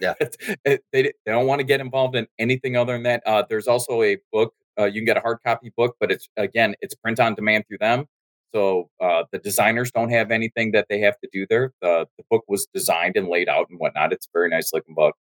Yeah. 0.00 0.14
They 0.64 0.78
they 0.92 1.12
don't 1.26 1.46
want 1.46 1.58
to 1.60 1.64
get 1.64 1.80
involved 1.80 2.16
in 2.16 2.26
anything 2.38 2.76
other 2.76 2.94
than 2.94 3.02
that. 3.02 3.22
Uh, 3.26 3.42
there's 3.48 3.68
also 3.68 4.02
a 4.02 4.16
book. 4.32 4.54
Uh, 4.78 4.84
you 4.86 5.00
can 5.00 5.04
get 5.04 5.16
a 5.16 5.20
hard 5.20 5.38
copy 5.44 5.70
book, 5.76 5.96
but 6.00 6.10
it's 6.10 6.28
again 6.36 6.74
it's 6.80 6.94
print 6.94 7.20
on 7.20 7.34
demand 7.34 7.64
through 7.68 7.78
them. 7.78 8.06
So 8.54 8.88
uh, 9.00 9.24
the 9.30 9.38
designers 9.38 9.90
don't 9.90 10.10
have 10.10 10.30
anything 10.30 10.72
that 10.72 10.86
they 10.88 11.00
have 11.00 11.18
to 11.20 11.28
do 11.32 11.46
there. 11.48 11.72
The 11.82 12.06
the 12.16 12.24
book 12.30 12.44
was 12.48 12.66
designed 12.72 13.16
and 13.16 13.28
laid 13.28 13.48
out 13.48 13.68
and 13.70 13.78
whatnot. 13.78 14.12
It's 14.12 14.26
a 14.26 14.30
very 14.32 14.48
nice 14.48 14.72
looking 14.72 14.94
book. 14.94 15.14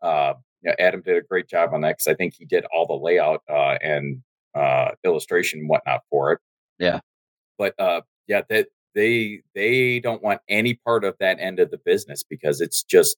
Uh, 0.00 0.34
yeah, 0.62 0.74
Adam 0.78 1.02
did 1.02 1.16
a 1.16 1.22
great 1.22 1.48
job 1.48 1.70
on 1.72 1.80
that 1.82 1.98
because 1.98 2.06
I 2.06 2.14
think 2.14 2.34
he 2.36 2.44
did 2.44 2.64
all 2.72 2.86
the 2.86 2.94
layout 2.94 3.42
uh, 3.48 3.78
and 3.82 4.22
uh, 4.54 4.90
illustration 5.04 5.60
and 5.60 5.68
whatnot 5.68 6.02
for 6.10 6.32
it. 6.32 6.40
Yeah. 6.78 7.00
But 7.58 7.74
uh, 7.78 8.02
yeah, 8.26 8.42
that 8.48 8.68
they 8.94 9.42
they 9.54 10.00
don't 10.00 10.22
want 10.22 10.40
any 10.48 10.74
part 10.74 11.04
of 11.04 11.16
that 11.20 11.38
end 11.40 11.60
of 11.60 11.70
the 11.70 11.78
business 11.78 12.22
because 12.22 12.60
it's 12.60 12.82
just 12.82 13.16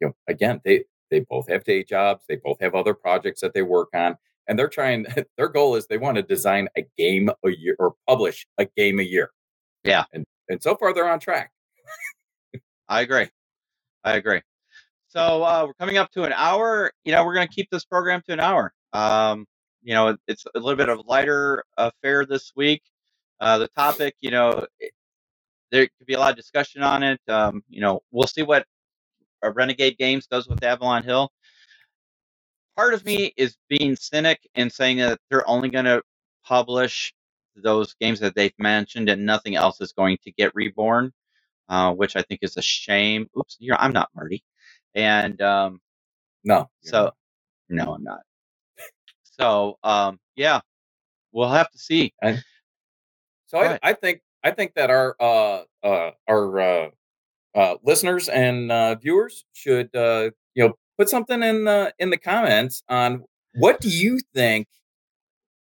you 0.00 0.08
know 0.08 0.14
again 0.28 0.60
they 0.64 0.84
they 1.10 1.20
both 1.20 1.48
have 1.48 1.64
day 1.64 1.84
jobs, 1.84 2.24
they 2.28 2.36
both 2.36 2.60
have 2.60 2.74
other 2.74 2.94
projects 2.94 3.40
that 3.40 3.54
they 3.54 3.62
work 3.62 3.88
on, 3.94 4.16
and 4.48 4.58
they're 4.58 4.68
trying. 4.68 5.06
Their 5.36 5.48
goal 5.48 5.74
is 5.76 5.86
they 5.86 5.98
want 5.98 6.16
to 6.16 6.22
design 6.22 6.68
a 6.76 6.84
game 6.98 7.30
a 7.44 7.50
year 7.50 7.76
or 7.78 7.94
publish 8.08 8.46
a 8.58 8.66
game 8.76 9.00
a 9.00 9.02
year. 9.04 9.30
Yeah. 9.84 10.04
and 10.12 10.24
and 10.48 10.62
so 10.62 10.74
far 10.76 10.92
they're 10.94 11.08
on 11.08 11.20
track. 11.20 11.50
I 12.88 13.00
agree. 13.02 13.28
I 14.04 14.16
agree. 14.16 14.40
So 15.08 15.42
uh, 15.42 15.64
we're 15.66 15.74
coming 15.74 15.96
up 15.98 16.10
to 16.12 16.24
an 16.24 16.32
hour. 16.32 16.92
You 17.04 17.12
know, 17.12 17.24
we're 17.24 17.34
going 17.34 17.48
to 17.48 17.52
keep 17.52 17.68
this 17.70 17.84
program 17.84 18.22
to 18.26 18.32
an 18.32 18.40
hour. 18.40 18.72
Um, 18.92 19.46
you 19.82 19.94
know, 19.94 20.08
it- 20.08 20.20
it's 20.28 20.44
a 20.54 20.58
little 20.58 20.76
bit 20.76 20.88
of 20.88 21.00
lighter 21.06 21.64
affair 21.76 22.24
this 22.26 22.52
week. 22.54 22.82
Uh, 23.40 23.58
the 23.58 23.68
topic, 23.68 24.14
you 24.20 24.30
know, 24.30 24.66
it- 24.78 24.92
there 25.72 25.82
could 25.98 26.06
be 26.06 26.14
a 26.14 26.18
lot 26.18 26.30
of 26.30 26.36
discussion 26.36 26.82
on 26.82 27.02
it. 27.02 27.20
Um, 27.28 27.62
you 27.68 27.80
know, 27.80 28.00
we'll 28.12 28.28
see 28.28 28.42
what 28.42 28.64
Renegade 29.42 29.98
Games 29.98 30.26
does 30.28 30.46
with 30.48 30.62
Avalon 30.62 31.02
Hill. 31.02 31.30
Part 32.76 32.94
of 32.94 33.04
me 33.04 33.32
is 33.36 33.56
being 33.68 33.96
cynic 33.96 34.46
and 34.54 34.70
saying 34.70 34.98
that 34.98 35.18
they're 35.30 35.48
only 35.48 35.68
going 35.70 35.86
to 35.86 36.02
publish 36.44 37.12
those 37.56 37.94
games 38.00 38.20
that 38.20 38.34
they've 38.34 38.52
mentioned 38.58 39.08
and 39.08 39.24
nothing 39.24 39.56
else 39.56 39.80
is 39.80 39.92
going 39.92 40.18
to 40.24 40.30
get 40.32 40.54
reborn 40.54 41.12
uh, 41.68 41.92
which 41.92 42.16
I 42.16 42.22
think 42.22 42.40
is 42.42 42.56
a 42.56 42.62
shame. 42.62 43.28
Oops, 43.38 43.56
you're, 43.58 43.76
I'm 43.76 43.92
not 43.92 44.08
Marty. 44.14 44.42
And 44.94 45.40
um, 45.42 45.80
No, 46.44 46.70
so, 46.80 47.12
no, 47.68 47.94
I'm 47.94 48.04
not. 48.04 48.20
So, 49.24 49.78
um, 49.82 50.18
yeah, 50.36 50.60
we'll 51.32 51.50
have 51.50 51.70
to 51.70 51.78
see. 51.78 52.14
So 53.46 53.58
I, 53.58 53.78
I 53.82 53.92
think 53.92 54.22
I 54.42 54.50
think 54.50 54.74
that 54.74 54.90
our 54.90 55.14
uh, 55.20 55.62
uh, 55.82 56.10
our 56.26 56.60
uh, 56.60 56.88
uh, 57.54 57.74
listeners 57.84 58.28
and 58.28 58.72
uh, 58.72 58.94
viewers 58.96 59.44
should 59.52 59.94
uh, 59.94 60.30
you 60.54 60.66
know 60.66 60.74
put 60.98 61.08
something 61.08 61.42
in 61.42 61.64
the 61.64 61.92
in 61.98 62.10
the 62.10 62.16
comments 62.18 62.82
on 62.88 63.24
what 63.54 63.80
do 63.80 63.88
you 63.88 64.18
think 64.34 64.68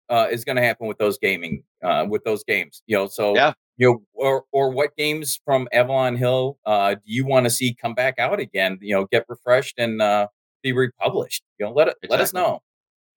uh, 0.09 0.27
is 0.31 0.43
going 0.45 0.55
to 0.55 0.61
happen 0.61 0.87
with 0.87 0.97
those 0.97 1.17
gaming 1.17 1.63
uh, 1.83 2.05
with 2.09 2.23
those 2.23 2.43
games. 2.43 2.83
You 2.85 2.97
know, 2.97 3.07
so 3.07 3.35
Yeah. 3.35 3.53
you 3.77 3.87
know, 3.89 4.01
or 4.13 4.43
or 4.51 4.69
what 4.71 4.95
games 4.95 5.39
from 5.43 5.67
Avalon 5.73 6.15
Hill 6.15 6.57
uh, 6.65 6.95
do 6.95 7.01
you 7.05 7.25
want 7.25 7.45
to 7.45 7.49
see 7.49 7.73
come 7.73 7.93
back 7.93 8.19
out 8.19 8.39
again? 8.39 8.77
You 8.81 8.95
know, 8.95 9.05
get 9.11 9.25
refreshed 9.27 9.75
and 9.79 10.01
uh, 10.01 10.27
be 10.61 10.71
republished. 10.73 11.43
You 11.59 11.65
know, 11.67 11.71
let 11.73 11.87
it 11.89 11.95
let 12.09 12.19
us 12.21 12.33
know. 12.33 12.61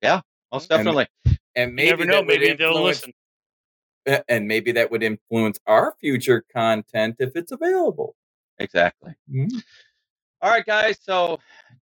Yeah, 0.03 0.21
Most 0.53 0.69
definitely. 0.69 1.07
and 1.57 1.71
You 1.71 1.75
maybe 1.75 1.91
never 1.91 2.05
know. 2.07 2.23
Maybe 2.23 2.53
they'll 2.55 2.69
influence- 2.69 3.07
listen. 4.07 4.25
and 4.29 4.49
maybe 4.49 4.73
that 4.73 4.91
would 4.91 5.03
influence 5.03 5.59
our 5.67 5.95
future 6.01 6.43
content 6.55 7.17
if 7.19 7.33
it's 7.37 7.53
available. 7.53 8.15
Exactly. 8.59 9.13
Mhm. 9.31 9.63
All 10.41 10.51
right, 10.51 10.65
guys. 10.65 10.99
So 11.03 11.39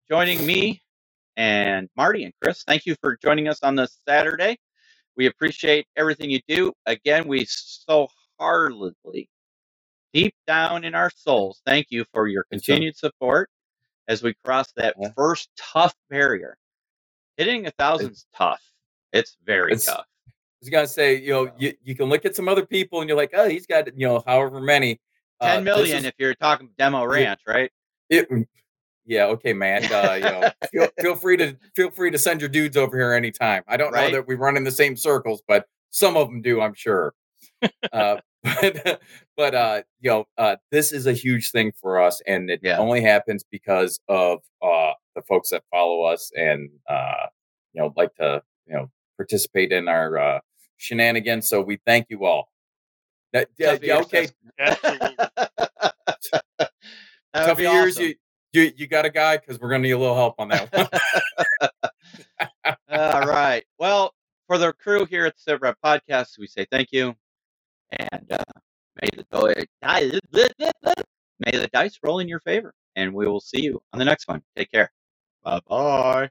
joining 0.09 0.45
me 0.45 0.81
and 1.35 1.89
Marty 1.97 2.23
and 2.23 2.33
Chris, 2.41 2.63
thank 2.65 2.85
you 2.85 2.95
for 3.01 3.17
joining 3.21 3.47
us 3.47 3.59
on 3.63 3.75
this 3.75 3.99
Saturday. 4.07 4.57
We 5.17 5.25
appreciate 5.27 5.87
everything 5.97 6.29
you 6.29 6.39
do. 6.47 6.71
Again, 6.85 7.27
we 7.27 7.45
so 7.45 8.07
heartily, 8.39 9.29
deep 10.13 10.33
down 10.47 10.83
in 10.83 10.95
our 10.95 11.09
souls, 11.15 11.61
thank 11.65 11.87
you 11.89 12.05
for 12.13 12.27
your 12.27 12.45
continued 12.49 12.95
support 12.97 13.49
as 14.07 14.23
we 14.23 14.33
cross 14.45 14.71
that 14.75 14.95
Yeah. 14.99 15.11
first 15.15 15.49
tough 15.57 15.93
barrier. 16.09 16.57
Hitting 17.37 17.65
a 17.67 17.71
thousand's 17.71 18.25
tough. 18.35 18.61
It's 19.11 19.35
very 19.45 19.71
It's- 19.73 19.85
tough. 19.85 20.05
I 20.27 20.31
was 20.61 20.69
gonna 20.69 20.87
say, 20.87 21.15
you 21.15 21.31
know, 21.31 21.53
you, 21.57 21.73
you 21.83 21.95
can 21.95 22.07
look 22.07 22.25
at 22.25 22.35
some 22.35 22.47
other 22.47 22.65
people 22.65 23.01
and 23.01 23.09
you're 23.09 23.17
like, 23.17 23.31
oh, 23.33 23.47
he's 23.47 23.67
got 23.67 23.87
you 23.97 24.07
know 24.07 24.23
however 24.25 24.59
many. 24.61 24.99
Uh, 25.41 25.55
Ten 25.55 25.63
million 25.65 25.97
is- 25.99 26.05
if 26.05 26.15
you're 26.17 26.33
talking 26.35 26.69
demo 26.77 27.05
ranch, 27.05 27.41
right? 27.45 27.71
It, 28.09 28.27
yeah, 29.05 29.25
okay, 29.25 29.53
Matt. 29.53 29.91
Uh, 29.91 30.13
you 30.13 30.23
know, 30.23 30.49
feel, 30.71 30.89
feel 30.99 31.15
free 31.15 31.37
to 31.37 31.55
feel 31.75 31.91
free 31.91 32.11
to 32.11 32.17
send 32.17 32.41
your 32.41 32.49
dudes 32.49 32.77
over 32.77 32.97
here 32.97 33.13
anytime. 33.13 33.63
I 33.67 33.77
don't 33.77 33.91
Right. 33.91 34.11
know 34.11 34.17
that 34.17 34.27
we 34.27 34.35
run 34.35 34.57
in 34.57 34.63
the 34.63 34.71
same 34.71 34.95
circles, 34.95 35.41
but 35.47 35.65
some 35.91 36.17
of 36.17 36.27
them 36.27 36.41
do, 36.41 36.61
I'm 36.61 36.73
sure. 36.73 37.13
uh, 37.91 38.17
but 38.43 39.01
but 39.37 39.55
uh, 39.55 39.81
you 40.01 40.09
know, 40.09 40.25
uh, 40.37 40.55
this 40.71 40.91
is 40.91 41.07
a 41.07 41.13
huge 41.13 41.51
thing 41.51 41.71
for 41.81 42.01
us, 42.01 42.21
and 42.27 42.49
it 42.49 42.59
Yeah. 42.63 42.77
only 42.79 43.01
happens 43.01 43.43
because 43.49 43.99
of 44.07 44.39
uh, 44.61 44.93
the 45.15 45.21
folks 45.23 45.49
that 45.49 45.63
follow 45.71 46.03
us 46.03 46.31
and 46.35 46.69
uh, 46.89 47.27
you 47.73 47.81
know 47.81 47.93
like 47.95 48.13
to 48.15 48.41
you 48.67 48.75
know 48.75 48.89
participate 49.17 49.71
in 49.71 49.87
our 49.87 50.17
uh, 50.17 50.39
shenanigans. 50.77 51.47
So 51.49 51.61
we 51.61 51.79
thank 51.85 52.07
you 52.09 52.25
all. 52.25 52.49
That, 53.33 53.49
yeah, 53.57 53.77
yeah, 53.81 53.97
okay. 53.99 54.29
That 57.35 57.57
Tuffy 57.57 57.73
Ears. 57.73 57.97
awesome. 57.97 58.05
You, 58.05 58.15
you 58.53 58.71
you 58.77 58.87
got 58.87 59.05
a 59.05 59.09
guy 59.09 59.35
because 59.37 59.59
we're 59.59 59.69
gonna 59.69 59.83
need 59.83 59.91
a 59.91 59.97
little 59.97 60.15
help 60.15 60.35
on 60.39 60.47
that 60.47 60.71
one. 60.71 60.87
All 62.89 63.27
right. 63.27 63.63
Well, 63.77 64.13
for 64.47 64.57
the 64.57 64.71
crew 64.71 65.05
here 65.05 65.25
at 65.25 65.35
the 65.45 65.57
Rep 65.57 65.77
Podcast, 65.83 66.39
we 66.39 66.47
say 66.47 66.65
thank 66.71 66.93
you, 66.93 67.13
and 67.91 68.31
uh, 68.31 68.37
may 69.01 69.09
the 69.11 70.15
may 71.45 71.51
the 71.51 71.67
dice 71.73 71.99
roll 72.01 72.19
in 72.19 72.29
your 72.29 72.39
favor, 72.39 72.73
and 72.95 73.13
we 73.13 73.27
will 73.27 73.41
see 73.41 73.61
you 73.61 73.81
on 73.91 73.99
the 73.99 74.05
next 74.05 74.29
one. 74.29 74.41
Take 74.55 74.71
care. 74.71 74.91
Bye 75.43 75.59
bye. 75.67 76.29